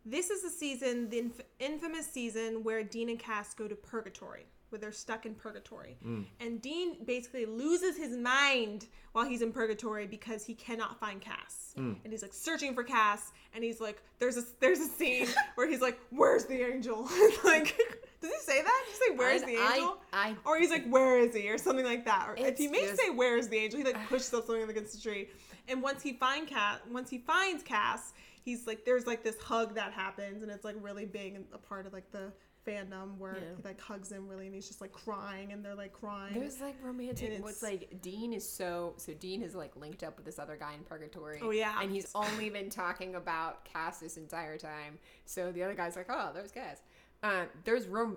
this 0.06 0.30
is 0.30 0.42
the 0.42 0.50
season, 0.50 1.10
the 1.10 1.18
inf- 1.18 1.40
infamous 1.58 2.06
season 2.06 2.62
where 2.62 2.82
Dean 2.82 3.08
and 3.08 3.18
Cass 3.18 3.52
go 3.52 3.66
to 3.68 3.74
purgatory, 3.74 4.46
where 4.70 4.78
they're 4.78 4.92
stuck 4.92 5.26
in 5.26 5.34
purgatory. 5.34 5.96
Mm. 6.04 6.24
And 6.40 6.60
Dean 6.62 7.04
basically 7.04 7.46
loses 7.46 7.96
his 7.96 8.16
mind 8.16 8.86
while 9.12 9.24
he's 9.24 9.42
in 9.42 9.52
purgatory 9.52 10.06
because 10.06 10.44
he 10.44 10.54
cannot 10.54 10.98
find 11.00 11.20
Cass. 11.20 11.74
Mm. 11.78 11.96
And 12.04 12.12
he's 12.12 12.22
like 12.22 12.34
searching 12.34 12.74
for 12.74 12.82
Cass, 12.82 13.32
and 13.54 13.64
he's 13.64 13.80
like, 13.80 14.02
there's 14.18 14.36
a 14.36 14.42
there's 14.60 14.80
a 14.80 14.86
scene 14.88 15.28
where 15.54 15.68
he's 15.68 15.80
like, 15.80 15.98
"Where's 16.10 16.44
the 16.44 16.60
angel?" 16.62 17.02
like, 17.44 17.76
does 18.20 18.30
he 18.30 18.38
say 18.40 18.62
that? 18.62 18.82
Did 18.86 18.92
he 18.92 19.06
say, 19.12 19.16
"Where's 19.16 19.42
the 19.42 19.56
angel?" 19.56 19.98
I- 20.12 20.36
or 20.44 20.58
he's 20.58 20.70
like, 20.70 20.86
"Where 20.88 21.18
is 21.18 21.34
he?" 21.34 21.48
or 21.50 21.58
something 21.58 21.84
like 21.84 22.04
that. 22.04 22.28
Or 22.28 22.36
if 22.36 22.58
he 22.58 22.68
may 22.68 22.86
just- 22.86 23.00
say, 23.00 23.10
"Where's 23.10 23.48
the 23.48 23.56
angel?" 23.58 23.78
He 23.78 23.84
like 23.84 23.96
pushes 24.08 24.32
up 24.34 24.46
something 24.46 24.68
against 24.68 24.94
the 24.94 25.00
tree. 25.00 25.28
And 25.68 25.82
once 25.82 26.02
he 26.02 26.14
find 26.14 26.46
Cass, 26.46 26.78
once 26.90 27.10
he 27.10 27.18
finds 27.18 27.62
Cass, 27.62 28.14
he's 28.42 28.66
like, 28.66 28.84
there's 28.86 29.06
like 29.06 29.22
this 29.22 29.38
hug 29.40 29.74
that 29.74 29.92
happens, 29.92 30.42
and 30.42 30.50
it's 30.50 30.64
like 30.64 30.76
really 30.80 31.04
big 31.04 31.34
and 31.34 31.44
a 31.52 31.58
part 31.58 31.86
of 31.86 31.92
like 31.92 32.10
the 32.10 32.32
fandom 32.68 33.16
where 33.18 33.34
Yeah. 33.36 33.56
he 33.56 33.62
like 33.64 33.80
hugs 33.80 34.10
him 34.12 34.28
really, 34.28 34.46
and 34.46 34.54
he's 34.54 34.68
just 34.68 34.80
like 34.80 34.92
crying, 34.92 35.52
and 35.52 35.64
they're 35.64 35.74
like 35.74 35.92
crying. 35.92 36.34
There's 36.38 36.60
like 36.60 36.76
romantic. 36.82 37.42
What's 37.42 37.62
like 37.62 38.00
Dean 38.02 38.32
is 38.32 38.48
so 38.48 38.94
so 38.96 39.12
Dean 39.14 39.42
is 39.42 39.54
like 39.54 39.74
linked 39.76 40.02
up 40.02 40.16
with 40.16 40.26
this 40.26 40.38
other 40.38 40.56
guy 40.56 40.74
in 40.74 40.80
purgatory. 40.84 41.40
Oh, 41.42 41.50
yeah. 41.50 41.80
and 41.82 41.90
he's 41.90 42.10
only 42.14 42.50
been 42.50 42.70
talking 42.70 43.14
about 43.14 43.64
Cass 43.64 43.98
this 43.98 44.16
entire 44.16 44.58
time. 44.58 44.98
So 45.24 45.50
the 45.52 45.62
other 45.62 45.74
guy's 45.74 45.96
like, 45.96 46.06
oh, 46.08 46.30
there's 46.34 46.52
Cass. 46.52 46.82
Uh, 47.22 47.44
there's 47.64 47.86
room 47.86 48.16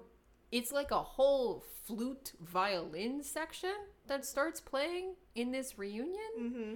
It's 0.51 0.71
like 0.71 0.91
a 0.91 1.01
whole 1.01 1.63
flute 1.85 2.33
violin 2.41 3.23
section 3.23 3.73
that 4.07 4.25
starts 4.25 4.59
playing 4.61 5.15
in 5.35 5.51
this 5.51 5.77
reunion. 5.79 6.17
Mm-hmm. 6.39 6.73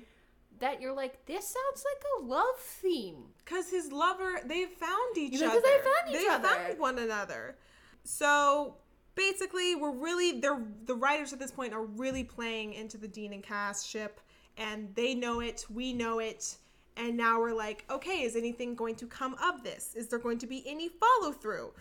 That 0.60 0.82
you're 0.82 0.94
like, 0.96 1.26
this 1.26 1.46
sounds 1.46 1.84
like 1.84 2.04
a 2.20 2.26
love 2.26 2.58
theme. 2.60 3.18
Because 3.44 3.70
his 3.70 3.92
lover, 3.92 4.40
they 4.46 4.66
found 4.66 5.18
each 5.18 5.36
other. 5.42 5.46
Yeah, 5.46 5.52
other. 5.52 5.62
'cause 5.62 5.64
they 5.64 5.78
found 5.84 6.16
each 6.16 6.22
They 6.22 6.28
other. 6.28 6.48
They 6.48 6.68
found 6.70 6.80
one 6.80 7.00
another. 7.00 7.58
So 8.04 8.76
basically, 9.16 9.76
we're 9.76 9.92
really 9.92 10.40
they're 10.40 10.62
the 10.86 10.96
writers 10.96 11.34
at 11.34 11.40
this 11.40 11.52
point 11.52 11.74
are 11.74 11.84
really 11.86 12.24
playing 12.24 12.74
into 12.74 12.98
the 12.98 13.08
Dean 13.08 13.34
and 13.34 13.44
Cass 13.44 13.86
ship, 13.86 14.22
and 14.58 14.94
they 14.96 15.14
know 15.14 15.42
it. 15.42 15.66
We 15.74 15.94
know 15.94 16.20
it. 16.20 16.56
And 16.98 17.18
now 17.18 17.42
we're 17.42 17.54
like, 17.54 17.84
okay, 17.90 18.22
is 18.22 18.38
anything 18.38 18.74
going 18.74 18.96
to 18.96 19.06
come 19.08 19.36
of 19.44 19.64
this? 19.64 19.92
Is 19.96 20.08
there 20.08 20.20
going 20.20 20.38
to 20.38 20.48
be 20.48 20.64
any 20.66 20.88
follow 20.88 21.34
through? 21.34 21.74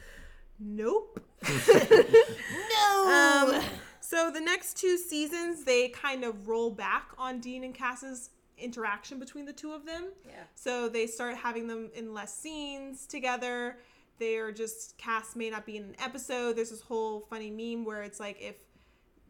Nope. 0.59 1.21
No. 1.49 3.51
Um, 3.55 3.63
so 4.01 4.31
the 4.31 4.41
next 4.41 4.77
two 4.77 4.97
seasons, 4.97 5.65
they 5.65 5.89
kind 5.89 6.25
of 6.25 6.49
roll 6.49 6.71
back 6.71 7.11
on 7.19 7.41
Dean 7.41 7.65
and 7.65 7.75
Cass's 7.75 8.31
interaction 8.59 9.19
between 9.19 9.45
the 9.45 9.53
two 9.53 9.73
of 9.73 9.85
them. 9.87 10.07
Yeah. 10.27 10.45
So 10.55 10.89
they 10.89 11.07
start 11.07 11.37
having 11.37 11.67
them 11.67 11.91
in 11.95 12.15
less 12.15 12.35
scenes 12.35 13.07
together. 13.07 13.79
They're 14.19 14.53
just 14.53 14.97
Cass 14.99 15.35
may 15.35 15.51
not 15.51 15.67
be 15.67 15.77
in 15.77 15.85
an 15.85 15.97
episode. 15.99 16.57
There's 16.57 16.71
this 16.71 16.81
whole 16.81 17.21
funny 17.21 17.51
meme 17.51 17.85
where 17.85 18.03
it's 18.03 18.21
like 18.21 18.41
if 18.41 18.57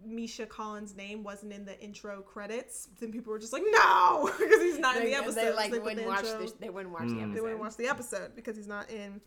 Misha 0.04 0.44
Collins' 0.46 0.94
name 0.94 1.22
wasn't 1.22 1.52
in 1.52 1.64
the 1.64 1.80
intro 1.80 2.20
credits, 2.20 2.88
then 3.00 3.10
people 3.10 3.32
were 3.32 3.38
just 3.38 3.52
like, 3.52 3.62
no, 3.70 4.30
because 4.38 4.60
he's 4.62 4.78
not 4.78 4.96
in 4.96 5.04
the 5.04 5.14
episode. 5.14 5.34
they 5.36 5.54
like 5.54 5.72
with 5.72 5.82
wouldn't 5.82 6.02
the 6.02 6.06
watch 6.06 6.24
intro 6.24 6.46
the, 6.46 6.54
they 6.60 6.68
wouldn't 6.68 6.92
watch 6.92 7.08
the 7.08 7.14
episode. 7.14 7.34
they 7.34 7.40
wouldn't 7.40 7.60
watch 7.60 7.76
the 7.76 7.86
episode 7.86 8.36
because 8.36 8.56
he's 8.56 8.66
not 8.68 8.90
in 8.90 9.20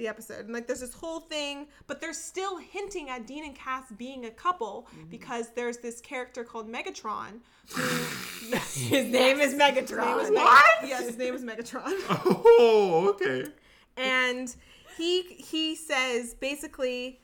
the 0.00 0.08
episode. 0.08 0.46
And 0.46 0.52
like 0.52 0.66
there's 0.66 0.80
this 0.80 0.94
whole 0.94 1.20
thing, 1.20 1.68
but 1.86 2.00
they're 2.00 2.12
still 2.12 2.56
hinting 2.56 3.08
at 3.08 3.26
Dean 3.26 3.44
and 3.44 3.54
Cass 3.54 3.84
being 3.96 4.24
a 4.24 4.30
couple 4.30 4.88
mm-hmm. 4.90 5.10
because 5.10 5.50
there's 5.54 5.78
this 5.78 6.00
character 6.00 6.42
called 6.42 6.68
Megatron 6.68 7.40
who 7.68 7.82
yes. 8.48 8.74
His 8.76 9.06
name 9.06 9.38
is 9.40 9.54
Megatron. 9.54 9.76
His 9.76 9.90
name 9.90 10.18
is 10.20 10.30
What? 10.30 10.64
Meg- 10.80 10.90
yes, 10.90 11.06
his 11.06 11.18
name 11.18 11.34
is 11.34 11.44
Megatron. 11.44 11.92
Oh, 12.62 13.14
okay. 13.14 13.46
and 13.96 14.54
he 14.96 15.22
he 15.22 15.76
says 15.76 16.34
basically 16.34 17.20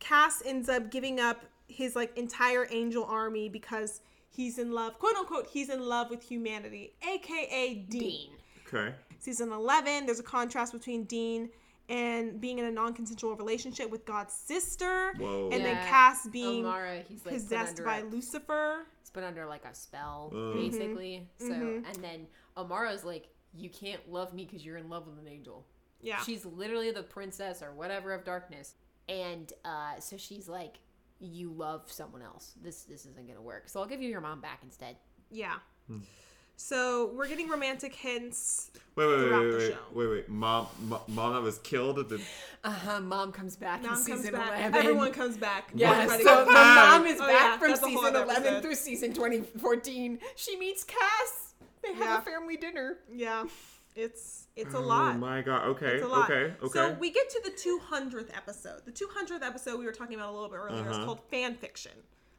Cass 0.00 0.42
ends 0.44 0.68
up 0.68 0.90
giving 0.90 1.20
up 1.20 1.44
his 1.68 1.94
like 1.96 2.16
entire 2.16 2.66
angel 2.70 3.04
army 3.04 3.48
because 3.48 4.00
he's 4.30 4.58
in 4.58 4.72
love, 4.72 4.98
quote 4.98 5.16
unquote, 5.16 5.48
he's 5.52 5.68
in 5.68 5.80
love 5.86 6.10
with 6.10 6.22
humanity, 6.22 6.94
aka 7.02 7.74
Dean. 7.74 8.00
Dean. 8.00 8.30
Okay. 8.66 8.94
Season 9.18 9.52
11, 9.52 10.06
there's 10.06 10.20
a 10.20 10.24
contrast 10.24 10.72
between 10.72 11.04
Dean 11.04 11.48
and 11.88 12.40
being 12.40 12.58
in 12.58 12.64
a 12.64 12.70
non-consensual 12.70 13.36
relationship 13.36 13.90
with 13.90 14.04
God's 14.06 14.32
sister, 14.32 15.12
Whoa. 15.18 15.50
and 15.52 15.64
then 15.64 15.76
Cass 15.86 16.26
being 16.28 16.64
Amara, 16.64 17.02
he's 17.08 17.24
like 17.26 17.34
possessed 17.34 17.84
by 17.84 17.98
a- 17.98 18.04
Lucifer. 18.04 18.86
He's 19.00 19.10
put 19.10 19.22
under 19.24 19.46
like 19.46 19.64
a 19.64 19.74
spell, 19.74 20.32
Ugh. 20.34 20.54
basically. 20.54 21.28
So, 21.38 21.48
Mhm. 21.50 21.86
and 21.86 21.96
then 21.96 22.26
Amara's 22.56 23.04
like, 23.04 23.28
"You 23.52 23.68
can't 23.70 24.10
love 24.10 24.32
me 24.32 24.44
because 24.44 24.64
you're 24.64 24.78
in 24.78 24.88
love 24.88 25.06
with 25.06 25.18
an 25.18 25.28
angel." 25.28 25.66
Yeah, 26.00 26.20
She's 26.22 26.44
literally 26.44 26.90
the 26.90 27.02
princess 27.02 27.62
or 27.62 27.72
whatever 27.72 28.12
of 28.12 28.24
darkness, 28.24 28.74
and 29.08 29.52
uh, 29.64 29.98
so 30.00 30.16
she's 30.16 30.48
like, 30.48 30.78
"You 31.18 31.50
love 31.50 31.90
someone 31.90 32.20
else. 32.22 32.54
This 32.60 32.84
this 32.84 33.06
isn't 33.06 33.26
gonna 33.26 33.40
work. 33.42 33.68
So 33.68 33.80
I'll 33.80 33.86
give 33.86 34.02
you 34.02 34.08
your 34.10 34.20
mom 34.20 34.40
back 34.40 34.60
instead." 34.62 34.96
yeah. 35.30 35.58
So 36.56 37.10
we're 37.14 37.28
getting 37.28 37.48
romantic 37.48 37.94
hints. 37.94 38.70
Wait, 38.96 39.06
wait, 39.06 39.16
wait, 39.16 39.26
Throughout 39.26 39.40
wait, 39.42 39.50
the 39.50 39.56
wait, 39.58 39.72
show. 39.72 39.78
wait, 39.92 40.06
wait. 40.06 40.28
Mom, 40.28 40.66
mo- 40.82 41.02
mom 41.08 41.34
that 41.34 41.42
was 41.42 41.58
killed 41.58 41.98
at 41.98 42.08
the. 42.08 42.20
Uh 42.62 42.70
huh. 42.70 43.00
Mom 43.00 43.32
comes 43.32 43.56
back 43.56 43.82
Mom 43.82 43.90
in 43.90 43.94
comes 43.96 44.06
season 44.06 44.32
back. 44.32 44.48
eleven. 44.48 44.74
Everyone 44.74 45.12
comes 45.12 45.36
back. 45.36 45.70
Yeah, 45.74 46.06
so 46.06 46.24
comes 46.24 46.46
the 46.46 46.52
mom 46.52 47.06
is 47.06 47.20
Oh, 47.20 47.26
back 47.26 47.30
yeah, 47.40 47.58
from 47.58 47.68
that's 47.70 47.82
a 47.82 47.86
whole 47.88 47.98
season 48.02 48.14
11 48.14 48.30
episode. 48.30 48.62
through 48.62 48.74
season 48.76 49.12
2014. 49.12 50.18
She 50.36 50.56
meets 50.56 50.84
Cass. 50.84 51.54
They 51.82 51.88
have 51.94 51.98
Yeah. 51.98 52.18
a 52.18 52.22
family 52.22 52.56
dinner. 52.56 52.98
Yeah, 53.12 53.44
it's 53.96 54.46
it's 54.54 54.72
a 54.74 54.78
Oh 54.78 54.82
lot. 54.82 55.16
Oh 55.16 55.18
my 55.18 55.42
god. 55.42 55.66
Okay. 55.70 55.96
It's 55.96 56.04
a 56.04 56.08
lot. 56.08 56.30
Okay. 56.30 56.54
Okay. 56.62 56.72
So 56.72 56.92
we 57.00 57.10
get 57.10 57.28
to 57.30 57.40
the 57.44 57.50
200th 57.50 58.34
episode. 58.34 58.82
The 58.86 58.92
200th 58.92 59.42
episode 59.42 59.78
we 59.80 59.84
were 59.86 59.92
talking 59.92 60.14
about 60.14 60.30
a 60.30 60.32
little 60.34 60.48
bit 60.48 60.58
earlier 60.60 60.88
is 60.88 60.96
Uh-huh. 60.96 61.04
called 61.04 61.20
fan 61.30 61.56
fiction. 61.56 61.92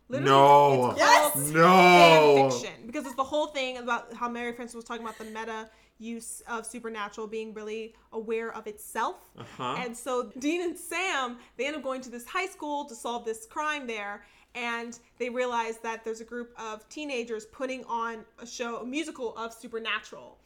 No. 0.09 0.91
it's 0.91 0.99
Yes! 0.99 1.35
no. 1.51 2.49
fiction 2.51 2.85
because 2.85 3.05
it's 3.05 3.15
the 3.15 3.23
whole 3.23 3.47
thing 3.47 3.77
about 3.77 4.13
how 4.13 4.29
Mary 4.29 4.53
Frances 4.53 4.75
was 4.75 4.85
talking 4.85 5.03
about 5.03 5.17
the 5.17 5.25
meta 5.25 5.69
use 5.97 6.41
of 6.47 6.65
supernatural 6.65 7.27
being 7.27 7.53
really 7.53 7.93
aware 8.11 8.53
of 8.53 8.67
itself. 8.67 9.29
Uh-huh. 9.37 9.75
And 9.79 9.95
so 9.95 10.31
Dean 10.39 10.61
and 10.61 10.77
Sam, 10.77 11.37
they 11.57 11.65
end 11.65 11.75
up 11.75 11.83
going 11.83 12.01
to 12.01 12.09
this 12.09 12.25
high 12.25 12.47
school 12.47 12.85
to 12.85 12.95
solve 12.95 13.25
this 13.25 13.45
crime 13.45 13.87
there. 13.87 14.23
And 14.53 14.97
they 15.17 15.29
realize 15.29 15.77
that 15.79 16.05
there's 16.05 16.21
a 16.21 16.25
group 16.25 16.53
of 16.57 16.87
teenagers 16.87 17.45
putting 17.45 17.83
on 17.85 18.23
a 18.39 18.47
show, 18.47 18.77
a 18.77 18.85
musical 18.85 19.35
of 19.37 19.53
supernatural. 19.53 20.37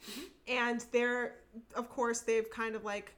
And 0.48 0.84
they're, 0.90 1.36
of 1.76 1.88
course, 1.88 2.20
they've 2.20 2.50
kind 2.50 2.74
of 2.74 2.84
like 2.84 3.14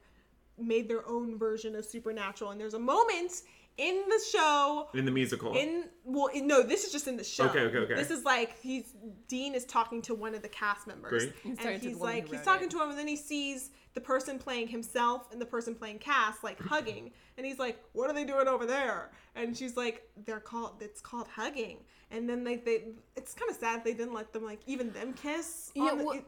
made 0.59 0.87
their 0.87 1.07
own 1.07 1.37
version 1.37 1.75
of 1.75 1.83
supernatural. 1.85 2.51
And 2.51 2.61
there's 2.61 2.75
a 2.75 2.79
moment 2.79 3.41
in 3.77 4.03
the 4.07 4.21
show 4.31 4.87
In 4.93 5.05
the 5.05 5.11
musical. 5.11 5.55
in 5.55 5.85
well 6.03 6.27
in, 6.27 6.45
no 6.47 6.61
this 6.63 6.83
is 6.83 6.91
just 6.91 7.07
in 7.07 7.17
the 7.17 7.23
show 7.23 7.45
Okay, 7.45 7.61
okay, 7.61 7.77
okay. 7.79 7.95
this 7.95 8.11
is 8.11 8.23
like 8.23 8.59
he's 8.61 8.93
dean 9.27 9.55
is 9.55 9.65
talking 9.65 10.01
to 10.03 10.13
one 10.13 10.35
of 10.35 10.41
the 10.41 10.47
cast 10.49 10.85
members 10.87 11.23
Great. 11.25 11.33
And 11.45 11.57
to 11.59 11.63
the 11.63 11.71
he's 11.89 11.97
woman 11.97 12.15
like 12.15 12.29
he's 12.29 12.41
talking 12.43 12.67
it. 12.67 12.71
to 12.71 12.81
him 12.81 12.89
and 12.91 12.99
then 12.99 13.07
he 13.07 13.15
sees 13.15 13.71
the 13.93 14.01
person 14.01 14.39
playing 14.39 14.67
himself 14.67 15.31
and 15.31 15.39
the 15.39 15.45
person 15.45 15.75
playing 15.75 15.99
Cass 15.99 16.37
like 16.43 16.59
hugging 16.71 17.11
and 17.37 17.45
he's 17.45 17.59
like 17.59 17.77
what 17.93 18.09
are 18.09 18.13
they 18.13 18.23
doing 18.25 18.47
over 18.47 18.65
there 18.65 19.11
and 19.35 19.55
she's 19.55 19.77
like 19.77 20.07
they're 20.25 20.39
called 20.39 20.81
it's 20.81 20.99
called 21.01 21.27
hugging 21.27 21.77
and 22.11 22.27
then 22.29 22.43
like 22.43 22.63
they 22.65 22.85
it's 23.15 23.33
kind 23.33 23.49
of 23.49 23.57
sad 23.57 23.83
they 23.83 23.93
didn't 23.93 24.13
let 24.13 24.31
them 24.33 24.43
like 24.43 24.59
even 24.67 24.91
them 24.93 25.13
kiss 25.13 25.71
Yeah, 25.75 25.93
well- 25.93 26.19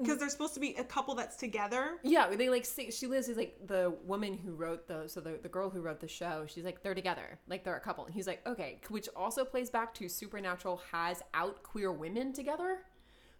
because 0.00 0.18
they're 0.18 0.28
supposed 0.28 0.54
to 0.54 0.60
be 0.60 0.74
a 0.76 0.84
couple 0.84 1.14
that's 1.14 1.36
together 1.36 1.98
Yeah, 2.02 2.28
they 2.34 2.48
like 2.50 2.64
say, 2.64 2.90
she 2.90 3.06
lives 3.06 3.28
is 3.28 3.36
like 3.36 3.56
the 3.66 3.94
woman 4.04 4.34
who 4.36 4.52
wrote 4.52 4.86
the 4.88 5.08
so 5.08 5.20
the, 5.20 5.38
the 5.42 5.48
girl 5.48 5.70
who 5.70 5.80
wrote 5.80 6.00
the 6.00 6.08
show. 6.08 6.44
She's 6.46 6.64
like 6.64 6.82
they're 6.82 6.94
together, 6.94 7.38
like 7.48 7.64
they're 7.64 7.76
a 7.76 7.80
couple. 7.80 8.04
And 8.06 8.14
he's 8.14 8.26
like 8.26 8.46
okay, 8.46 8.80
which 8.88 9.08
also 9.16 9.44
plays 9.44 9.70
back 9.70 9.92
to 9.94 10.08
Supernatural 10.08 10.80
has 10.92 11.22
out 11.34 11.62
queer 11.62 11.90
women 11.92 12.32
together 12.32 12.78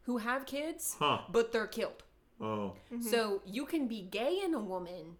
who 0.02 0.18
have 0.18 0.44
kids, 0.46 0.96
Huh. 0.98 1.20
but 1.30 1.52
they're 1.52 1.66
killed. 1.66 2.02
Oh. 2.40 2.74
So 3.00 3.42
you 3.46 3.64
can 3.66 3.86
be 3.86 4.02
gay 4.02 4.40
in 4.44 4.54
a 4.54 4.60
woman 4.60 5.16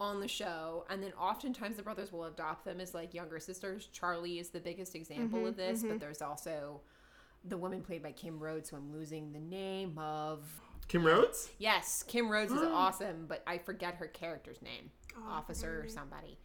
on 0.00 0.20
the 0.20 0.28
show, 0.28 0.84
and 0.90 1.02
then 1.02 1.12
oftentimes 1.12 1.76
the 1.76 1.82
brothers 1.82 2.12
will 2.12 2.24
adopt 2.24 2.64
them 2.64 2.80
as 2.80 2.94
like 2.94 3.14
younger 3.14 3.38
sisters. 3.38 3.88
Charlie 3.92 4.38
is 4.38 4.50
the 4.50 4.60
biggest 4.60 4.94
example 4.94 5.46
of 5.46 5.56
this, 5.56 5.82
but 5.82 6.00
there's 6.00 6.22
also 6.22 6.80
the 7.44 7.56
woman 7.56 7.82
played 7.82 8.02
by 8.02 8.12
Kim 8.12 8.38
Rhodes, 8.38 8.70
who 8.70 8.76
I'm 8.76 8.92
losing 8.92 9.32
the 9.32 9.40
name 9.40 9.98
of. 9.98 10.42
Kim 10.88 11.04
Rhodes? 11.04 11.48
Yes, 11.58 12.02
Kim 12.06 12.28
Rhodes 12.30 12.52
is 12.52 12.60
awesome, 12.62 13.26
but 13.26 13.42
I 13.46 13.58
forget 13.58 13.94
her 13.94 14.06
character's 14.06 14.60
name. 14.60 14.90
Officer 15.28 15.82
or 15.84 15.88
somebody. 15.88 16.38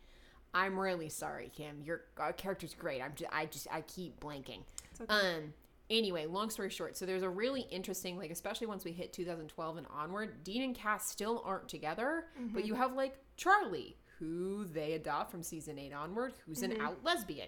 I'm 0.53 0.79
really 0.79 1.09
sorry, 1.09 1.51
Kim. 1.55 1.81
Your 1.83 2.01
uh, 2.19 2.31
character's 2.31 2.73
great. 2.73 3.01
I'm 3.01 3.13
just, 3.15 3.31
I 3.33 3.45
just 3.45 3.67
I 3.71 3.81
keep 3.81 4.19
blanking. 4.19 4.61
Um. 5.09 5.53
Anyway, 5.89 6.25
long 6.27 6.49
story 6.51 6.69
short, 6.69 6.95
so 6.95 7.05
there's 7.05 7.23
a 7.23 7.29
really 7.29 7.61
interesting, 7.71 8.17
like, 8.17 8.29
especially 8.29 8.67
once 8.67 8.85
we 8.85 8.91
hit 8.91 9.11
2012 9.11 9.77
and 9.77 9.87
onward, 9.91 10.43
Dean 10.43 10.61
and 10.61 10.75
Cass 10.75 11.09
still 11.09 11.41
aren't 11.45 11.67
together, 11.67 12.25
but 12.53 12.65
you 12.65 12.75
have 12.75 12.93
like 12.93 13.17
Charlie, 13.37 13.97
who 14.19 14.65
they 14.65 14.93
adopt 14.93 15.31
from 15.31 15.41
season 15.41 15.79
eight 15.79 15.93
onward, 15.93 16.33
who's 16.45 16.61
an 16.61 16.79
out 16.79 17.03
lesbian. 17.03 17.47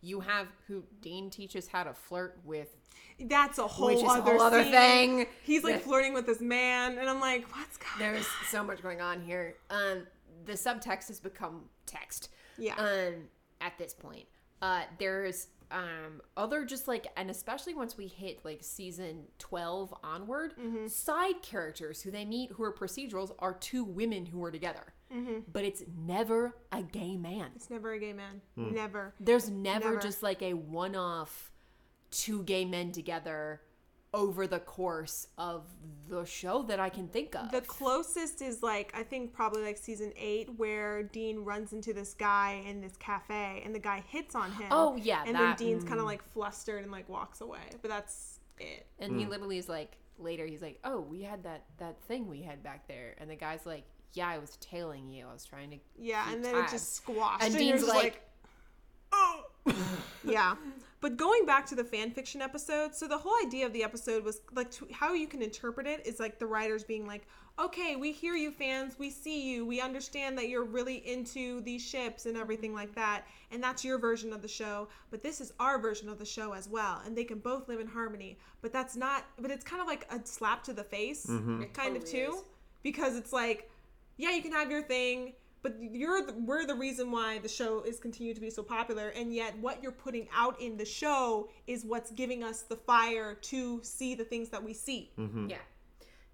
You 0.00 0.20
have 0.20 0.48
who 0.66 0.82
Dean 1.00 1.28
teaches 1.30 1.68
how 1.68 1.84
to 1.84 1.92
flirt 1.94 2.38
with 2.44 2.74
That's 3.20 3.58
a 3.58 3.66
whole 3.66 3.86
which 3.88 3.96
is 3.98 4.02
a 4.02 4.06
other, 4.06 4.32
whole 4.32 4.40
other 4.40 4.64
thing. 4.64 5.26
He's 5.44 5.62
like 5.62 5.74
Yeah. 5.74 5.78
flirting 5.80 6.14
with 6.14 6.26
this 6.26 6.40
man, 6.40 6.96
and 6.98 7.08
I'm 7.10 7.20
like, 7.20 7.44
what's 7.54 7.76
going? 7.76 7.92
On? 7.92 7.98
There's 8.14 8.26
so 8.50 8.64
much 8.64 8.82
going 8.82 9.00
on 9.00 9.20
here. 9.20 9.56
Um, 9.70 10.06
the 10.46 10.54
subtext 10.54 11.08
has 11.08 11.20
become 11.20 11.64
text. 11.86 12.30
Yeah. 12.58 12.74
Um, 12.76 13.28
at 13.60 13.76
this 13.78 13.94
point, 13.94 14.26
uh, 14.60 14.82
there's 14.98 15.48
um 15.72 16.20
other 16.36 16.64
just 16.64 16.86
like, 16.86 17.06
and 17.16 17.30
especially 17.30 17.74
once 17.74 17.96
we 17.96 18.06
hit 18.06 18.44
like 18.44 18.58
season 18.62 19.24
twelve 19.38 19.92
onward, 20.04 20.54
Mm-hmm. 20.58 20.86
side 20.88 21.42
characters 21.42 22.02
who 22.02 22.10
they 22.10 22.24
meet 22.24 22.52
who 22.52 22.62
are 22.62 22.72
procedurals 22.72 23.32
are 23.38 23.54
two 23.54 23.82
women 23.84 24.26
who 24.26 24.42
are 24.44 24.50
together, 24.50 24.92
Mm-hmm. 25.14 25.40
but 25.52 25.64
it's 25.64 25.82
never 26.06 26.54
a 26.70 26.82
gay 26.82 27.16
man. 27.16 27.50
It's 27.56 27.70
never 27.70 27.92
a 27.92 27.98
gay 27.98 28.12
man. 28.12 28.40
Never. 28.56 29.14
There's 29.20 29.50
never, 29.50 29.90
Never. 29.90 30.00
just 30.00 30.22
like 30.22 30.42
a 30.42 30.54
one-off 30.54 31.50
two 32.10 32.42
gay 32.44 32.64
men 32.64 32.92
together 32.92 33.62
over 34.14 34.46
the 34.46 34.58
course 34.58 35.26
of 35.38 35.64
the 36.08 36.24
show 36.24 36.62
that 36.64 36.78
I 36.78 36.90
can 36.90 37.08
think 37.08 37.34
of. 37.34 37.50
The 37.50 37.62
closest 37.62 38.42
is 38.42 38.62
like 38.62 38.92
I 38.94 39.02
think 39.02 39.32
probably 39.32 39.62
like 39.62 39.78
season 39.78 40.12
eight 40.16 40.50
where 40.58 41.02
Dean 41.02 41.44
runs 41.44 41.72
into 41.72 41.92
this 41.92 42.12
guy 42.14 42.62
in 42.66 42.80
this 42.80 42.96
cafe 42.96 43.62
and 43.64 43.74
the 43.74 43.78
guy 43.78 44.02
hits 44.06 44.34
on 44.34 44.52
him. 44.52 44.66
Oh, 44.70 44.96
yeah, 44.96 45.22
and 45.26 45.34
that- 45.34 45.58
then 45.58 45.68
Dean's 45.68 45.84
kind 45.84 45.98
of 45.98 46.04
mm. 46.04 46.10
like 46.10 46.22
flustered 46.22 46.82
and 46.82 46.92
like 46.92 47.08
walks 47.08 47.40
away. 47.40 47.60
But 47.80 47.90
that's 47.90 48.40
it. 48.58 48.86
And 48.98 49.16
he 49.16 49.24
hmm. 49.24 49.30
literally 49.30 49.58
is 49.58 49.68
like 49.68 49.96
later 50.18 50.46
he's 50.46 50.62
like, 50.62 50.78
"Oh, 50.84 51.00
we 51.00 51.22
had 51.22 51.42
that 51.44 51.64
that 51.78 52.00
thing 52.02 52.28
we 52.28 52.42
had 52.42 52.62
back 52.62 52.86
there." 52.86 53.14
And 53.18 53.30
the 53.30 53.36
guy's 53.36 53.64
like, 53.64 53.84
"Yeah, 54.12 54.28
I 54.28 54.38
was 54.38 54.56
tailing 54.60 55.08
you. 55.08 55.26
I 55.28 55.32
was 55.32 55.44
trying 55.44 55.70
to 55.70 55.78
Yeah, 55.98 56.30
and 56.30 56.44
then 56.44 56.54
tabs." 56.54 56.72
it 56.72 56.76
just 56.76 56.94
squashed. 56.94 57.44
And 57.44 57.54
you're 57.54 57.60
Dean's 57.60 57.80
just 57.82 57.94
like, 57.94 58.22
oh. 59.12 59.44
yeah. 60.24 60.56
But 61.02 61.16
going 61.16 61.44
back 61.44 61.66
to 61.66 61.74
the 61.74 61.82
fan 61.82 62.12
fiction 62.12 62.40
episode, 62.40 62.94
so 62.94 63.08
the 63.08 63.18
whole 63.18 63.34
idea 63.44 63.66
of 63.66 63.72
the 63.72 63.82
episode 63.82 64.24
was 64.24 64.40
like 64.54 64.70
to, 64.70 64.86
how 64.92 65.14
you 65.14 65.26
can 65.26 65.42
interpret 65.42 65.84
it 65.84 66.06
is 66.06 66.20
like 66.20 66.38
the 66.38 66.46
writers 66.46 66.84
being 66.84 67.08
like, 67.08 67.26
okay, 67.58 67.96
we 67.96 68.12
hear 68.12 68.36
you 68.36 68.52
fans, 68.52 68.94
we 69.00 69.10
see 69.10 69.52
you, 69.52 69.66
we 69.66 69.80
understand 69.80 70.38
that 70.38 70.48
you're 70.48 70.64
really 70.64 71.06
into 71.06 71.60
these 71.62 71.82
ships 71.82 72.26
and 72.26 72.36
everything 72.36 72.72
like 72.72 72.94
that, 72.94 73.24
and 73.50 73.60
that's 73.60 73.84
your 73.84 73.98
version 73.98 74.32
of 74.32 74.42
the 74.42 74.48
show, 74.48 74.86
but 75.10 75.24
this 75.24 75.40
is 75.40 75.52
our 75.58 75.76
version 75.76 76.08
of 76.08 76.20
the 76.20 76.24
show 76.24 76.52
as 76.52 76.68
well, 76.68 77.02
and 77.04 77.18
they 77.18 77.24
can 77.24 77.40
both 77.40 77.68
live 77.68 77.80
in 77.80 77.86
harmony. 77.88 78.38
But 78.62 78.72
that's 78.72 78.94
not, 78.94 79.26
but 79.40 79.50
it's 79.50 79.64
kind 79.64 79.82
of 79.82 79.88
like 79.88 80.06
a 80.08 80.24
slap 80.24 80.62
to 80.64 80.72
the 80.72 80.84
face, 80.84 81.26
mm-hmm. 81.26 81.64
kind 81.74 81.96
of 81.96 82.04
too, 82.04 82.36
is. 82.36 82.44
because 82.84 83.16
it's 83.16 83.32
like, 83.32 83.68
yeah, 84.18 84.30
you 84.30 84.40
can 84.40 84.52
have 84.52 84.70
your 84.70 84.82
thing, 84.82 85.32
but 85.62 85.76
you're 85.80 86.26
the, 86.26 86.34
we're 86.34 86.66
the 86.66 86.74
reason 86.74 87.10
why 87.10 87.38
the 87.38 87.48
show 87.48 87.82
is 87.82 87.98
continued 87.98 88.34
to 88.34 88.40
be 88.40 88.50
so 88.50 88.62
popular, 88.62 89.08
and 89.10 89.34
yet 89.34 89.56
what 89.58 89.82
you're 89.82 89.92
putting 89.92 90.28
out 90.34 90.60
in 90.60 90.76
the 90.76 90.84
show 90.84 91.48
is 91.66 91.84
what's 91.84 92.10
giving 92.10 92.42
us 92.42 92.62
the 92.62 92.76
fire 92.76 93.34
to 93.42 93.80
see 93.82 94.14
the 94.14 94.24
things 94.24 94.48
that 94.50 94.62
we 94.62 94.72
see. 94.74 95.10
Yeah. 95.48 95.56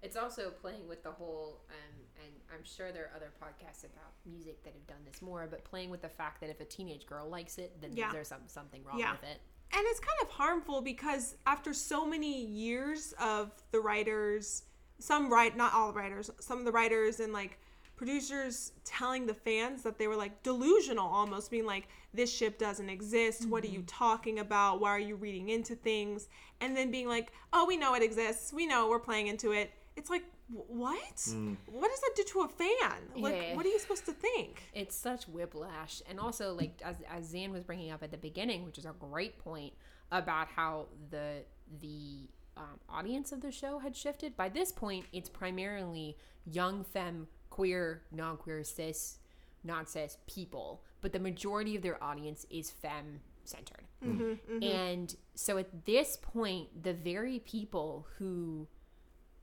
It's 0.01 0.15
also 0.15 0.49
playing 0.49 0.87
with 0.87 1.03
the 1.03 1.11
whole, 1.11 1.61
um, 1.69 1.99
and 2.25 2.33
I'm 2.53 2.63
sure 2.63 2.91
there 2.91 3.11
are 3.11 3.15
other 3.15 3.31
podcasts 3.41 3.83
about 3.83 4.13
music 4.25 4.63
that 4.63 4.73
have 4.73 4.87
done 4.87 5.03
this 5.05 5.21
more, 5.21 5.45
but 5.49 5.63
playing 5.65 5.89
with 5.89 6.01
the 6.01 6.09
fact 6.09 6.39
that 6.41 6.49
if 6.49 6.61
a 6.61 6.65
teenage 6.65 7.05
girl 7.05 7.27
likes 7.27 7.57
it, 7.57 7.79
then 7.81 7.91
Yeah. 7.93 8.11
there's 8.11 8.29
some, 8.29 8.47
something 8.47 8.83
wrong 8.83 8.97
Yeah. 8.97 9.11
with 9.11 9.23
it. 9.23 9.41
And 9.71 9.85
it's 9.87 9.99
kind 9.99 10.17
of 10.23 10.29
harmful 10.29 10.81
because 10.81 11.35
after 11.45 11.73
so 11.73 12.05
many 12.05 12.43
years 12.45 13.13
of 13.19 13.51
the 13.71 13.79
writers, 13.81 14.63
some 14.99 15.29
write, 15.31 15.55
not 15.55 15.73
all 15.73 15.91
writers, 15.93 16.31
some 16.39 16.59
of 16.59 16.65
the 16.65 16.71
writers 16.71 17.19
and 17.19 17.33
like 17.33 17.59
producers 17.99 18.71
telling 18.85 19.25
the 19.27 19.33
fans 19.33 19.83
that 19.83 19.97
they 19.97 20.07
were 20.07 20.15
like 20.15 20.41
delusional 20.41 21.05
almost, 21.05 21.51
being 21.51 21.65
like, 21.65 21.89
this 22.13 22.33
ship 22.33 22.57
doesn't 22.57 22.89
exist. 22.89 23.45
What 23.49 23.65
are 23.65 23.67
you 23.67 23.83
talking 23.85 24.39
about? 24.39 24.79
Why 24.79 24.91
are 24.91 24.99
you 24.99 25.17
reading 25.17 25.49
into 25.49 25.75
things? 25.75 26.29
And 26.61 26.77
then 26.77 26.91
being 26.91 27.09
like, 27.09 27.33
oh, 27.51 27.65
we 27.65 27.75
know 27.75 27.95
it 27.95 28.01
exists. 28.01 28.53
We 28.53 28.65
know 28.65 28.87
we're 28.87 28.99
playing 28.99 29.27
into 29.27 29.51
it. 29.51 29.71
It's 29.97 30.09
like, 30.09 30.23
wh- 30.47 30.71
what? 30.71 31.27
What 31.65 31.89
does 31.91 31.99
that 31.99 32.11
do 32.15 32.23
to 32.23 32.39
a 32.43 32.47
fan? 32.47 32.99
Like, 33.17 33.35
Yeah. 33.35 33.55
what 33.57 33.65
are 33.65 33.69
you 33.69 33.79
supposed 33.79 34.05
to 34.05 34.13
think? 34.13 34.63
It's 34.73 34.95
such 34.95 35.27
whiplash, 35.27 36.01
and 36.09 36.21
also 36.21 36.53
like 36.53 36.81
as 36.85 36.95
as 37.13 37.33
Xan 37.33 37.51
was 37.51 37.65
bringing 37.65 37.91
up 37.91 38.01
at 38.01 38.11
the 38.11 38.17
beginning, 38.17 38.63
which 38.63 38.77
is 38.77 38.85
a 38.85 38.95
great 38.97 39.37
point 39.39 39.73
about 40.09 40.47
how 40.47 40.85
the 41.11 41.43
the 41.81 42.29
um, 42.55 42.79
audience 42.89 43.33
of 43.33 43.41
the 43.41 43.51
show 43.51 43.79
had 43.79 43.93
shifted. 43.93 44.37
By 44.37 44.47
this 44.47 44.71
point, 44.71 45.05
it's 45.11 45.27
primarily 45.27 46.15
young 46.45 46.85
femme, 46.85 47.27
queer, 47.59 48.01
non-queer, 48.13 48.63
cis, 48.63 49.17
non-cis 49.65 50.17
people, 50.27 50.81
but 51.01 51.11
the 51.11 51.19
majority 51.19 51.75
of 51.75 51.81
their 51.81 52.01
audience 52.01 52.45
is 52.49 52.71
femme 52.71 53.19
centered. 53.43 53.83
Mm-hmm, 54.01 54.23
mm-hmm. 54.23 54.63
And 54.63 55.13
so 55.35 55.57
at 55.57 55.85
this 55.85 56.17
point, 56.21 56.83
the 56.83 56.93
very 56.93 57.39
people 57.39 58.07
who 58.17 58.65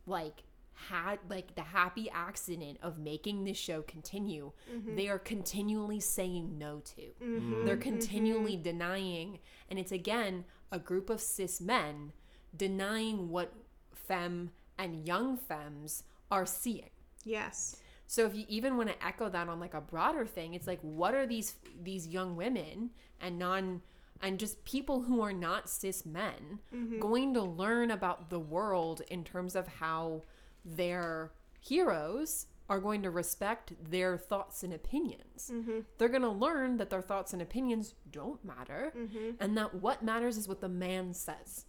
like 0.06 0.44
had 0.72 1.18
like 1.28 1.54
the 1.56 1.62
happy 1.62 2.08
accident 2.10 2.78
of 2.82 2.98
making 2.98 3.44
this 3.44 3.56
show 3.56 3.80
continue 3.82 4.52
mm-hmm. 4.70 4.94
they 4.94 5.08
are 5.08 5.18
continually 5.18 6.00
saying 6.00 6.56
no 6.56 6.80
to. 6.80 7.64
They're 7.64 7.76
continually 7.76 8.56
denying. 8.56 9.40
And 9.68 9.78
it's 9.78 9.92
again 9.92 10.44
a 10.72 10.78
group 10.78 11.10
of 11.10 11.20
cis 11.20 11.60
men 11.60 12.12
denying 12.56 13.28
what 13.28 13.52
femme 13.94 14.52
and 14.78 15.06
young 15.06 15.36
femmes 15.36 16.02
are 16.30 16.46
seeing. 16.46 16.90
Yes. 17.24 17.76
So 18.06 18.24
if 18.24 18.34
you 18.34 18.44
even 18.48 18.76
want 18.76 18.88
to 18.88 19.06
echo 19.06 19.28
that 19.28 19.48
on 19.48 19.60
like 19.60 19.74
a 19.74 19.80
broader 19.80 20.26
thing, 20.26 20.54
it's 20.54 20.66
like 20.66 20.80
what 20.80 21.14
are 21.14 21.26
these 21.26 21.54
these 21.82 22.06
young 22.06 22.36
women 22.36 22.90
and 23.20 23.38
non 23.38 23.82
and 24.22 24.38
just 24.38 24.64
people 24.64 25.02
who 25.02 25.20
are 25.20 25.32
not 25.32 25.68
cis 25.68 26.06
men 26.06 26.60
mm-hmm. 26.74 26.98
going 26.98 27.34
to 27.34 27.42
learn 27.42 27.90
about 27.90 28.30
the 28.30 28.40
world 28.40 29.02
in 29.10 29.24
terms 29.24 29.54
of 29.54 29.66
how 29.66 30.22
their 30.64 31.32
heroes 31.60 32.46
are 32.68 32.80
going 32.80 33.02
to 33.02 33.10
respect 33.10 33.72
their 33.90 34.16
thoughts 34.16 34.64
and 34.64 34.72
opinions. 34.72 35.50
Mm-hmm. 35.52 35.80
They're 35.98 36.08
going 36.08 36.22
to 36.22 36.28
learn 36.28 36.78
that 36.78 36.90
their 36.90 37.02
thoughts 37.02 37.32
and 37.32 37.40
opinions 37.40 37.94
don't 38.10 38.44
matter 38.44 38.92
mm-hmm. 38.96 39.30
and 39.38 39.56
that 39.56 39.74
what 39.74 40.02
matters 40.02 40.36
is 40.36 40.48
what 40.48 40.60
the 40.60 40.68
man 40.68 41.14
says. 41.14 41.66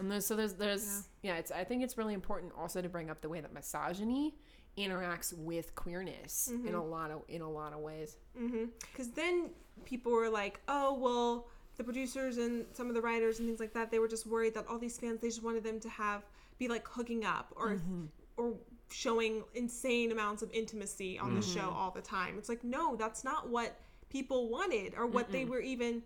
And 0.00 0.10
there's, 0.10 0.26
so 0.26 0.34
there's 0.34 0.54
there's 0.54 1.08
yeah. 1.22 1.36
it's 1.36 1.50
I 1.50 1.64
think 1.64 1.82
it's 1.82 1.98
really 1.98 2.14
important 2.14 2.52
also 2.58 2.80
to 2.80 2.88
bring 2.88 3.10
up 3.10 3.20
the 3.20 3.28
way 3.28 3.40
that 3.40 3.52
misogyny 3.52 4.34
interacts 4.78 5.36
with 5.36 5.74
queerness 5.74 6.48
in 6.48 6.62
mm-hmm. 6.62 6.74
a 6.74 6.84
lot 6.84 7.10
of 7.10 7.22
in 7.28 7.42
a 7.42 7.50
lot 7.50 7.72
of 7.72 7.80
ways. 7.80 8.16
Mm-hmm. 8.40 8.66
Because 8.92 9.10
then 9.10 9.50
people 9.84 10.12
were 10.12 10.28
like, 10.28 10.60
oh, 10.68 10.94
well, 10.94 11.48
the 11.76 11.84
producers 11.84 12.38
and 12.38 12.66
some 12.72 12.88
of 12.88 12.94
the 12.94 13.00
writers 13.00 13.38
and 13.38 13.48
things 13.48 13.60
like 13.60 13.72
that, 13.72 13.90
they 13.90 13.98
were 13.98 14.08
just 14.08 14.26
worried 14.26 14.54
that 14.54 14.66
all 14.68 14.78
these 14.78 14.98
fans, 14.98 15.20
they 15.20 15.28
just 15.28 15.42
wanted 15.42 15.64
them 15.64 15.80
to 15.80 15.88
have, 15.88 16.24
be 16.58 16.68
like 16.68 16.86
hooking 16.86 17.24
up 17.24 17.52
or, 17.56 17.70
mm-hmm. 17.70 18.04
or 18.36 18.54
showing 18.90 19.42
insane 19.54 20.12
amounts 20.12 20.42
of 20.42 20.50
intimacy 20.52 21.18
on 21.18 21.34
the 21.34 21.42
show 21.42 21.72
all 21.74 21.90
the 21.90 22.02
time. 22.02 22.36
It's 22.36 22.48
like, 22.48 22.64
no, 22.64 22.96
that's 22.96 23.24
not 23.24 23.48
what 23.48 23.78
people 24.10 24.50
wanted 24.50 24.94
or 24.96 25.06
what 25.06 25.30
they 25.30 25.44
were 25.44 25.60
even. 25.60 26.02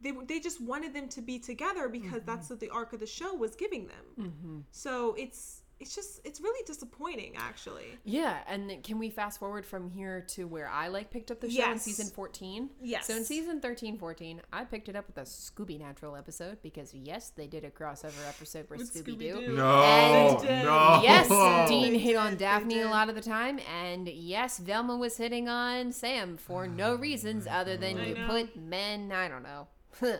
They, 0.00 0.12
they 0.28 0.38
just 0.38 0.60
wanted 0.60 0.94
them 0.94 1.08
to 1.08 1.22
be 1.22 1.38
together 1.38 1.88
because 1.88 2.22
that's 2.22 2.50
what 2.50 2.60
the 2.60 2.68
arc 2.68 2.92
of 2.92 3.00
the 3.00 3.06
show 3.06 3.34
was 3.34 3.56
giving 3.56 3.88
them. 3.88 4.64
So 4.70 5.14
it's 5.18 5.62
it's 5.78 5.94
just 5.94 6.20
it's 6.24 6.40
really 6.40 6.64
disappointing 6.66 7.34
actually. 7.36 7.98
Yeah, 8.04 8.38
and 8.48 8.82
can 8.82 8.98
we 8.98 9.10
fast 9.10 9.38
forward 9.38 9.66
from 9.66 9.90
here 9.90 10.22
to 10.28 10.46
where 10.46 10.68
I 10.68 10.88
like 10.88 11.10
picked 11.10 11.30
up 11.30 11.40
the 11.40 11.50
show 11.50 11.70
in 11.70 11.78
season 11.78 12.06
14? 12.06 12.70
Yes. 12.82 13.06
So 13.06 13.14
in 13.14 13.24
season 13.24 13.60
13, 13.60 13.98
14, 13.98 14.40
I 14.52 14.64
picked 14.64 14.88
it 14.88 14.96
up 14.96 15.06
with 15.06 15.18
a 15.18 15.22
Scooby 15.22 15.78
Natural 15.78 16.16
episode 16.16 16.62
because 16.62 16.94
yes, 16.94 17.28
they 17.30 17.46
did 17.46 17.62
a 17.64 17.70
crossover 17.70 18.26
episode 18.26 18.70
with, 18.70 18.80
Scooby 18.90 19.18
Doo. 19.18 19.34
Scooby-Doo. 19.36 19.52
No, 19.56 20.38
And- 20.42 20.64
no. 20.64 21.00
Yes, 21.02 21.68
Dean 21.68 21.92
They 21.92 21.98
hit 21.98 22.16
on 22.16 22.30
did, 22.30 22.38
they 22.38 22.44
Daphne 22.46 22.80
a 22.80 22.88
lot 22.88 23.08
of 23.10 23.14
the 23.14 23.20
time, 23.20 23.60
and 23.70 24.08
yes, 24.08 24.58
Velma 24.58 24.96
was 24.96 25.18
hitting 25.18 25.46
on 25.48 25.92
Sam 25.92 26.38
for 26.38 26.66
no 26.66 26.94
reasons 27.06 27.46
other 27.46 27.76
than 27.76 27.98
I 27.98 28.06
you 28.08 28.14
know. 28.14 28.26
put 28.28 28.56
men, 28.56 29.12
I 29.12 29.28
don't 29.28 29.42
know, 29.42 29.68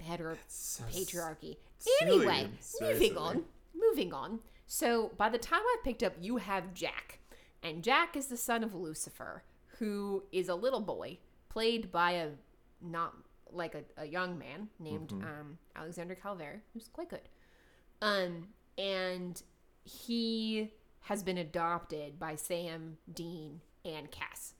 hetero 0.00 0.36
so 0.48 0.84
patriarchy. 0.84 1.56
silly. 1.78 2.26
Anyway, 2.26 2.48
moving 2.80 3.16
on, 3.16 3.44
moving 3.74 4.12
on. 4.12 4.40
So 4.66 5.12
by 5.16 5.28
the 5.28 5.38
time 5.38 5.62
I 5.62 5.76
picked 5.84 6.02
up, 6.02 6.14
you 6.20 6.38
have 6.38 6.74
Jack, 6.74 7.18
and 7.62 7.82
Jack 7.82 8.16
is 8.16 8.26
the 8.26 8.36
son 8.36 8.64
of 8.64 8.74
Lucifer, 8.74 9.42
who 9.78 10.24
is 10.32 10.48
a 10.48 10.54
little 10.54 10.80
boy 10.80 11.18
played 11.48 11.92
by 11.92 12.12
a 12.12 12.28
not 12.80 13.14
like 13.52 13.74
a, 13.74 13.82
a 13.96 14.06
young 14.06 14.38
man 14.38 14.68
named 14.78 15.12
um, 15.12 15.58
Alexander 15.76 16.14
Calvert, 16.14 16.60
who's 16.72 16.88
quite 16.88 17.08
good. 17.08 17.28
Um, 18.02 18.48
and 18.76 19.40
he 19.84 20.72
has 21.02 21.22
been 21.22 21.38
adopted 21.38 22.18
by 22.18 22.34
Sam, 22.34 22.96
Dean, 23.12 23.60
and 23.84 24.10
Cass. 24.10 24.54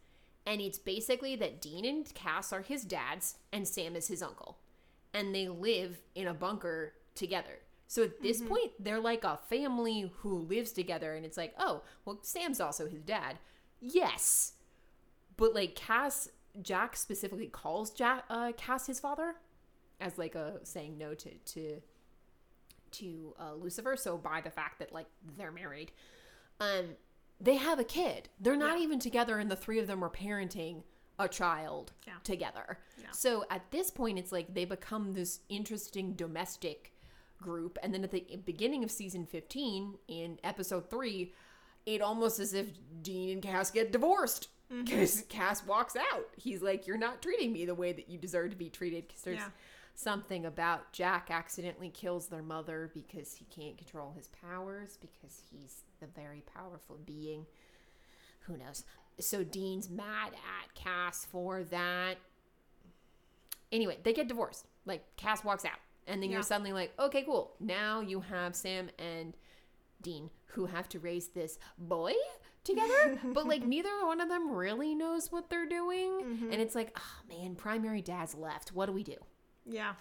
And 0.47 0.61
it's 0.61 0.79
basically 0.79 1.37
that 1.37 1.61
Dean 1.61 1.85
and 1.85 2.15
Cass 2.15 2.53
are 2.53 2.61
his 2.61 2.85
dads 2.85 3.39
and 3.53 3.67
Sam 3.67 3.97
is 3.97 4.09
his 4.09 4.23
uncle. 4.23 4.59
And 5.13 5.35
they 5.35 5.49
live 5.49 5.99
in 6.15 6.27
a 6.27 6.35
bunker 6.35 6.93
together. 7.15 7.61
So 7.87 8.03
at 8.03 8.23
this 8.23 8.41
point, 8.41 8.73
they're 8.79 9.01
like 9.01 9.25
a 9.25 9.39
family 9.49 10.11
who 10.19 10.39
lives 10.39 10.73
together. 10.73 11.15
And 11.15 11.25
it's 11.25 11.37
like, 11.37 11.55
oh, 11.59 11.83
well, 12.05 12.19
Sam's 12.23 12.61
also 12.61 12.89
his 12.89 13.03
dad. 13.03 13.39
Yes. 13.81 14.55
But 15.37 15.55
like 15.55 15.75
Cass, 15.75 16.29
Jack 16.63 16.97
specifically 16.97 17.47
calls 17.49 17.91
Jack, 17.91 18.25
uh, 18.31 18.53
Cass 18.57 18.87
his 18.87 19.01
father 19.01 19.35
as 20.01 20.19
like 20.19 20.35
a 20.35 20.61
saying 20.65 20.99
no 20.99 21.15
to, 21.15 21.31
to 21.31 21.81
to 22.93 23.35
uh, 23.41 23.55
Lucifer. 23.55 23.97
So 23.97 24.17
by 24.17 24.41
the 24.41 24.51
fact 24.51 24.79
that 24.79 24.93
like 24.93 25.07
they're 25.37 25.51
married, 25.53 25.91
um, 26.61 26.91
they 27.41 27.57
have 27.57 27.79
a 27.81 27.85
kid. 27.85 28.29
They're 28.41 28.57
not 28.57 28.79
even 28.79 28.99
together, 29.01 29.39
and 29.39 29.51
the 29.51 29.57
three 29.57 29.79
of 29.81 29.87
them 29.89 30.03
are 30.05 30.11
parenting 30.11 30.85
a 31.19 31.29
child 31.29 31.93
Yeah. 32.07 32.15
together. 32.23 32.79
Yeah. 33.01 33.11
So 33.13 33.45
at 33.51 33.71
this 33.71 33.91
point, 33.91 34.19
it's 34.19 34.33
like 34.33 34.55
they 34.55 34.65
become 34.65 35.13
this 35.13 35.41
interesting 35.49 36.13
domestic 36.15 36.93
group. 37.41 37.79
And 37.83 37.93
then 37.95 38.05
at 38.05 38.11
the 38.11 38.25
beginning 38.45 38.85
of 38.85 38.91
season 38.91 39.27
fifteen, 39.27 39.95
in 40.09 40.39
episode 40.45 40.91
three, 40.91 41.33
it 41.87 42.01
almost 42.01 42.39
as 42.41 42.55
if 42.55 42.67
Dean 43.03 43.31
and 43.31 43.43
Cass 43.43 43.71
get 43.71 43.93
divorced. 43.93 44.49
Mm-hmm. 44.73 44.85
Because 44.85 45.23
Cass 45.29 45.65
walks 45.67 45.95
out. 45.97 46.29
He's 46.37 46.63
like, 46.63 46.87
You're 46.87 46.97
not 46.97 47.21
treating 47.23 47.53
me 47.53 47.67
the 47.67 47.75
way 47.75 47.93
that 47.93 48.09
you 48.09 48.17
deserve 48.19 48.51
to 48.51 48.57
be 48.57 48.71
treated. 48.71 49.07
Because 49.09 49.23
there's 49.23 49.39
Yeah. 49.39 49.49
something 49.95 50.47
about 50.47 50.93
Jack 50.93 51.29
accidentally 51.31 51.91
kills 51.91 52.29
their 52.29 52.43
mother 52.43 52.91
because 52.95 53.35
he 53.35 53.45
can't 53.47 53.77
control 53.77 54.15
his 54.17 54.29
powers 54.29 54.97
because 55.01 55.43
he's 55.51 55.83
the 56.01 56.07
very 56.07 56.43
powerful 56.55 56.99
being. 57.05 57.45
Who 58.47 58.57
knows? 58.57 58.85
So 59.21 59.45
Dean's 59.45 59.89
mad 59.91 60.33
at 60.33 60.75
Cass 60.75 61.25
for 61.25 61.63
that. 61.65 62.15
Anyway, 63.71 63.99
they 64.03 64.13
get 64.13 64.29
divorced. 64.29 64.67
Like 64.87 65.05
Cass 65.17 65.45
walks 65.45 65.65
out, 65.65 65.79
and 66.07 66.23
then 66.23 66.31
Yeah. 66.31 66.37
you're 66.37 66.43
suddenly 66.43 66.73
like, 66.73 66.93
okay, 66.99 67.23
cool. 67.23 67.55
Now 67.61 68.01
you 68.01 68.21
have 68.21 68.55
Sam 68.55 68.91
and 68.99 69.35
Dean 70.03 70.31
who 70.47 70.67
have 70.67 70.89
to 70.91 71.01
raise 71.01 71.29
this 71.29 71.59
boy 71.79 72.13
together, 72.63 73.19
but 73.25 73.47
like 73.47 73.65
neither 73.67 73.91
one 74.07 74.21
of 74.21 74.29
them 74.29 74.51
really 74.53 74.95
knows 74.95 75.33
what 75.33 75.51
they're 75.51 75.67
doing, 75.67 76.21
mm-hmm. 76.23 76.53
and 76.53 76.61
it's 76.61 76.75
like, 76.75 76.97
oh 76.99 77.37
man, 77.37 77.55
primary 77.55 78.03
dad's 78.03 78.35
left. 78.35 78.73
What 78.73 78.87
do 78.87 78.93
we 78.93 79.03
do? 79.03 79.17
Yeah. 79.67 79.95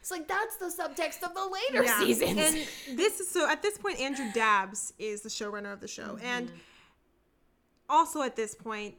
It's 0.00 0.10
like 0.10 0.26
that's 0.28 0.56
the 0.56 0.66
subtext 0.66 1.22
of 1.22 1.34
the 1.34 1.46
later 1.46 1.84
Yeah. 1.84 1.98
seasons. 2.00 2.38
And 2.38 2.98
this 2.98 3.20
is 3.20 3.28
so 3.30 3.48
at 3.48 3.62
this 3.62 3.78
point, 3.78 4.00
Andrew 4.00 4.30
Dabbs 4.32 4.92
is 4.98 5.22
the 5.22 5.28
showrunner 5.28 5.72
of 5.72 5.80
the 5.80 5.88
show. 5.88 6.16
Mm-hmm. 6.16 6.26
And 6.26 6.52
also 7.88 8.22
at 8.22 8.36
this 8.36 8.54
point, 8.54 8.94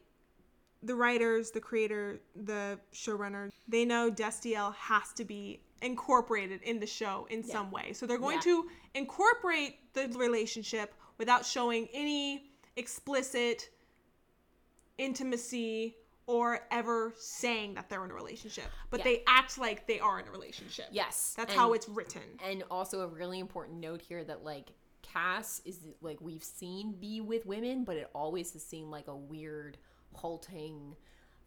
the 0.84 0.96
writers, 0.96 1.52
the 1.52 1.60
creator, 1.60 2.20
the 2.36 2.80
showrunner, 2.94 3.50
they 3.68 3.86
know 3.86 4.12
Destiel 4.12 4.76
has 4.76 5.14
to 5.14 5.26
be 5.26 5.60
incorporated 5.82 6.62
in 6.64 6.80
the 6.80 6.88
show 6.88 7.28
in 7.30 7.44
some 7.44 7.72
way. 7.72 7.94
So 7.94 8.06
they're 8.06 8.18
going 8.18 8.38
Yeah. 8.38 8.42
to 8.64 8.70
incorporate 8.94 9.94
the 9.94 10.08
relationship 10.10 10.94
without 11.18 11.46
showing 11.46 11.88
any 11.94 12.52
explicit 12.76 13.70
intimacy 14.98 15.96
or 16.28 16.66
ever 16.72 17.14
saying 17.18 17.74
that 17.74 17.90
they're 17.90 18.06
in 18.06 18.12
a 18.12 18.14
relationship. 18.14 18.66
But 18.90 19.00
Yeah. 19.00 19.04
they 19.06 19.24
act 19.28 19.58
like 19.58 19.88
they 19.88 20.00
are 20.00 20.20
in 20.20 20.28
a 20.28 20.32
relationship. 20.32 20.88
yes, 20.92 21.34
That's 21.36 21.52
and- 21.52 21.60
how 21.60 21.74
it's 21.74 21.90
written. 21.90 22.40
And 22.44 22.64
also 22.70 23.02
a 23.02 23.08
really 23.08 23.40
important 23.40 23.80
note 23.80 24.02
here 24.02 24.24
that 24.24 24.44
like 24.44 24.72
Cass 25.02 25.62
is 25.66 25.80
like 26.00 26.22
we've 26.22 26.44
seen 26.44 26.94
be 26.94 27.20
with 27.20 27.46
women, 27.46 27.84
but 27.84 27.98
it 27.98 28.10
always 28.14 28.54
has 28.54 28.64
seemed 28.64 28.92
like 28.92 29.08
a 29.08 29.16
weird, 29.16 29.78
halting 30.14 30.96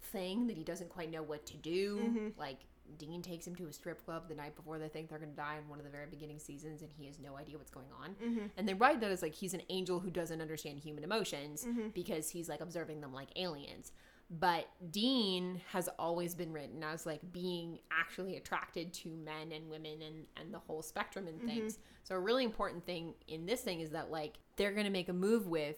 thing 0.03 0.47
that 0.49 0.57
he 0.57 0.65
doesn't 0.65 0.91
quite 0.91 1.11
know 1.11 1.23
what 1.23 1.47
to 1.47 1.57
do. 1.57 1.99
Mm-hmm. 1.99 2.29
Like 2.39 2.59
Dean 2.99 3.23
takes 3.23 3.47
him 3.47 3.55
to 3.57 3.67
a 3.67 3.73
strip 3.73 4.05
club 4.05 4.29
the 4.29 4.35
night 4.35 4.55
before 4.57 4.79
they 4.79 4.89
think 4.89 5.09
they're 5.09 5.19
gonna 5.19 5.33
die 5.33 5.57
in 5.63 5.69
one 5.69 5.79
of 5.79 5.85
the 5.85 5.91
very 5.91 6.07
beginning 6.07 6.39
seasons, 6.39 6.83
and 6.83 6.91
he 6.97 7.07
has 7.07 7.19
no 7.19 7.37
idea 7.37 7.59
what's 7.59 7.71
going 7.71 7.89
on. 8.03 8.11
Mm-hmm. 8.23 8.47
And 8.57 8.69
they 8.69 8.75
write 8.75 9.01
that 9.01 9.11
as 9.11 9.23
like 9.23 9.35
he's 9.35 9.55
an 9.55 9.63
angel 9.69 10.01
who 10.01 10.11
doesn't 10.11 10.41
understand 10.41 10.79
human 10.79 11.03
emotions 11.05 11.65
Mm-hmm. 11.65 11.89
because 11.95 12.31
he's 12.31 12.49
like 12.49 12.61
observing 12.61 13.01
them 13.01 13.13
like 13.13 13.29
aliens. 13.37 13.93
But 14.31 14.69
Dean 14.91 15.61
has 15.73 15.89
always 15.99 16.35
been 16.35 16.53
written 16.53 16.83
as 16.83 17.05
like 17.05 17.21
being 17.33 17.79
actually 17.91 18.37
attracted 18.37 18.93
to 18.95 19.09
men 19.11 19.53
and 19.53 19.69
women 19.69 20.01
and, 20.03 20.27
and 20.37 20.53
the 20.53 20.59
whole 20.59 20.83
spectrum 20.83 21.27
and 21.29 21.41
things. 21.43 21.79
So 22.05 22.15
a 22.15 22.21
really 22.21 22.45
important 22.45 22.85
thing 22.87 23.15
in 23.29 23.45
this 23.47 23.61
thing 23.61 23.81
is 23.81 23.91
that 23.91 24.11
like 24.11 24.39
they're 24.57 24.73
gonna 24.73 24.91
make 24.91 25.09
a 25.09 25.13
move 25.13 25.47
with 25.47 25.77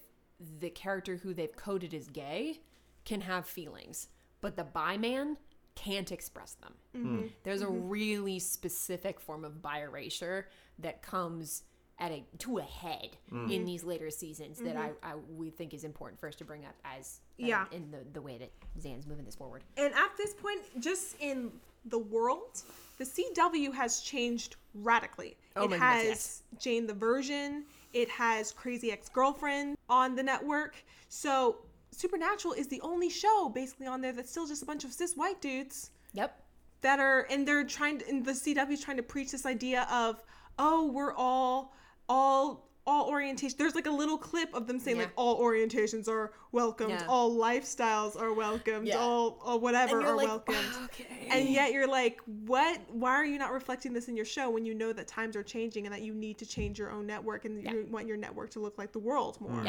the 0.61 0.71
character 0.71 1.17
who 1.17 1.35
they've 1.35 1.55
coded 1.57 1.93
as 1.95 2.07
gay 2.09 2.61
can 3.05 3.23
have 3.23 3.47
feelings, 3.47 4.09
but 4.41 4.57
the 4.57 4.65
bi 4.65 4.97
man 4.97 5.39
can't 5.77 6.11
express 6.11 6.55
them. 6.55 6.75
Mm-hmm. 6.97 7.17
Mm. 7.19 7.31
There's 7.45 7.63
a 7.63 7.67
mm-hmm. 7.67 7.89
really 7.89 8.39
specific 8.41 9.21
form 9.21 9.45
of 9.45 9.63
bi 9.63 9.83
erasure 9.83 10.49
that 10.81 11.03
comes 11.03 11.63
at 11.99 12.11
a 12.11 12.25
to 12.39 12.59
a 12.59 12.63
head 12.63 13.11
mm. 13.33 13.51
in 13.51 13.65
these 13.65 13.83
later 13.83 14.11
seasons 14.11 14.59
that 14.59 14.77
mm-hmm. 14.77 15.07
I, 15.07 15.13
I 15.13 15.15
we 15.37 15.51
think 15.51 15.73
is 15.73 15.85
important 15.85 16.21
for 16.21 16.29
us 16.29 16.35
to 16.37 16.45
bring 16.45 16.65
up 16.65 16.75
as 16.85 17.21
uh, 17.41 17.47
Yeah. 17.47 17.65
in 17.73 17.91
the, 17.91 17.99
the 18.13 18.21
way 18.21 18.37
that 18.39 18.51
Xan's 18.81 19.07
moving 19.07 19.25
this 19.25 19.35
forward. 19.35 19.63
And 19.77 19.95
at 19.95 20.11
this 20.19 20.35
point, 20.35 20.61
just 20.81 21.17
in 21.21 21.51
the 21.87 21.99
world, 21.99 22.63
the 22.99 23.05
CW 23.05 23.73
has 23.73 24.01
changed 24.01 24.57
radically. 24.75 25.37
Oh 25.55 25.65
it 25.65 25.71
my 25.71 25.77
has 25.77 26.03
goodness, 26.03 26.43
Jane 26.59 26.87
the 26.87 26.95
Virgin, 26.95 27.65
it 27.93 28.11
has 28.11 28.53
Crazy 28.53 28.93
Ex 28.93 29.09
Girlfriend 29.09 29.77
on 29.89 30.15
the 30.15 30.23
network. 30.23 30.77
So, 31.09 31.57
Supernatural 31.97 32.53
is 32.53 32.69
the 32.69 32.81
only 32.83 33.09
show 33.09 33.49
basically 33.49 33.87
on 33.87 34.03
there 34.03 34.13
that's 34.13 34.31
still 34.31 34.47
just 34.47 34.63
a 34.63 34.67
bunch 34.67 34.85
of 34.85 34.93
cis 34.93 35.15
white 35.17 35.41
dudes 35.41 35.91
Yep. 36.13 36.39
that 36.83 37.01
are, 37.01 37.27
and 37.31 37.49
they're 37.49 37.65
trying 37.65 37.99
to, 38.01 38.09
and 38.09 38.23
the 38.25 38.33
CW 38.33 38.71
is 38.73 38.83
trying 38.83 38.99
to 38.99 39.03
preach 39.03 39.31
this 39.33 39.47
idea 39.47 39.87
of, 39.91 40.23
oh, 40.59 40.91
we're 40.93 41.15
all, 41.15 41.75
all, 42.07 42.69
all 42.87 43.09
orientation. 43.09 43.57
There's 43.59 43.75
like 43.75 43.87
a 43.87 43.91
little 43.91 44.19
clip 44.19 44.53
of 44.55 44.67
them 44.67 44.79
saying 44.79 44.99
Yeah. 44.99 45.05
like 45.05 45.13
all 45.17 45.41
orientations 45.41 46.07
are 46.07 46.33
welcomed, 46.53 46.91
Yeah. 46.91 47.07
all 47.09 47.35
lifestyles 47.35 48.15
are 48.21 48.35
welcomed, 48.35 48.89
Yeah. 48.89 48.99
all, 48.99 49.41
all 49.43 49.59
whatever 49.59 50.01
you're 50.03 50.15
like, 50.17 50.29
welcomed. 50.29 50.59
Oh, 50.75 50.85
okay. 50.85 51.29
And 51.31 51.49
yet 51.49 51.73
you're 51.73 51.89
like, 51.89 52.21
what? 52.45 52.79
Why 52.91 53.13
are 53.13 53.25
you 53.25 53.39
not 53.39 53.53
reflecting 53.53 53.95
this 53.95 54.09
in 54.09 54.17
your 54.17 54.27
show 54.27 54.51
when 54.51 54.67
you 54.67 54.75
know 54.75 54.93
that 54.93 55.09
times 55.09 55.35
are 55.35 55.43
changing 55.43 55.87
and 55.87 55.95
that 55.95 56.03
you 56.03 56.13
need 56.15 56.37
to 56.39 56.47
change 56.47 56.79
your 56.79 56.91
own 56.91 57.07
network 57.07 57.47
and 57.47 57.63
you 57.65 57.87
want 57.91 58.07
your 58.07 58.19
network 58.19 58.51
to 58.51 58.61
look 58.61 58.77
like 58.77 58.93
the 58.93 58.99
world 59.01 59.41
more 59.41 59.65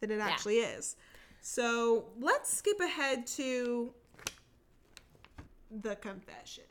than 0.00 0.12
it 0.12 0.20
actually 0.20 0.58
is? 0.58 0.94
So 1.40 2.06
let's 2.20 2.52
skip 2.56 2.80
ahead 2.80 3.26
to 3.28 3.92
the 5.70 5.96
confession. 5.96 6.64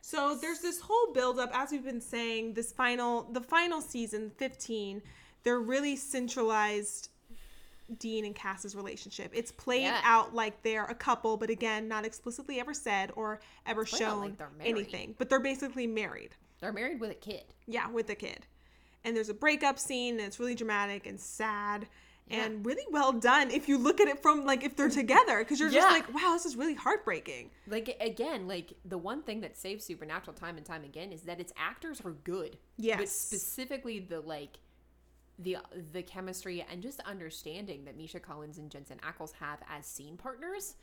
So 0.00 0.36
there's 0.36 0.58
this 0.58 0.80
whole 0.80 1.12
buildup, 1.14 1.50
as 1.54 1.70
we've 1.70 1.84
been 1.84 2.00
saying, 2.00 2.54
this 2.54 2.70
final, 2.72 3.22
the 3.32 3.40
final 3.40 3.80
season, 3.80 4.30
15, 4.36 5.00
they're 5.42 5.60
really 5.60 5.96
centralized 5.96 7.08
Dean 7.98 8.24
and 8.24 8.34
Cass's 8.34 8.74
relationship. 8.74 9.30
It's 9.34 9.52
played 9.52 9.84
Yeah. 9.84 10.00
out 10.04 10.34
like 10.34 10.62
they're 10.62 10.84
a 10.84 10.94
couple, 10.94 11.36
but 11.36 11.50
again, 11.50 11.88
not 11.88 12.04
explicitly 12.04 12.60
ever 12.60 12.74
said 12.74 13.12
or 13.16 13.40
ever 13.64 13.86
shown 13.86 14.20
like 14.38 14.40
anything. 14.60 15.14
But 15.18 15.30
they're 15.30 15.40
basically 15.40 15.86
married. 15.86 16.34
They're 16.60 16.72
married 16.72 17.00
with 17.00 17.10
a 17.10 17.14
kid. 17.14 17.44
Yeah, 17.66 17.88
with 17.88 18.10
a 18.10 18.14
kid. 18.14 18.46
And 19.04 19.16
there's 19.16 19.28
a 19.30 19.34
breakup 19.34 19.78
scene, 19.78 20.18
and 20.18 20.26
it's 20.26 20.38
really 20.38 20.54
dramatic 20.54 21.06
and 21.06 21.18
sad. 21.18 21.88
And 22.34 22.64
really 22.64 22.84
well 22.90 23.12
done 23.12 23.50
if 23.50 23.68
you 23.68 23.78
look 23.78 24.00
at 24.00 24.08
it 24.08 24.20
from 24.22 24.44
like 24.44 24.64
if 24.64 24.76
they're 24.76 24.88
mm-hmm. 24.88 24.98
together, 24.98 25.38
because 25.38 25.60
you're 25.60 25.70
just 25.70 25.88
like, 25.88 26.12
wow, 26.14 26.32
this 26.32 26.46
is 26.46 26.56
really 26.56 26.74
heartbreaking. 26.74 27.50
Like 27.66 27.96
again, 28.00 28.48
like 28.48 28.72
the 28.84 28.98
one 28.98 29.22
thing 29.22 29.40
that 29.42 29.56
saves 29.56 29.84
Supernatural 29.84 30.34
time 30.34 30.56
and 30.56 30.64
time 30.66 30.84
again 30.84 31.12
is 31.12 31.22
that 31.22 31.40
its 31.40 31.52
actors 31.56 32.00
are 32.04 32.12
good. 32.12 32.56
But 32.76 32.84
Yes. 32.84 33.12
specifically 33.12 33.98
the 34.00 34.20
like 34.20 34.58
the 35.38 35.58
the 35.92 36.02
chemistry 36.02 36.64
and 36.70 36.82
just 36.82 37.00
understanding 37.00 37.84
that 37.84 37.96
Misha 37.96 38.20
Collins 38.20 38.58
and 38.58 38.70
Jensen 38.70 38.98
Ackles 38.98 39.32
have 39.40 39.58
as 39.68 39.86
scene 39.86 40.16
partners 40.16 40.74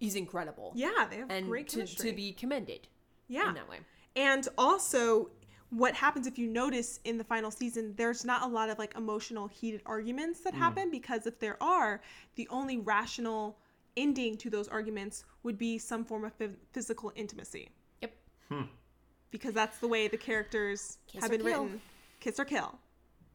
is 0.00 0.14
incredible. 0.14 0.72
Yeah, 0.74 1.06
they 1.10 1.16
have 1.16 1.30
And 1.30 1.46
great 1.46 1.68
to, 1.68 1.76
chemistry. 1.78 2.10
to 2.10 2.16
be 2.16 2.32
commended 2.32 2.88
yeah. 3.28 3.48
in 3.48 3.54
that 3.54 3.68
way. 3.68 3.78
And 4.14 4.46
also, 4.56 5.30
what 5.70 5.94
happens 5.94 6.26
if 6.26 6.38
you 6.38 6.46
notice 6.46 7.00
in 7.04 7.18
the 7.18 7.24
final 7.24 7.50
season, 7.50 7.94
there's 7.96 8.24
not 8.24 8.42
a 8.42 8.46
lot 8.46 8.70
of 8.70 8.78
like 8.78 8.94
emotional, 8.96 9.48
heated 9.48 9.82
arguments 9.84 10.40
that 10.40 10.54
mm. 10.54 10.58
happen 10.58 10.90
because 10.90 11.26
if 11.26 11.38
there 11.38 11.60
are, 11.62 12.00
the 12.36 12.46
only 12.50 12.78
rational 12.78 13.58
ending 13.96 14.36
to 14.36 14.50
those 14.50 14.68
arguments 14.68 15.24
would 15.42 15.58
be 15.58 15.78
some 15.78 16.04
form 16.04 16.24
of 16.24 16.38
phys- 16.38 16.56
physical 16.72 17.12
intimacy 17.16 17.70
Yep. 18.02 18.12
Hmm. 18.50 18.62
because 19.30 19.54
that's 19.54 19.78
the 19.78 19.88
way 19.88 20.06
the 20.06 20.18
characters 20.18 20.98
Kiss 21.06 21.22
have 21.22 21.30
been 21.30 21.40
kill. 21.40 21.64
written 21.64 21.80
kiss 22.20 22.38
or 22.38 22.44
kill. 22.44 22.78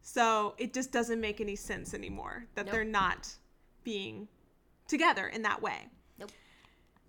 So 0.02 0.54
it 0.58 0.72
just 0.74 0.92
doesn't 0.92 1.20
make 1.20 1.40
any 1.40 1.56
sense 1.56 1.94
anymore 1.94 2.46
that 2.54 2.66
Nope. 2.66 2.74
they're 2.74 2.84
not 2.84 3.28
being 3.84 4.28
together 4.88 5.26
in 5.28 5.42
that 5.42 5.62
way. 5.62 5.88
Nope. 6.18 6.30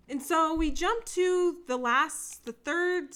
And 0.08 0.22
so 0.22 0.54
we 0.54 0.70
jump 0.70 1.04
to 1.06 1.58
the 1.66 1.76
last, 1.76 2.44
the 2.44 2.52
third, 2.52 3.08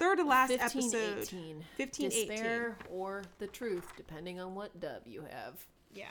third 0.00 0.16
to 0.16 0.24
last 0.24 0.48
15, 0.48 0.64
episode. 0.64 1.22
18. 1.22 1.64
15, 1.76 2.06
18. 2.06 2.28
Despair 2.28 2.76
or 2.90 3.22
the 3.38 3.46
truth, 3.46 3.92
depending 3.96 4.40
on 4.40 4.54
what 4.54 4.80
dub 4.80 5.06
you 5.06 5.22
have. 5.30 5.64
Yeah. 5.92 6.06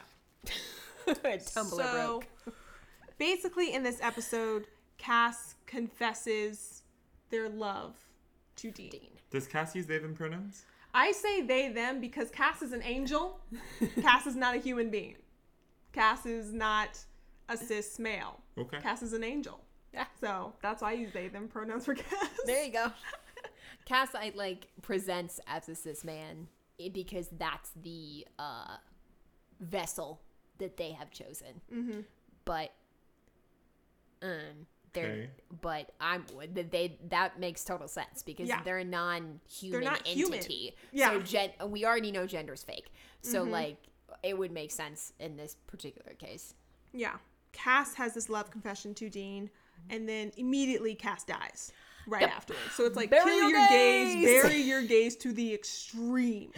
Tumblr 1.08 1.70
so 1.70 1.92
broke. 1.92 2.26
basically, 3.18 3.74
in 3.74 3.84
this 3.84 3.98
episode, 4.02 4.68
Cass 4.98 5.56
confesses 5.66 6.84
their 7.32 7.50
love 7.50 7.96
to 8.58 8.72
Dean. 8.72 8.92
Dean. 8.92 9.10
Does 9.32 9.48
Cass 9.48 9.76
use 9.76 9.88
they 9.88 9.98
them 9.98 10.16
pronouns? 10.16 10.66
I 10.94 11.12
say 11.12 11.42
they 11.42 11.70
them 11.70 12.00
because 12.00 12.30
Cass 12.30 12.62
is 12.62 12.74
an 12.74 12.84
angel. 12.84 13.40
Cass 14.02 14.28
is 14.28 14.36
not 14.36 14.56
a 14.56 14.60
human 14.60 14.90
being. 14.90 15.16
Cass 15.94 16.26
is 16.26 16.54
not 16.54 17.00
a 17.48 17.58
cis 17.58 17.98
male. 17.98 18.40
Okay. 18.58 18.80
Cass 18.82 19.02
is 19.02 19.14
an 19.14 19.24
angel. 19.24 19.62
Yeah. 19.94 20.06
So 20.22 20.54
that's 20.62 20.82
why 20.82 20.92
I 20.92 20.94
use 20.94 21.12
they 21.14 21.28
them 21.28 21.48
pronouns 21.48 21.86
for 21.86 21.96
Cass. 21.96 22.30
There 22.46 22.64
you 22.64 22.72
go. 22.72 22.92
Cass, 23.90 24.10
I 24.14 24.32
like 24.36 24.68
presents 24.84 25.40
as 25.48 25.68
a 25.68 25.74
cis 25.74 26.04
man 26.04 26.48
because 26.94 27.28
that's 27.40 27.72
the 27.82 28.26
uh, 28.38 28.78
vessel 29.60 30.22
that 30.60 30.78
they 30.78 30.92
have 30.92 31.10
chosen. 31.10 31.60
Mm-hmm. 31.74 32.00
But, 32.46 32.72
um, 34.22 34.68
they're 34.94 35.06
Okay. 35.06 35.30
but 35.62 35.92
I'm 36.02 36.26
they 36.54 36.98
that 37.10 37.40
makes 37.40 37.64
total 37.64 37.88
sense 37.88 38.24
because 38.24 38.48
Yeah. 38.50 38.62
they're 38.64 38.80
a 38.80 38.84
non-human 38.84 39.72
They're 39.82 39.90
not 39.92 40.06
human. 40.08 40.38
entity. 40.40 40.76
Yeah. 40.92 41.12
So 41.12 41.22
gen- 41.22 41.52
we 41.68 41.86
already 41.86 42.12
know 42.12 42.26
gender's 42.26 42.64
fake. 42.64 42.92
So 43.22 43.44
like 43.44 43.78
it 44.24 44.36
would 44.38 44.52
make 44.52 44.72
sense 44.72 45.14
in 45.20 45.38
this 45.38 45.56
particular 45.68 46.14
case. 46.16 46.54
Yeah. 46.92 47.18
Cass 47.54 47.94
has 47.96 48.14
this 48.16 48.30
love 48.30 48.50
confession 48.52 48.94
to 48.96 49.10
Dean, 49.12 49.50
and 49.92 50.10
then 50.10 50.32
immediately 50.38 50.96
Cass 50.96 51.24
dies 51.24 51.72
right 52.08 52.22
Yep. 52.22 52.30
afterwards. 52.32 52.72
So 52.76 52.86
it's 52.86 52.96
like 52.96 53.10
Bury 53.10 53.24
kill 53.26 53.50
your 53.50 53.50
your 53.60 53.68
gays, 53.70 54.16
gays. 54.16 54.26
bury 54.44 54.62
your 54.62 54.82
gays 54.84 55.16
to 55.18 55.32
the 55.34 55.54
extreme. 55.54 56.52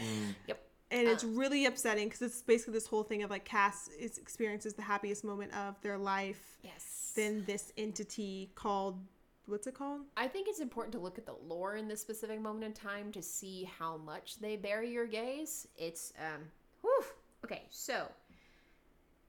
Yep. 0.47 0.67
And 0.91 1.07
it's 1.07 1.23
really 1.23 1.65
upsetting 1.65 2.07
because 2.09 2.21
it's 2.21 2.41
basically 2.41 2.73
this 2.73 2.85
whole 2.87 3.03
thing 3.03 3.23
of 3.23 3.29
like 3.29 3.45
Cass 3.45 3.87
is 3.97 4.17
experiences 4.17 4.73
the 4.73 4.81
happiest 4.81 5.23
moment 5.23 5.53
of 5.55 5.79
their 5.81 5.97
life. 5.97 6.57
Yes. 6.63 7.13
Then 7.15 7.43
this 7.47 7.71
entity 7.77 8.51
called 8.55 8.99
what's 9.47 9.67
it 9.67 9.73
called? 9.73 10.01
I 10.15 10.27
think 10.27 10.47
it's 10.47 10.59
important 10.59 10.93
to 10.93 10.99
look 10.99 11.17
at 11.17 11.25
the 11.25 11.35
lore 11.47 11.75
in 11.75 11.87
this 11.87 11.99
specific 12.01 12.39
moment 12.41 12.63
in 12.65 12.73
time 12.73 13.11
to 13.13 13.21
see 13.21 13.69
how 13.79 13.97
much 13.97 14.39
they 14.39 14.55
bury 14.55 14.89
your 14.91 15.07
gays. 15.07 15.67
It's 15.77 16.11
um 16.19 16.41
whew. 16.81 17.03
Okay, 17.45 17.63
so 17.69 18.07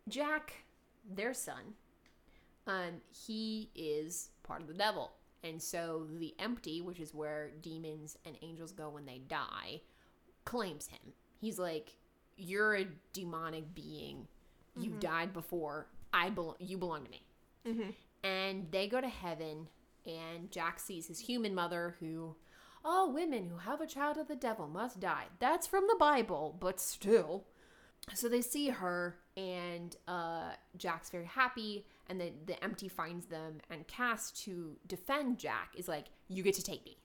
Jack, 0.09 0.53
their 1.15 1.33
son, 1.33 1.75
um, 2.67 3.01
he 3.27 3.71
is 3.75 4.31
part 4.43 4.61
of 4.61 4.67
the 4.69 4.75
devil. 4.75 5.13
And 5.45 5.61
so 5.61 6.07
the 6.19 6.35
empty, 6.39 6.81
which 6.81 7.01
is 7.01 7.13
where 7.15 7.51
demons 7.61 8.17
and 8.25 8.37
angels 8.43 8.73
go 8.73 8.89
when 8.91 9.07
they 9.07 9.19
die, 9.19 9.81
claims 10.45 10.87
him. 10.87 11.13
He's 11.41 11.59
like, 11.59 11.97
You're 12.37 12.77
a 12.77 12.87
demonic 13.13 13.75
being. 13.75 14.29
You 14.79 14.91
died 15.01 15.33
before. 15.33 15.89
I 16.13 16.31
belong 16.31 16.57
you 16.59 16.79
belong 16.79 17.05
to 17.05 17.11
me 17.11 17.23
and 18.23 18.67
they 18.71 18.87
go 18.87 19.01
to 19.01 19.09
heaven 19.09 19.69
and 20.07 20.51
jack 20.51 20.79
sees 20.79 21.07
his 21.07 21.21
human 21.21 21.55
mother 21.55 21.97
who 22.01 22.37
all 22.85 23.13
women 23.13 23.47
who 23.47 23.57
have 23.59 23.81
a 23.81 23.87
child 23.87 24.17
of 24.19 24.29
the 24.29 24.37
devil 24.37 24.67
must 24.69 25.01
die 25.01 25.27
that's 25.39 25.67
from 25.67 25.87
the 25.89 25.97
bible 25.99 26.57
but 26.61 26.81
still 26.81 27.45
so 28.15 28.29
they 28.29 28.43
see 28.43 28.69
her 28.69 29.17
and 29.37 29.97
uh, 30.09 30.51
jack's 30.77 31.09
very 31.11 31.25
happy 31.27 31.87
and 32.13 32.21
the, 32.21 32.31
the 32.45 32.63
empty 32.63 32.89
finds 32.89 33.25
them 33.27 33.59
and 33.71 33.87
cass 33.89 34.31
to 34.31 34.77
defend 34.87 35.39
jack 35.39 35.71
is 35.75 35.89
like 35.89 36.09
you 36.29 36.43
get 36.43 36.55
to 36.55 36.63
take 36.63 36.85
me. 36.85 36.99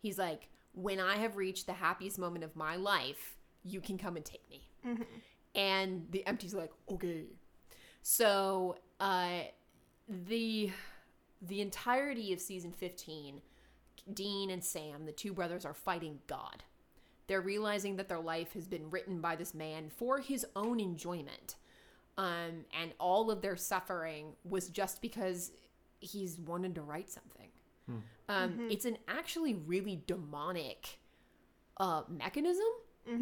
He's 0.00 0.18
like 0.18 0.48
when 0.72 0.98
i 0.98 1.16
have 1.16 1.36
reached 1.36 1.66
the 1.66 1.72
happiest 1.72 2.18
moment 2.18 2.44
of 2.44 2.54
my 2.54 2.76
life 2.76 3.36
you 3.64 3.80
can 3.80 3.98
come 3.98 4.16
and 4.16 4.24
take 4.24 4.48
me. 4.48 4.66
And 5.54 6.06
the 6.10 6.26
empty's 6.26 6.54
like 6.54 6.70
okay. 6.90 7.24
So 8.02 8.76
uh 8.98 9.40
the 10.08 10.70
the 11.42 11.60
entirety 11.60 12.32
of 12.32 12.40
season 12.40 12.72
15 12.72 13.40
dean 14.14 14.50
and 14.50 14.64
sam 14.64 15.04
the 15.04 15.12
two 15.12 15.34
brothers 15.34 15.66
are 15.66 15.74
fighting 15.74 16.20
god. 16.26 16.64
They're 17.26 17.42
realizing 17.42 17.96
that 17.96 18.08
their 18.08 18.18
life 18.18 18.54
has 18.54 18.66
been 18.66 18.90
written 18.90 19.20
by 19.20 19.36
this 19.36 19.52
man 19.52 19.90
for 19.90 20.18
his 20.18 20.46
own 20.56 20.80
enjoyment 20.80 21.56
um, 22.22 22.64
and 22.80 22.92
all 22.98 23.30
of 23.30 23.40
their 23.40 23.56
suffering 23.56 24.34
was 24.44 24.68
just 24.68 25.00
because 25.00 25.52
he's 26.00 26.38
wanted 26.38 26.74
to 26.74 26.82
write 26.82 27.10
something. 27.10 27.48
Um, 28.28 28.50
it's 28.70 28.84
an 28.84 28.98
actually 29.08 29.54
really 29.54 30.02
demonic 30.06 30.98
uh, 31.78 32.02
mechanism 32.08 32.66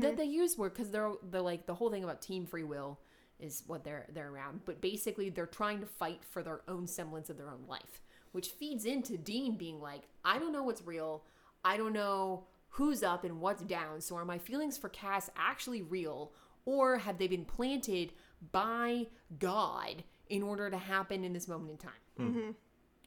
that 0.01 0.17
they 0.17 0.25
use 0.25 0.59
where 0.59 0.69
because 0.71 0.91
they're 0.91 1.13
they're 1.31 1.41
like 1.41 1.67
the 1.67 1.75
whole 1.75 1.91
thing 1.91 2.05
about 2.05 2.21
team 2.21 2.45
free 2.47 2.65
will 2.65 2.99
is 3.41 3.63
what 3.67 3.85
they're 3.85 4.07
they're 4.13 4.31
around. 4.31 4.61
But 4.65 4.81
basically 4.81 5.31
they're 5.31 5.47
trying 5.47 5.81
to 5.81 5.87
fight 5.87 6.23
for 6.25 6.43
their 6.43 6.61
own 6.69 6.87
semblance 6.87 7.31
of 7.31 7.37
their 7.39 7.51
own 7.51 7.65
life 7.69 8.03
which 8.33 8.49
feeds 8.51 8.85
into 8.85 9.17
dean 9.17 9.57
being 9.57 9.81
like 9.81 10.03
i 10.23 10.39
don't 10.39 10.53
know 10.53 10.63
what's 10.63 10.83
real. 10.83 11.25
I 11.65 11.77
don't 11.77 11.93
know 11.93 12.45
who's 12.71 13.03
up 13.03 13.25
and 13.25 13.41
what's 13.41 13.63
down. 13.63 14.01
So 14.01 14.17
are 14.17 14.25
my 14.25 14.39
feelings 14.39 14.79
for 14.79 14.89
cass 14.89 15.31
actually 15.37 15.83
real? 15.83 16.33
Or 16.65 16.99
have 16.99 17.19
they 17.19 17.29
been 17.29 17.45
planted 17.45 18.13
by 18.53 19.07
god 19.39 20.03
in 20.29 20.43
order 20.43 20.71
to 20.71 20.79
happen 20.79 21.25
in 21.25 21.33
this 21.33 21.49
moment 21.49 21.71
in 21.71 21.77
time 21.77 21.93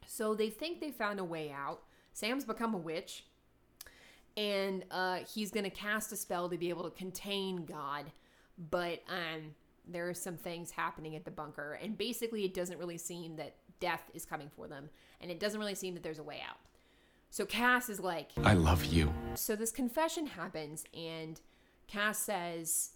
so 0.06 0.34
they 0.34 0.50
think 0.50 0.80
they 0.80 0.92
found 0.92 1.20
a 1.20 1.24
way 1.24 1.52
out 1.52 1.82
sam's 2.14 2.46
become 2.46 2.74
a 2.74 2.78
witch 2.78 3.26
and 4.38 4.84
uh, 4.92 5.20
he's 5.34 5.52
going 5.52 5.64
to 5.64 5.70
cast 5.70 6.12
a 6.12 6.16
spell 6.16 6.50
to 6.50 6.58
be 6.58 6.70
able 6.70 6.84
to 6.84 6.90
contain 6.92 7.66
God. 7.66 8.06
But 8.70 9.02
um, 9.10 9.56
there 9.88 10.08
are 10.10 10.14
some 10.14 10.38
things 10.38 10.72
happening 10.72 11.16
at 11.16 11.26
the 11.26 11.32
bunker, 11.32 11.78
and 11.82 11.98
basically, 11.98 12.46
it 12.46 12.54
doesn't 12.54 12.78
really 12.78 12.98
seem 12.98 13.36
that 13.38 13.56
death 13.80 14.04
is 14.14 14.26
coming 14.26 14.50
for 14.56 14.68
them, 14.68 14.90
and 15.20 15.32
it 15.32 15.40
doesn't 15.40 15.60
really 15.60 15.76
seem 15.76 15.94
that 15.96 16.04
there's 16.04 16.20
a 16.20 16.24
way 16.24 16.42
out. 16.48 16.58
So 17.30 17.46
Cass 17.46 17.90
is 17.90 18.00
like, 18.00 18.30
I 18.44 18.54
love 18.54 18.86
you. 18.86 19.14
so 19.36 19.56
this 19.56 19.72
confession 19.72 20.28
happens, 20.28 20.86
and 20.94 21.40
Cass 21.88 22.20
says, 22.20 22.92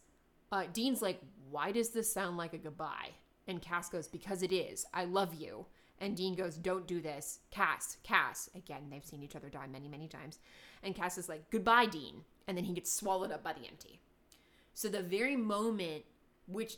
uh, 0.51 0.65
Dean's 0.71 1.01
like, 1.01 1.21
why 1.55 1.71
does 1.71 1.91
this 1.91 2.11
sound 2.11 2.35
like 2.35 2.53
a 2.53 2.57
goodbye? 2.57 3.11
And 3.47 3.61
Cass 3.61 3.87
goes, 3.87 4.09
because 4.09 4.43
it 4.43 4.51
is. 4.51 4.85
I 4.93 5.05
love 5.05 5.33
you. 5.33 5.67
And 5.99 6.17
Dean 6.17 6.35
goes, 6.35 6.57
don't 6.57 6.85
do 6.85 6.99
this. 6.99 7.39
Cass, 7.49 7.95
Cass. 8.03 8.49
Again, 8.53 8.89
they've 8.91 9.05
seen 9.05 9.23
each 9.23 9.37
other 9.37 9.47
die 9.47 9.67
many, 9.71 9.87
many 9.87 10.09
times. 10.09 10.39
And 10.83 10.93
Cass 10.93 11.17
is 11.17 11.29
like, 11.29 11.49
goodbye, 11.51 11.85
Dean. 11.85 12.25
And 12.45 12.57
then 12.57 12.65
he 12.65 12.73
gets 12.73 12.91
swallowed 12.91 13.31
up 13.31 13.41
by 13.41 13.53
the 13.53 13.65
empty. 13.65 14.01
So 14.73 14.89
the 14.89 15.01
very 15.01 15.37
moment, 15.37 16.03
which 16.49 16.77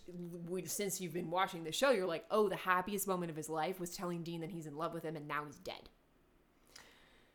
since 0.65 1.01
you've 1.01 1.13
been 1.13 1.31
watching 1.31 1.63
the 1.63 1.71
show, 1.71 1.89
you're 1.89 2.05
like, 2.05 2.25
oh, 2.29 2.47
the 2.47 2.55
happiest 2.55 3.07
moment 3.07 3.31
of 3.31 3.35
his 3.35 3.49
life 3.49 3.79
was 3.79 3.95
telling 3.95 4.21
Dean 4.21 4.41
that 4.41 4.51
he's 4.51 4.67
in 4.67 4.77
love 4.77 4.93
with 4.93 5.03
him, 5.03 5.15
and 5.15 5.27
now 5.27 5.45
he's 5.45 5.57
dead. 5.57 5.89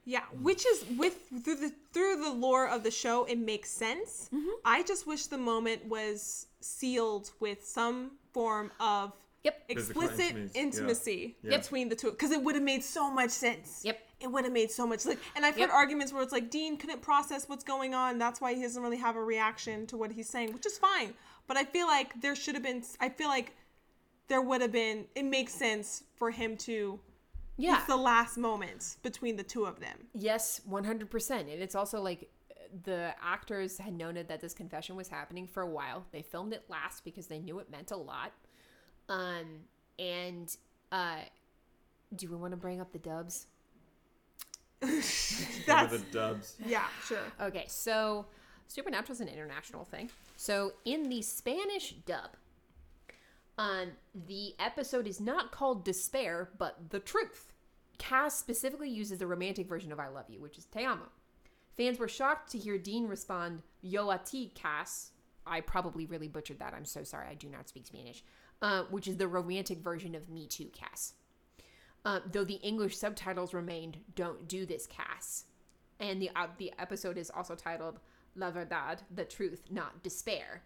Yeah, 0.04 0.22
which 0.40 0.64
is 0.66 0.84
with 0.96 1.16
through 1.44 1.56
the 1.56 1.72
through 1.92 2.22
the 2.22 2.32
lore 2.32 2.68
of 2.68 2.82
the 2.82 2.90
show, 2.90 3.24
it 3.24 3.38
makes 3.38 3.70
sense. 3.70 4.30
Mm-hmm. 4.32 4.50
I 4.64 4.82
just 4.82 5.06
wish 5.06 5.26
the 5.26 5.38
moment 5.38 5.86
was 5.86 6.46
sealed 6.62 7.30
with 7.40 7.64
some 7.66 8.12
form 8.32 8.72
of 8.80 9.12
Yep. 9.44 9.64
Explicit 9.70 10.20
intimacy, 10.20 10.50
yeah. 10.54 10.62
intimacy 10.62 11.36
Yeah. 11.42 11.56
between 11.56 11.88
the 11.88 11.96
two, 11.96 12.12
because 12.12 12.30
it 12.30 12.40
would 12.44 12.54
have 12.54 12.62
made 12.62 12.84
so 12.84 13.10
much 13.10 13.30
sense. 13.30 13.80
Yep. 13.84 13.98
It 14.20 14.28
would 14.28 14.44
have 14.44 14.52
made 14.52 14.70
so 14.70 14.86
much 14.86 15.04
like, 15.04 15.18
and 15.34 15.44
I've 15.44 15.58
Yep. 15.58 15.70
heard 15.70 15.74
arguments 15.74 16.12
where 16.12 16.22
it's 16.22 16.30
like 16.30 16.48
Dean 16.48 16.76
couldn't 16.76 17.02
process 17.02 17.48
what's 17.48 17.64
going 17.64 17.92
on. 17.92 18.18
That's 18.18 18.40
why 18.40 18.54
he 18.54 18.62
doesn't 18.62 18.80
really 18.80 18.98
have 18.98 19.16
a 19.16 19.24
reaction 19.24 19.84
to 19.88 19.96
what 19.96 20.12
he's 20.12 20.28
saying, 20.28 20.52
which 20.52 20.64
is 20.64 20.78
fine. 20.78 21.14
But 21.48 21.56
I 21.56 21.64
feel 21.64 21.88
like 21.88 22.20
there 22.20 22.36
should 22.36 22.54
have 22.54 22.62
been. 22.62 22.84
I 23.00 23.08
feel 23.08 23.26
like 23.26 23.56
there 24.28 24.40
would 24.40 24.60
have 24.60 24.70
been. 24.70 25.08
It 25.16 25.24
makes 25.24 25.52
sense 25.52 26.04
for 26.14 26.30
him 26.30 26.56
to. 26.58 27.00
Yeah. 27.56 27.78
It's 27.78 27.86
the 27.86 27.96
last 27.96 28.38
moment 28.38 28.96
between 29.02 29.34
the 29.36 29.42
two 29.42 29.66
of 29.66 29.80
them. 29.80 30.08
Yes, 30.14 30.60
100%. 30.68 31.52
And 31.52 31.60
it's 31.60 31.74
also 31.74 32.00
like 32.00 32.30
the 32.84 33.14
actors 33.22 33.78
had 33.78 33.94
noted 33.94 34.28
that 34.28 34.40
this 34.40 34.54
confession 34.54 34.96
was 34.96 35.08
happening 35.08 35.46
for 35.46 35.62
a 35.62 35.68
while. 35.68 36.04
They 36.12 36.22
filmed 36.22 36.52
it 36.52 36.64
last 36.68 37.04
because 37.04 37.26
they 37.26 37.38
knew 37.38 37.58
it 37.58 37.70
meant 37.70 37.90
a 37.90 37.96
lot. 37.96 38.32
Um 39.08 39.60
and 39.98 40.54
uh 40.90 41.18
do 42.14 42.28
we 42.30 42.36
want 42.36 42.52
to 42.52 42.56
bring 42.56 42.80
up 42.80 42.92
the 42.92 42.98
dubs? 42.98 43.46
That's 44.80 45.92
the 45.92 46.02
dubs? 46.10 46.56
yeah, 46.66 46.86
sure. 47.06 47.18
Okay, 47.40 47.64
so 47.68 48.26
Supernatural 48.66 49.12
is 49.12 49.20
an 49.20 49.28
international 49.28 49.84
thing. 49.84 50.10
So 50.36 50.72
in 50.84 51.08
the 51.08 51.22
Spanish 51.22 51.92
dub, 52.06 52.30
um, 53.58 53.92
the 54.14 54.54
episode 54.58 55.06
is 55.06 55.20
not 55.20 55.52
called 55.52 55.84
Despair, 55.84 56.48
but 56.58 56.90
The 56.90 56.98
Truth. 56.98 57.52
Cass 57.98 58.34
specifically 58.38 58.88
uses 58.88 59.18
the 59.18 59.26
romantic 59.26 59.68
version 59.68 59.92
of 59.92 60.00
I 60.00 60.08
Love 60.08 60.24
You, 60.28 60.40
which 60.40 60.58
is 60.58 60.64
Te 60.64 60.84
Amo. 60.84 61.08
Fans 61.76 61.98
were 61.98 62.08
shocked 62.08 62.50
to 62.52 62.58
hear 62.58 62.78
Dean 62.78 63.06
respond, 63.08 63.62
Yo 63.80 64.10
a 64.10 64.18
ti, 64.18 64.52
Cass. 64.54 65.10
I 65.46 65.60
probably 65.60 66.06
really 66.06 66.28
butchered 66.28 66.58
that. 66.60 66.74
I'm 66.74 66.84
so 66.84 67.02
sorry. 67.02 67.26
I 67.28 67.34
do 67.34 67.48
not 67.48 67.68
speak 67.68 67.86
Spanish. 67.86 68.22
Uh, 68.60 68.84
which 68.90 69.08
is 69.08 69.16
the 69.16 69.26
romantic 69.26 69.78
version 69.78 70.14
of 70.14 70.28
Me 70.28 70.46
Too, 70.46 70.66
Cass. 70.72 71.14
Uh, 72.04 72.20
though 72.30 72.44
the 72.44 72.60
English 72.62 72.96
subtitles 72.96 73.52
remained, 73.54 73.98
Don't 74.14 74.46
do 74.46 74.64
this, 74.66 74.86
Cass. 74.86 75.44
and 75.98 76.20
the 76.22 76.30
uh, 76.36 76.46
the 76.58 76.72
episode 76.78 77.16
is 77.18 77.30
also 77.30 77.54
titled 77.56 77.98
La 78.36 78.50
Verdad, 78.50 79.02
the 79.12 79.24
truth, 79.24 79.64
not 79.70 80.02
despair. 80.02 80.62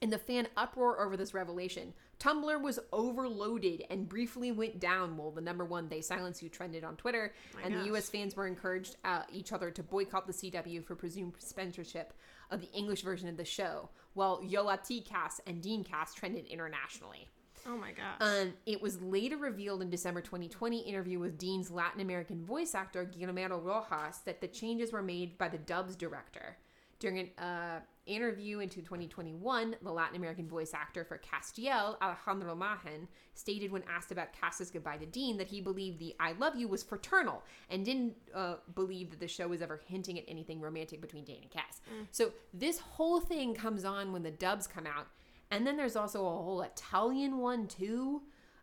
In 0.00 0.10
the 0.10 0.18
fan 0.18 0.48
uproar 0.56 1.00
over 1.00 1.16
this 1.16 1.34
revelation, 1.34 1.94
Tumblr 2.20 2.60
was 2.60 2.78
overloaded 2.92 3.84
and 3.90 4.08
briefly 4.08 4.52
went 4.52 4.80
down 4.80 5.16
while 5.16 5.30
the 5.30 5.40
number 5.40 5.64
one 5.64 5.88
They 5.88 6.00
Silence 6.00 6.42
You 6.42 6.48
trended 6.48 6.84
on 6.84 6.96
Twitter, 6.96 7.32
and 7.62 7.74
the. 7.74 7.94
US 7.94 8.08
fans 8.08 8.36
were 8.36 8.46
encouraged 8.46 8.96
uh, 9.04 9.22
each 9.32 9.52
other 9.52 9.70
to 9.70 9.82
boycott 9.82 10.26
the 10.26 10.32
CW 10.32 10.84
for 10.84 10.94
presumed 10.94 11.34
censorship 11.38 12.12
of 12.50 12.60
the 12.60 12.70
English 12.72 13.02
version 13.02 13.28
of 13.28 13.36
the 13.36 13.44
show, 13.44 13.88
while 14.14 14.42
Yoa 14.42 14.86
T 14.86 15.00
cast 15.00 15.40
and 15.46 15.62
Dean 15.62 15.84
cast 15.84 16.16
trended 16.16 16.46
internationally. 16.46 17.28
Oh 17.66 17.76
my 17.76 17.92
gosh. 17.92 18.20
Um, 18.20 18.52
it 18.66 18.82
was 18.82 19.00
later 19.00 19.38
revealed 19.38 19.80
in 19.80 19.88
December 19.88 20.20
2020 20.20 20.80
interview 20.80 21.18
with 21.18 21.38
Dean's 21.38 21.70
Latin 21.70 22.00
American 22.00 22.44
voice 22.44 22.74
actor 22.74 23.04
Guillermo 23.04 23.58
Rojas 23.58 24.18
that 24.26 24.40
the 24.40 24.48
changes 24.48 24.92
were 24.92 25.02
made 25.02 25.38
by 25.38 25.48
the 25.48 25.58
dubs 25.58 25.96
director. 25.96 26.56
During 26.98 27.18
an 27.18 27.30
uh, 27.38 27.80
interview 28.06 28.60
into 28.60 28.82
2021, 28.82 29.76
the 29.82 29.90
Latin 29.92 30.16
American 30.16 30.48
voice 30.48 30.74
actor 30.74 31.04
for 31.04 31.18
Castiel, 31.18 31.96
Alejandro 32.02 32.54
Mahen, 32.54 33.08
stated 33.34 33.72
when 33.72 33.82
asked 33.88 34.12
about 34.12 34.32
Cass's 34.32 34.70
goodbye 34.70 34.96
to 34.98 35.06
Dean 35.06 35.36
that 35.38 35.48
he 35.48 35.60
believed 35.60 35.98
the 35.98 36.14
"I 36.20 36.32
love 36.32 36.56
you" 36.56 36.68
was 36.68 36.82
fraternal 36.82 37.42
and 37.70 37.84
didn't 37.84 38.14
uh, 38.34 38.56
believe 38.74 39.10
that 39.10 39.20
the 39.20 39.28
show 39.28 39.48
was 39.48 39.62
ever 39.62 39.80
hinting 39.86 40.18
at 40.18 40.24
anything 40.28 40.60
romantic 40.60 41.00
between 41.00 41.24
Dean 41.24 41.42
and 41.42 41.50
Cass. 41.50 41.80
So 42.10 42.32
this 42.52 42.78
whole 42.78 43.20
thing 43.20 43.54
comes 43.54 43.84
on 43.84 44.12
when 44.12 44.22
the 44.22 44.30
dubs 44.30 44.66
come 44.66 44.86
out, 44.86 45.06
and 45.50 45.66
then 45.66 45.76
there's 45.76 45.96
also 45.96 46.20
a 46.26 46.30
whole 46.30 46.62
Italian 46.62 47.38
one 47.38 47.66
too. 47.66 48.22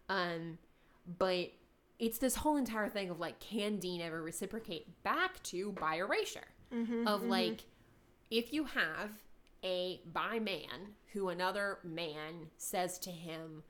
Um, 0.09 0.57
but 1.17 1.51
it's 1.99 2.17
this 2.17 2.35
whole 2.35 2.57
entire 2.57 2.89
thing 2.89 3.09
of 3.09 3.19
like, 3.19 3.39
can 3.39 3.77
Dean 3.77 4.01
ever 4.01 4.21
reciprocate 4.21 5.03
back 5.03 5.41
to 5.43 5.71
bi 5.73 5.95
erasure? 5.97 6.47
of 7.07 7.23
like, 7.23 7.65
if 8.29 8.53
you 8.53 8.63
have 8.63 9.11
a 9.63 10.01
bi 10.05 10.39
man 10.39 10.95
who 11.13 11.29
another 11.29 11.79
man 11.83 12.47
says 12.57 12.97
to 12.99 13.09
him 13.09 13.63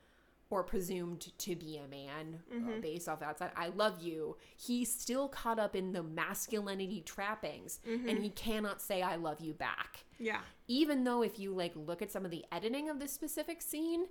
or 0.50 0.64
presumed 0.64 1.32
to 1.38 1.56
be 1.56 1.78
a 1.78 1.88
man 1.88 2.40
uh, 2.52 2.56
mm-hmm. 2.56 2.82
based 2.82 3.08
off 3.08 3.22
outside 3.22 3.52
i 3.56 3.68
love 3.70 4.02
you 4.02 4.36
he's 4.58 4.94
still 4.94 5.28
caught 5.28 5.60
up 5.60 5.76
in 5.76 5.92
the 5.92 6.04
masculinity 6.04 7.02
trappings 7.02 7.80
and 7.86 8.02
mm-hmm. 8.02 8.22
he 8.22 8.30
cannot 8.30 8.82
say 8.82 9.02
i 9.02 9.16
love 9.16 9.40
you 9.40 9.54
back 9.54 10.06
yeah. 10.22 10.42
even 10.68 11.04
though 11.04 11.24
if 11.24 11.40
you 11.40 11.54
like 11.54 11.74
look 11.76 12.02
at 12.02 12.12
some 12.12 12.24
of 12.24 12.32
the 12.32 12.46
editing 12.52 12.90
of 12.90 13.00
this 13.00 13.12
specific 13.12 13.62
scene, 13.62 14.06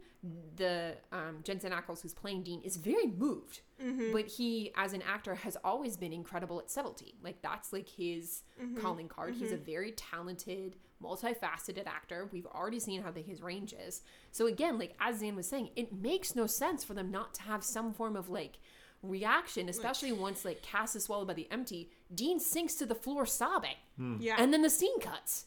the 0.56 0.96
um, 1.12 1.38
Jensen 1.44 1.72
Ackles 1.72 2.02
who's 2.02 2.12
playing 2.12 2.42
Dean 2.42 2.60
is 2.62 2.76
very 2.76 3.06
moved. 3.06 3.60
Mm-hmm. 3.82 4.12
But 4.12 4.26
he, 4.26 4.72
as 4.76 4.92
an 4.92 5.02
actor, 5.02 5.36
has 5.36 5.56
always 5.62 5.96
been 5.96 6.12
incredible 6.12 6.58
at 6.58 6.70
subtlety. 6.70 7.14
Like 7.22 7.40
that's 7.42 7.72
like 7.72 7.88
his 7.88 8.42
calling 8.80 9.08
card. 9.08 9.34
He's 9.34 9.52
a 9.52 9.56
very 9.56 9.92
talented, 9.92 10.76
multifaceted 11.02 11.86
actor. 11.86 12.28
We've 12.32 12.46
already 12.46 12.80
seen 12.80 13.02
how 13.02 13.10
big 13.10 13.26
his 13.26 13.42
range 13.42 13.74
is. 13.86 14.02
So 14.32 14.46
again, 14.46 14.78
like 14.78 14.94
as 15.00 15.22
Xan 15.22 15.36
was 15.36 15.48
saying, 15.48 15.70
it 15.76 15.92
makes 15.92 16.34
no 16.34 16.46
sense 16.46 16.84
for 16.84 16.94
them 16.94 17.10
not 17.10 17.34
to 17.34 17.42
have 17.42 17.64
some 17.64 17.92
form 17.92 18.16
of 18.16 18.28
like 18.28 18.58
reaction, 19.02 19.68
especially 19.68 20.12
once 20.12 20.44
like 20.44 20.62
Cass 20.62 20.94
is 20.94 21.04
swallowed 21.04 21.28
by 21.28 21.34
the 21.34 21.48
empty. 21.50 21.90
Dean 22.14 22.38
sinks 22.38 22.74
to 22.74 22.86
the 22.86 22.94
floor 22.94 23.26
sobbing, 23.26 23.76
hmm. 23.96 24.16
Yeah. 24.20 24.36
and 24.38 24.52
then 24.52 24.62
the 24.62 24.70
scene 24.70 25.00
cuts. 25.00 25.46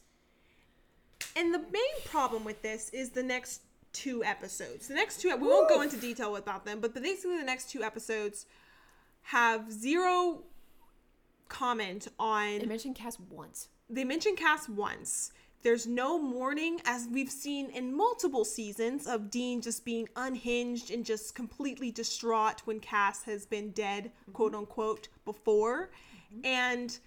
And 1.35 1.53
the 1.53 1.59
main 1.59 2.01
problem 2.05 2.43
with 2.43 2.61
this 2.61 2.89
is 2.89 3.11
the 3.11 3.23
next 3.23 3.61
two 3.91 4.23
episodes. 4.23 4.87
The 4.87 4.95
next 4.95 5.21
two, 5.21 5.29
we 5.37 5.47
won't 5.47 5.69
go 5.69 5.81
into 5.81 5.97
detail 5.97 6.35
about 6.35 6.65
them, 6.65 6.79
but 6.79 6.93
basically 6.93 7.37
the 7.37 7.43
next 7.43 7.69
two 7.69 7.83
episodes 7.83 8.45
have 9.23 9.71
zero 9.71 10.43
comment 11.47 12.07
on 12.19 12.59
They 12.59 12.65
mentioned 12.65 12.95
Cass 12.95 13.17
once. 13.19 13.69
They 13.93 14.03
mention 14.03 14.35
Cass 14.35 14.67
once. 14.67 15.31
There's 15.61 15.85
no 15.85 16.19
mourning, 16.19 16.81
as 16.83 17.07
we've 17.09 17.29
seen 17.29 17.69
in 17.69 17.95
multiple 17.95 18.43
seasons 18.43 19.05
of 19.05 19.29
Dean 19.29 19.61
just 19.61 19.85
being 19.85 20.09
unhinged 20.15 20.89
and 20.89 21.05
just 21.05 21.35
completely 21.35 21.91
distraught 21.91 22.61
when 22.65 22.79
Cass 22.79 23.23
has 23.23 23.45
been 23.45 23.69
dead, 23.69 24.11
quote 24.33 24.55
unquote, 24.55 25.09
before. 25.25 25.91
And 26.43 26.97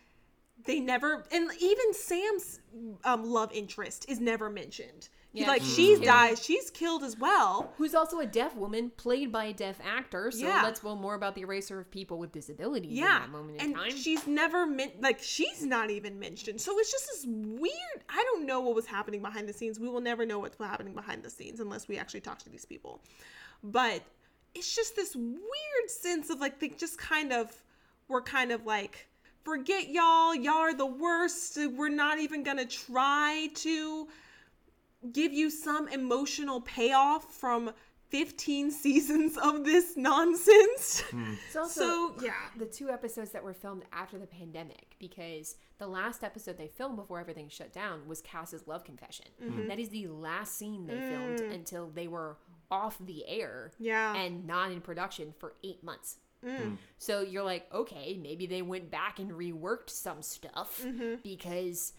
they 0.64 0.78
never, 0.78 1.26
and 1.32 1.50
even 1.60 1.92
Sam's 1.92 2.60
um, 3.04 3.24
love 3.24 3.52
interest 3.52 4.06
is 4.08 4.20
never 4.20 4.48
mentioned. 4.48 5.08
He, 5.36 5.42
Yeah, 5.42 5.48
like 5.48 5.60
mm-hmm. 5.60 5.68
she's 5.68 5.76
she's 5.76 5.98
killed. 5.98 6.04
died, 6.06 6.38
she's 6.38 6.70
killed 6.70 7.04
as 7.04 7.18
well. 7.18 7.72
who's 7.76 7.94
also 7.94 8.20
a 8.20 8.26
deaf 8.26 8.56
woman 8.56 8.90
played 8.96 9.30
by 9.30 9.44
a 9.44 9.52
deaf 9.52 9.78
actor. 9.84 10.30
So 10.30 10.46
Yeah. 10.46 10.62
let's 10.62 10.82
well 10.82 10.96
more 10.96 11.14
about 11.14 11.34
the 11.34 11.42
eraser 11.42 11.78
of 11.78 11.90
people 11.90 12.18
with 12.18 12.32
disabilities 12.32 12.92
Yeah, 12.92 13.16
in 13.16 13.22
that 13.22 13.30
moment 13.30 13.60
in 13.60 13.66
and 13.66 13.74
time. 13.76 13.90
she's 13.96 14.26
never 14.26 14.66
meant 14.66 15.00
like 15.02 15.22
she's 15.22 15.62
not 15.62 15.90
even 15.90 16.18
mentioned. 16.18 16.60
So 16.60 16.78
it's 16.78 16.90
just 16.90 17.06
this 17.12 17.26
weird. 17.28 18.04
I 18.08 18.22
don't 18.24 18.46
know 18.46 18.60
what 18.60 18.74
was 18.74 18.86
happening 18.86 19.20
behind 19.20 19.46
the 19.48 19.52
scenes. 19.52 19.78
We 19.78 19.88
will 19.88 20.00
never 20.00 20.24
know 20.24 20.38
what's 20.38 20.56
happening 20.58 20.94
behind 20.94 21.22
the 21.22 21.30
scenes 21.30 21.60
unless 21.60 21.86
we 21.86 21.98
actually 21.98 22.20
talk 22.22 22.38
to 22.40 22.48
these 22.48 22.64
people. 22.64 23.02
But 23.62 24.02
it's 24.54 24.74
just 24.74 24.96
this 24.96 25.14
weird 25.14 25.88
sense 25.88 26.30
of 26.30 26.40
like 26.40 26.60
they 26.60 26.70
just 26.70 26.96
kind 26.98 27.32
of 27.32 27.52
we're 28.08 28.22
kind 28.22 28.52
of 28.52 28.64
like 28.64 29.06
forget 29.44 29.90
y'all. 29.90 30.34
Y'all 30.34 30.54
are 30.54 30.74
the 30.74 30.86
worst. 30.86 31.58
We're 31.74 31.88
not 31.90 32.18
even 32.18 32.42
gonna 32.42 32.64
try 32.64 33.48
to 33.56 34.08
give 35.12 35.32
you 35.32 35.50
some 35.50 35.88
emotional 35.88 36.60
payoff 36.60 37.32
from 37.34 37.70
15 38.08 38.70
seasons 38.82 39.36
of 39.36 39.64
this 39.64 39.96
nonsense. 39.96 41.02
It's 41.46 41.56
also 41.56 41.80
So, 41.80 42.14
yeah. 42.22 42.32
the 42.56 42.66
two 42.66 42.88
episodes 42.90 43.30
that 43.32 43.42
were 43.42 43.52
filmed 43.54 43.82
after 43.92 44.16
the 44.18 44.26
pandemic 44.26 44.94
because 44.98 45.56
the 45.78 45.86
last 45.88 46.22
episode 46.24 46.56
they 46.56 46.68
filmed 46.68 46.96
before 46.96 47.18
everything 47.20 47.48
shut 47.48 47.72
down 47.72 48.06
was 48.06 48.20
Cass's 48.22 48.66
love 48.66 48.84
confession. 48.84 49.26
Mm-hmm. 49.42 49.68
That 49.68 49.78
is 49.78 49.88
the 49.88 50.06
last 50.06 50.56
scene 50.56 50.86
they 50.86 50.98
filmed 50.98 51.40
until 51.40 51.90
they 51.90 52.06
were 52.08 52.36
off 52.70 52.96
the 53.04 53.26
air 53.28 53.72
Mm. 53.80 53.84
Yeah. 53.86 54.14
and 54.16 54.46
not 54.46 54.70
in 54.72 54.80
production 54.80 55.34
for 55.38 55.54
eight 55.64 55.82
months. 55.84 56.16
Mm. 56.44 56.76
So 56.98 57.22
you're 57.22 57.42
like, 57.44 57.66
okay, 57.74 58.18
maybe 58.22 58.46
they 58.46 58.62
went 58.62 58.90
back 58.90 59.18
and 59.18 59.30
reworked 59.32 59.90
some 59.90 60.22
stuff 60.22 60.80
Mm-hmm. 60.84 61.16
because. 61.22 61.92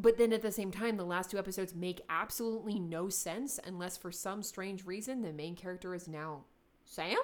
But 0.00 0.16
then 0.16 0.32
at 0.32 0.42
the 0.42 0.52
same 0.52 0.70
time, 0.70 0.96
the 0.96 1.04
last 1.04 1.30
two 1.30 1.38
episodes 1.38 1.74
make 1.74 2.00
absolutely 2.08 2.78
no 2.78 3.08
sense 3.08 3.60
unless 3.64 3.96
for 3.96 4.10
some 4.10 4.42
strange 4.42 4.86
reason 4.86 5.22
the 5.22 5.32
main 5.32 5.54
character 5.54 5.94
is 5.94 6.08
now 6.08 6.44
Sam. 6.84 7.18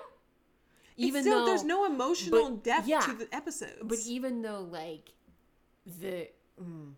Even 0.98 1.22
still, 1.22 1.44
there's 1.46 1.64
no 1.64 1.86
emotional 1.86 2.50
but- 2.50 2.64
depth 2.64 2.88
yeah. 2.88 3.00
to 3.00 3.12
the 3.12 3.34
episodes. 3.34 3.78
But 3.82 3.98
even 4.06 4.42
though 4.42 4.60
like 4.70 5.12
the 6.00 6.28
mm. 6.62 6.92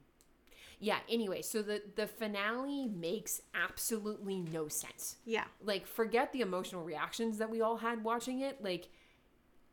yeah, 0.81 0.99
anyway, 1.09 1.43
so 1.43 1.63
the 1.63 1.83
the 1.97 2.07
finale 2.07 2.89
makes 2.89 3.41
absolutely 3.55 4.41
no 4.41 4.69
sense. 4.69 5.17
yeah, 5.25 5.45
Like 5.63 5.87
forget 5.87 6.33
the 6.33 6.41
emotional 6.41 6.83
reactions 6.83 7.39
that 7.39 7.51
we 7.51 7.61
all 7.61 7.77
had 7.77 8.03
watching 8.03 8.41
it, 8.41 8.63
like 8.63 8.89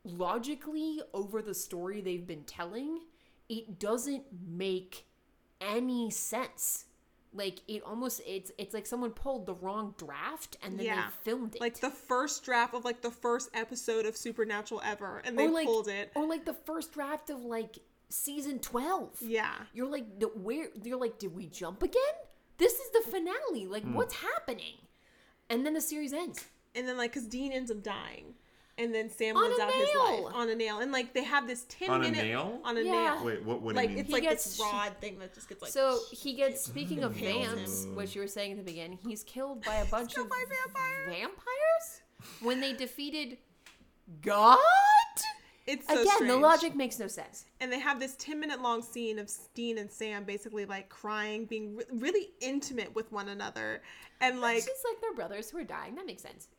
logically 0.04 1.02
over 1.14 1.42
the 1.42 1.54
story 1.54 2.02
they've 2.02 2.28
been 2.28 2.44
telling, 2.44 3.00
it 3.50 3.80
doesn't 3.80 4.24
make 4.48 5.06
any 5.62 6.10
sense. 6.12 6.86
Like 7.34 7.60
it 7.68 7.84
almost 7.84 8.22
it's 8.26 8.52
it's 8.58 8.74
like 8.74 8.86
someone 8.86 9.12
pulled 9.12 9.46
the 9.46 9.56
wrong 9.56 9.94
draft 9.98 10.56
and 10.64 10.80
then 10.80 10.86
Yeah. 10.86 11.08
they 11.08 11.30
filmed 11.32 11.56
it. 11.56 11.62
like 11.62 11.80
the 11.82 11.90
first 11.90 12.44
draft 12.46 12.74
of 12.74 12.86
like 12.86 13.02
the 13.02 13.12
first 13.12 13.50
episode 13.54 14.06
of 14.06 14.16
Supernatural 14.16 14.82
ever, 14.86 15.22
and 15.26 15.38
they 15.38 15.48
or 15.48 15.50
like 15.52 15.66
pulled 15.66 15.90
it. 15.90 16.12
or 16.16 16.26
like 16.26 16.46
the 16.46 16.54
first 16.54 16.94
draft 16.94 17.30
of 17.30 17.42
like 17.44 17.80
season 18.10 18.60
12. 18.60 19.18
Yeah, 19.22 19.52
You're 19.74 19.88
like, 19.90 20.06
where? 20.36 20.70
You're 20.82 20.98
like, 21.00 21.18
did 21.20 21.36
we 21.36 21.48
jump 21.48 21.84
again? 21.84 22.02
This 22.58 22.74
is 22.74 22.90
the 22.92 23.12
finale. 23.12 23.68
Like, 23.68 23.84
hmm. 23.84 23.96
what's 23.96 24.14
happening? 24.16 24.76
And 25.50 25.66
then 25.66 25.74
the 25.74 25.82
series 25.82 26.14
ends. 26.14 26.46
and 26.74 26.88
then 26.88 26.96
like 26.98 27.12
because 27.12 27.28
Dean 27.28 27.52
ends 27.52 27.70
up 27.70 27.84
dying, 27.84 28.36
and 28.78 28.94
then 28.94 29.10
Sam 29.10 29.38
On 29.38 29.44
lives 29.44 29.58
a 29.60 29.64
out 29.64 29.72
his 29.74 29.90
nail. 29.94 30.24
life 30.26 30.36
on 30.36 30.50
a 30.50 30.56
nail, 30.56 30.80
and 30.80 30.92
like 30.92 31.14
they 31.14 31.24
have 31.24 31.48
this 31.48 31.66
ten 31.70 31.90
On 31.90 32.02
a 32.02 32.10
minute 32.10 32.26
nail? 32.26 32.60
on 32.64 32.78
a 32.78 32.82
Yeah. 32.82 32.92
nail. 32.92 33.26
Wait, 33.26 33.44
what? 33.44 33.62
What 33.62 33.76
like 33.76 33.88
do 33.88 33.92
you 33.92 33.96
mean? 33.98 34.00
it's 34.00 34.08
He 34.08 34.14
like 34.14 34.24
gets 34.24 34.44
this 34.44 34.60
rod 34.60 34.98
thing 35.00 35.20
that 35.20 35.34
just 35.34 35.48
gets 35.50 35.62
like 35.62 35.72
So 35.72 36.00
he 36.12 36.34
gets. 36.34 36.62
Speaking 36.62 37.04
of 37.04 37.14
vamps, 37.14 37.86
what 37.94 38.14
you 38.14 38.22
were 38.22 38.28
saying 38.28 38.52
at 38.52 38.58
the 38.58 38.64
beginning, 38.64 39.00
he's 39.08 39.24
killed 39.24 39.64
by 39.64 39.76
a 39.76 39.86
bunch 39.92 40.14
killed 40.16 40.28
of 40.28 40.32
by 40.32 40.44
vampires. 40.50 41.08
vampires 41.20 42.02
when 42.42 42.60
they 42.60 42.74
defeated 42.74 43.38
God. 44.22 44.58
it's 45.68 45.88
so 45.88 45.94
Again, 45.94 46.06
the 46.06 46.12
strange. 46.12 46.42
logic 46.42 46.76
makes 46.76 47.00
no 47.00 47.08
sense. 47.08 47.46
and 47.60 47.72
they 47.72 47.80
have 47.80 48.00
this 48.00 48.16
10 48.20 48.40
minute 48.40 48.62
long 48.62 48.82
scene 48.84 49.18
of 49.20 49.32
Dean 49.56 49.78
and 49.80 49.90
Sam 49.90 50.24
basically 50.24 50.66
like 50.66 50.90
crying, 50.90 51.46
being 51.46 51.76
re- 51.78 51.86
really 51.92 52.28
intimate 52.42 52.94
with 52.94 53.12
one 53.12 53.30
another, 53.30 53.82
and 54.22 54.42
like 54.42 54.58
It's 54.58 54.66
just 54.68 54.86
like 54.88 55.02
they're 55.02 55.14
brothers 55.14 55.50
who 55.50 55.58
are 55.58 55.64
dying. 55.64 55.96
That 55.96 56.06
makes 56.06 56.22
sense. 56.22 56.50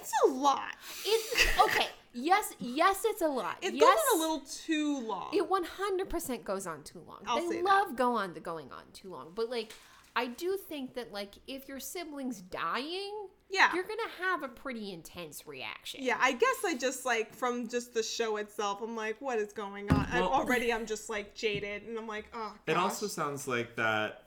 It's 0.00 0.12
a 0.26 0.30
lot. 0.30 0.74
It's 1.04 1.60
okay. 1.64 1.86
yes, 2.12 2.54
yes, 2.58 3.02
it's 3.04 3.22
a 3.22 3.28
lot. 3.28 3.56
It 3.62 3.74
yes, 3.74 3.82
goes 3.82 3.98
on 4.12 4.18
a 4.18 4.20
little 4.20 4.40
too 4.46 5.00
long. 5.06 5.30
It 5.32 5.48
100% 5.48 6.44
goes 6.44 6.66
on 6.66 6.82
too 6.82 7.02
long. 7.06 7.18
I'll 7.26 7.40
they 7.40 7.48
say 7.48 7.62
that. 7.62 7.64
love 7.64 7.96
go 7.96 8.12
on 8.14 8.34
the 8.34 8.40
going 8.40 8.70
on 8.72 8.82
too 8.92 9.10
long. 9.10 9.32
But 9.34 9.50
like 9.50 9.72
I 10.16 10.26
do 10.26 10.56
think 10.56 10.94
that 10.94 11.12
like 11.12 11.34
if 11.46 11.68
your 11.68 11.78
siblings 11.80 12.40
dying, 12.40 13.12
Yeah. 13.50 13.72
you're 13.74 13.84
gonna 13.84 14.10
have 14.20 14.42
a 14.42 14.48
pretty 14.48 14.92
intense 14.92 15.46
reaction. 15.46 16.02
Yeah, 16.02 16.16
I 16.20 16.32
guess 16.32 16.56
I 16.64 16.76
just 16.76 17.04
like 17.04 17.34
from 17.34 17.68
just 17.68 17.94
the 17.94 18.02
show 18.02 18.36
itself, 18.38 18.80
I'm 18.82 18.96
like, 18.96 19.20
what 19.20 19.38
is 19.38 19.52
going 19.52 19.90
on? 19.92 20.06
I, 20.10 20.20
Well- 20.20 20.30
already, 20.30 20.72
I'm 20.72 20.86
just 20.86 21.08
like 21.08 21.34
jaded, 21.34 21.84
and 21.84 21.96
I'm 21.98 22.08
like, 22.08 22.26
oh. 22.34 22.48
Gosh. 22.48 22.58
It 22.66 22.76
also 22.76 23.06
sounds 23.06 23.46
like 23.46 23.76
that 23.76 24.24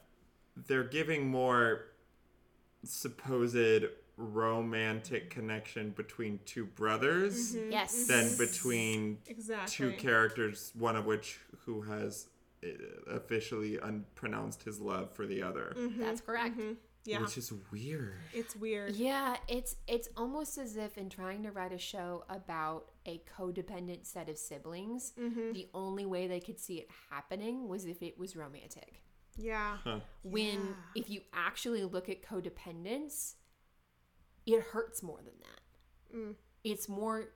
they're 0.68 0.84
giving 0.84 1.28
more 1.30 1.86
supposed 2.84 3.56
romantic 4.22 5.30
connection 5.30 5.92
between 5.92 6.40
two 6.46 6.66
brothers 6.66 7.56
mm-hmm. 7.56 7.72
Yes. 7.72 7.94
Mm-hmm. 7.94 8.12
than 8.12 8.38
between 8.38 9.18
exactly 9.28 9.72
two 9.72 9.92
characters, 9.94 10.72
one 10.78 10.96
of 10.96 11.06
which 11.06 11.40
who 11.66 11.82
has 11.82 12.28
uh, 12.64 12.68
officially 13.12 13.80
unpronounced 13.80 14.64
his 14.64 14.80
love 14.80 15.12
for 15.14 15.26
the 15.26 15.42
other, 15.42 15.74
mm-hmm. 15.78 16.02
That's 16.02 16.22
correct. 16.22 16.60
Yeah, 17.04 17.22
which 17.22 17.36
is 17.36 17.52
weird. 17.72 18.20
it's 18.32 18.56
weird. 18.56 18.96
Yeah, 18.96 19.36
it's 19.48 19.76
it's 19.88 20.08
almost 20.16 20.60
as 20.60 20.78
if 20.78 21.00
in 21.00 21.10
trying 21.10 21.42
to 21.44 21.52
write 21.52 21.74
a 21.74 21.80
show 21.80 22.24
about 22.30 22.92
a 23.08 23.20
codependent 23.40 24.06
set 24.06 24.30
of 24.30 24.38
siblings, 24.38 25.14
the 25.18 25.68
only 25.74 26.06
way 26.06 26.28
they 26.28 26.40
could 26.40 26.60
see 26.60 26.76
it 26.76 26.90
happening 27.10 27.68
was 27.68 27.86
if 27.86 28.04
it 28.04 28.20
was 28.20 28.36
romantic. 28.36 29.02
Yeah. 29.36 29.78
When 30.24 30.76
if 30.96 31.10
you 31.10 31.22
actually 31.34 31.84
look 31.84 32.10
at 32.10 32.22
codependence, 32.22 33.34
it 34.54 34.64
hurts 34.64 35.02
more 35.04 35.20
than 35.20 35.34
that. 35.42 36.18
Mm. 36.18 36.36
It's 36.64 36.88
more 36.90 37.30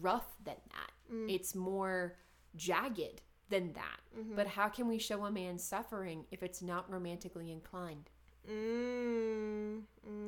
rough 0.00 0.26
than 0.44 0.56
that. 0.70 0.92
Mm. 1.14 1.32
It's 1.34 1.54
more 1.54 2.16
jagged 2.56 3.22
than 3.48 3.72
that. 3.74 4.00
Mm-hmm. 4.18 4.36
But 4.36 4.46
how 4.46 4.68
can 4.68 4.88
we 4.88 4.98
show 4.98 5.24
a 5.24 5.30
man 5.30 5.58
suffering 5.58 6.24
if 6.30 6.42
it's 6.42 6.62
not 6.62 6.90
romantically 6.90 7.50
inclined? 7.50 8.10
Mm, 8.50 9.82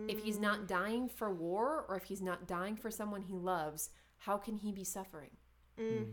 If 0.09 0.23
he's 0.23 0.39
not 0.39 0.67
dying 0.69 1.09
for 1.09 1.33
war 1.33 1.87
or 1.89 1.97
if 1.97 2.05
he's 2.05 2.21
not 2.21 2.47
dying 2.47 2.77
for 2.77 2.91
someone 2.91 3.23
he 3.23 3.33
loves, 3.35 3.91
how 4.19 4.37
can 4.37 4.57
he 4.57 4.73
be 4.73 4.85
suffering? 4.85 5.31
Mm. 5.81 6.13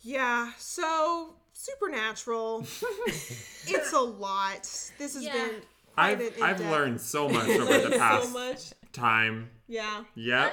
Yeah. 0.00 0.52
So 0.58 1.34
supernatural. 1.52 2.60
it's 3.06 3.92
a 3.92 4.00
lot. 4.00 4.62
This 4.98 5.14
has 5.14 5.22
Yeah. 5.24 5.32
been. 5.32 5.62
Quite 5.98 6.20
I've 6.20 6.42
I've 6.42 6.56
in-depth- 6.60 6.70
learned 6.72 7.00
so 7.00 7.28
much 7.36 7.48
over 7.48 7.88
the 7.88 7.96
past 7.98 8.28
so 8.32 8.32
much. 8.32 8.72
time. 8.92 9.50
Yeah. 9.66 10.04
Yep. 10.14 10.52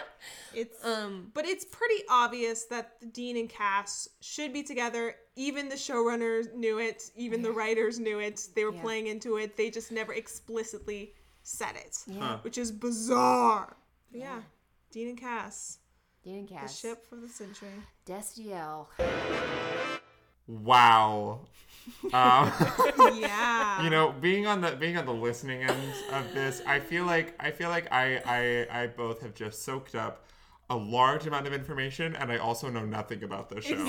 It's 0.54 0.86
Um, 0.86 1.32
but 1.34 1.46
it's 1.46 1.64
pretty 1.64 2.04
obvious 2.10 2.66
that 2.66 3.14
Dean 3.14 3.38
and 3.38 3.50
Cass 3.50 4.10
should 4.22 4.52
be 4.52 4.62
together. 4.64 5.16
Even 5.38 5.70
the 5.70 5.76
showrunners 5.76 6.54
knew 6.54 6.80
it. 6.80 7.12
Even 7.16 7.42
the 7.42 7.52
writers 7.52 7.98
knew 8.00 8.20
it. 8.20 8.42
They 8.56 8.66
were 8.66 8.74
Yeah. 8.74 8.82
playing 8.82 9.08
into 9.08 9.38
it. 9.38 9.56
They 9.56 9.70
just 9.70 9.92
never 9.92 10.14
explicitly 10.14 11.14
said 11.44 11.76
it, 11.78 11.98
Huh. 12.20 12.40
which 12.42 12.58
is 12.58 12.72
bizarre. 12.72 13.78
But 14.12 14.20
yeah, 14.20 14.42
Dean 14.92 15.10
and 15.10 15.18
Cass, 15.20 15.80
Dean 16.24 16.40
and 16.40 16.48
Cass. 16.50 16.82
The 16.82 16.88
ship 16.90 17.06
for 17.08 17.16
the 17.18 17.28
century. 17.30 17.70
Destiel. 18.06 18.88
Wow. 20.48 21.42
Um, 22.14 22.52
Yeah. 23.20 23.84
you 23.84 23.90
know, 23.90 24.14
being 24.20 24.48
on 24.48 24.62
the 24.62 24.72
being 24.72 24.98
on 24.98 25.06
the 25.06 25.14
listening 25.14 25.64
end 25.64 25.94
of 26.12 26.34
this, 26.34 26.62
I 26.66 26.80
feel 26.80 27.06
like 27.06 27.36
I 27.40 27.52
feel 27.52 27.70
like 27.70 27.92
I 27.92 28.22
I 28.72 28.84
I 28.84 28.88
both 28.88 29.22
have 29.22 29.34
just 29.34 29.64
soaked 29.64 29.96
up 29.96 30.26
a 30.70 30.76
large 30.76 31.28
amount 31.28 31.48
of 31.48 31.54
information, 31.54 32.16
and 32.16 32.32
I 32.32 32.38
also 32.38 32.70
know 32.70 32.86
nothing 32.86 33.24
about 33.24 33.50
the 33.50 33.62
show. 33.62 33.76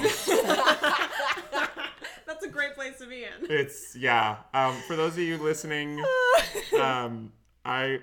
That's 2.27 2.45
a 2.45 2.49
great 2.49 2.75
place 2.75 2.99
to 2.99 3.07
be 3.07 3.25
in. 3.25 3.51
it's 3.51 3.97
yeah. 3.97 4.37
Um, 4.53 4.75
for 4.87 4.97
those 4.97 5.13
of 5.13 5.21
you 5.21 5.39
listening, 5.39 6.05
um, 6.81 7.33
I 7.65 8.01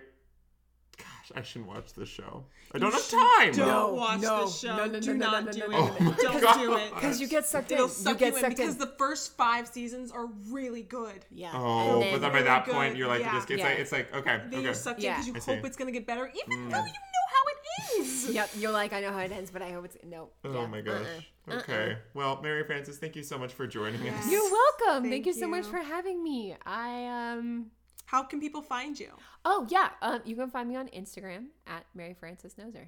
I 1.35 1.41
shouldn't 1.41 1.69
watch 1.69 1.93
this 1.93 2.09
show. 2.09 2.43
I 2.73 2.79
don't 2.79 2.91
have 2.93 3.09
time. 3.09 3.51
Don't 3.53 3.67
No, 3.67 3.93
watch 3.93 4.21
no, 4.21 4.45
this 4.45 4.59
show. 4.59 4.75
no, 4.75 4.85
no, 4.85 4.99
do 4.99 5.13
no, 5.13 5.25
no, 5.25 5.31
not 5.31 5.45
no, 5.45 5.51
do 5.51 5.59
no, 5.59 5.65
it. 5.65 5.69
no, 5.71 5.85
no, 5.87 6.11
no. 6.11 6.15
Don't 6.17 6.41
God. 6.41 6.57
do 6.57 6.75
it. 6.77 6.93
Because 6.95 7.21
you 7.21 7.27
get 7.27 7.45
sucked 7.45 7.71
It'll 7.71 7.85
in. 7.85 7.91
suck 7.91 8.13
you 8.13 8.19
get 8.19 8.33
in 8.35 8.39
sucked 8.41 8.57
because 8.57 8.73
in. 8.73 8.79
the 8.79 8.93
first 8.97 9.37
five 9.37 9.67
seasons 9.67 10.11
are 10.11 10.27
really 10.49 10.81
good. 10.83 11.25
yeah. 11.31 11.51
Oh, 11.53 12.01
and 12.01 12.11
but 12.11 12.21
then 12.21 12.21
by 12.21 12.27
really 12.37 12.43
that 12.45 12.65
good, 12.65 12.73
point, 12.75 12.95
you're 12.97 13.07
like, 13.07 13.21
yeah. 13.21 13.37
it's, 13.37 13.49
it's 13.49 13.59
Yeah. 13.59 13.67
like, 13.69 13.79
it's 13.79 13.91
like, 13.91 14.13
okay, 14.15 14.37
Then 14.37 14.53
okay. 14.55 14.61
you're 14.63 14.73
sucked 14.73 15.03
in 15.03 15.11
because 15.11 15.27
you 15.27 15.33
I 15.33 15.37
hope 15.39 15.45
see. 15.61 15.67
it's 15.67 15.77
gonna 15.77 15.91
get 15.91 16.05
better, 16.07 16.31
even 16.35 16.67
Mm. 16.67 16.71
though 16.71 16.77
you 16.77 16.83
know 16.85 17.25
how 17.29 17.43
it 17.47 18.01
is. 18.01 18.29
Yep, 18.33 18.49
you're 18.57 18.71
like, 18.71 18.93
I 18.93 19.01
know 19.01 19.11
how 19.11 19.19
it 19.19 19.31
ends, 19.31 19.51
but 19.51 19.61
I 19.61 19.71
hope 19.71 19.85
it's 19.85 19.97
no. 20.03 20.29
Oh 20.45 20.53
yeah, 20.61 20.65
my 20.67 20.81
gosh. 20.81 21.05
uh-uh, 21.47 21.55
Okay. 21.57 21.91
uh-uh. 21.91 21.95
Well, 22.13 22.39
Mary 22.41 22.63
Frances, 22.63 22.97
thank 22.97 23.15
you 23.15 23.23
so 23.23 23.37
much 23.37 23.53
for 23.53 23.67
joining 23.67 24.07
us. 24.09 24.29
You're 24.31 24.41
welcome. 24.43 25.03
Thank, 25.03 25.13
Thank 25.13 25.25
you 25.27 25.33
so 25.33 25.47
much 25.47 25.65
for 25.65 25.77
having 25.77 26.23
me. 26.23 26.55
I 26.65 27.05
um. 27.37 27.67
How 28.05 28.23
can 28.23 28.39
people 28.39 28.61
find 28.61 28.99
you? 28.99 29.09
Oh 29.45 29.65
yeah. 29.69 29.89
Um. 30.01 30.21
You 30.25 30.35
can 30.35 30.49
find 30.49 30.69
me 30.69 30.75
on 30.75 30.87
Instagram 30.89 31.47
at 31.67 31.85
Mary 31.95 32.13
Frances 32.13 32.55
Noser. 32.55 32.87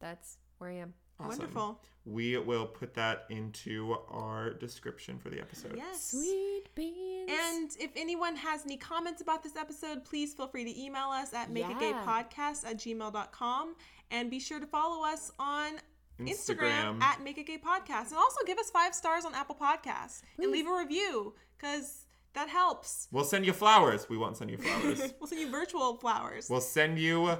That's 0.00 0.38
where 0.58 0.70
I 0.70 0.74
am. 0.74 0.94
Awesome. 1.18 1.38
Wonderful. 1.38 1.80
We 2.04 2.36
will 2.36 2.66
put 2.66 2.94
that 2.94 3.24
into 3.30 3.96
our 4.08 4.50
description 4.50 5.18
for 5.18 5.30
the 5.30 5.40
episode. 5.40 5.74
Yes. 5.76 6.10
Sweet 6.10 6.64
beans. 6.74 7.30
And 7.32 7.70
if 7.80 7.90
anyone 7.96 8.36
has 8.36 8.64
any 8.64 8.76
comments 8.76 9.22
about 9.22 9.42
this 9.42 9.56
episode, 9.56 10.04
please 10.04 10.34
feel 10.34 10.46
free 10.46 10.64
to 10.64 10.80
email 10.80 11.08
us 11.08 11.32
at 11.32 11.52
makeitgaypodcast 11.52 12.64
at 12.66 12.76
gmail.com. 12.76 13.74
And 14.10 14.30
be 14.30 14.38
sure 14.38 14.60
to 14.60 14.66
follow 14.66 15.04
us 15.04 15.32
on 15.38 15.72
Instagram, 16.20 16.98
Instagram. 16.98 17.02
at 17.02 17.22
Make 17.24 17.38
It 17.38 17.46
Gay 17.46 17.58
Podcast. 17.58 18.08
And 18.08 18.18
also 18.18 18.38
give 18.46 18.58
us 18.58 18.70
five 18.70 18.94
stars 18.94 19.24
on 19.24 19.34
Apple 19.34 19.56
Podcasts 19.60 20.22
and 20.38 20.52
leave 20.52 20.66
a 20.68 20.76
review 20.76 21.34
because 21.58 22.05
that 22.36 22.48
helps. 22.48 23.08
We'll 23.10 23.24
send 23.24 23.44
you 23.44 23.52
flowers. 23.52 24.08
We 24.08 24.16
won't 24.16 24.36
send 24.36 24.50
you 24.50 24.58
flowers. 24.58 25.00
We'll 25.20 25.26
send 25.26 25.40
you 25.40 25.50
virtual 25.50 25.96
flowers. 25.96 26.48
we'll 26.48 26.60
send 26.60 26.98
you 26.98 27.36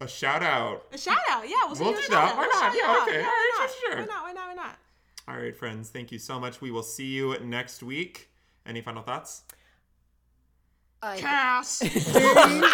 a 0.00 0.06
shout 0.06 0.42
out. 0.42 0.84
a 0.92 0.98
shout 0.98 1.16
out. 1.30 1.48
Yeah, 1.48 1.56
we'll 1.64 1.74
send 1.76 1.86
We'll 1.86 1.94
you 1.94 1.98
a 1.98 2.02
do 2.02 2.12
shout 2.12 2.28
that. 2.28 2.32
out. 2.32 2.36
Why 2.36 2.46
We'll 2.46 2.60
not? 2.60 2.72
shout 2.72 2.74
Yeah, 2.76 2.92
you 2.92 3.00
out. 3.00 3.08
okay. 3.08 3.18
Yeah, 3.20 3.24
All 3.24 3.30
right, 3.32 3.52
why 3.56 3.66
sure, 3.80 3.92
sure. 3.92 4.06
not? 4.06 4.22
Why 4.24 4.32
not? 4.32 4.48
Why 4.48 4.54
not? 4.54 4.56
Why 4.56 4.62
not? 4.62 4.78
All 5.28 5.36
right, 5.42 5.56
friends. 5.56 5.88
Thank 5.90 6.12
you 6.12 6.18
so 6.18 6.38
much. 6.38 6.60
We 6.60 6.70
will 6.70 6.82
see 6.82 7.06
you 7.06 7.36
next 7.42 7.82
week. 7.82 8.28
Any 8.66 8.80
final 8.82 9.02
thoughts? 9.02 9.42
I, 11.02 11.16
Cass. 11.18 11.78
Dean. 12.12 12.64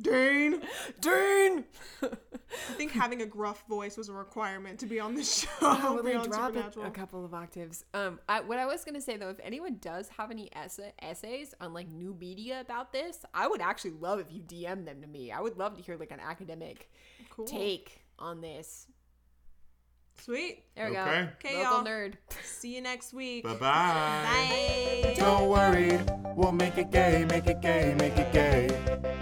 Dean. 0.00 0.62
Dean. 1.00 1.64
I 2.70 2.72
think 2.74 2.92
having 2.92 3.22
a 3.22 3.26
gruff 3.26 3.64
voice 3.68 3.96
was 3.96 4.08
a 4.08 4.12
requirement 4.12 4.78
to 4.80 4.86
be 4.86 5.00
on 5.00 5.14
the 5.14 5.24
show. 5.24 5.48
Oh, 5.60 6.00
be 6.04 6.12
they 6.12 6.18
drop 6.24 6.54
it 6.56 6.76
a 6.82 6.90
couple 6.90 7.24
of 7.24 7.34
octaves. 7.34 7.84
Um, 7.92 8.20
I, 8.28 8.40
what 8.40 8.58
I 8.58 8.66
was 8.66 8.84
gonna 8.84 9.00
say 9.00 9.16
though, 9.16 9.30
if 9.30 9.40
anyone 9.42 9.78
does 9.80 10.08
have 10.16 10.30
any 10.30 10.48
essa- 10.54 10.92
essays 11.02 11.54
on 11.60 11.72
like 11.74 11.88
new 11.88 12.16
media 12.20 12.60
about 12.60 12.92
this, 12.92 13.24
I 13.34 13.48
would 13.48 13.60
actually 13.60 13.92
love 13.92 14.20
if 14.20 14.26
you 14.30 14.40
DM 14.42 14.84
them 14.84 15.00
to 15.02 15.06
me. 15.08 15.32
I 15.32 15.40
would 15.40 15.58
love 15.58 15.76
to 15.76 15.82
hear 15.82 15.96
like 15.96 16.12
an 16.12 16.20
academic 16.20 16.90
Cool. 17.30 17.46
take 17.46 18.04
on 18.18 18.40
this. 18.40 18.86
Sweet. 20.22 20.64
There 20.74 20.88
we 20.90 20.96
Okay. 20.96 21.04
go. 21.22 21.28
Okay, 21.48 21.62
Local 21.62 21.72
y'all. 21.78 21.84
nerd. 21.84 22.14
See 22.44 22.74
you 22.74 22.80
next 22.80 23.12
week. 23.12 23.44
Bye-bye. 23.44 23.58
Bye. 23.60 25.14
Don't 25.18 25.48
worry, 25.50 25.98
we'll 26.34 26.52
make 26.52 26.78
it 26.78 26.90
gay, 26.90 27.26
make 27.28 27.46
it 27.48 27.60
gay, 27.60 27.94
make 27.98 28.16
it 28.16 28.32
gay. 28.32 29.12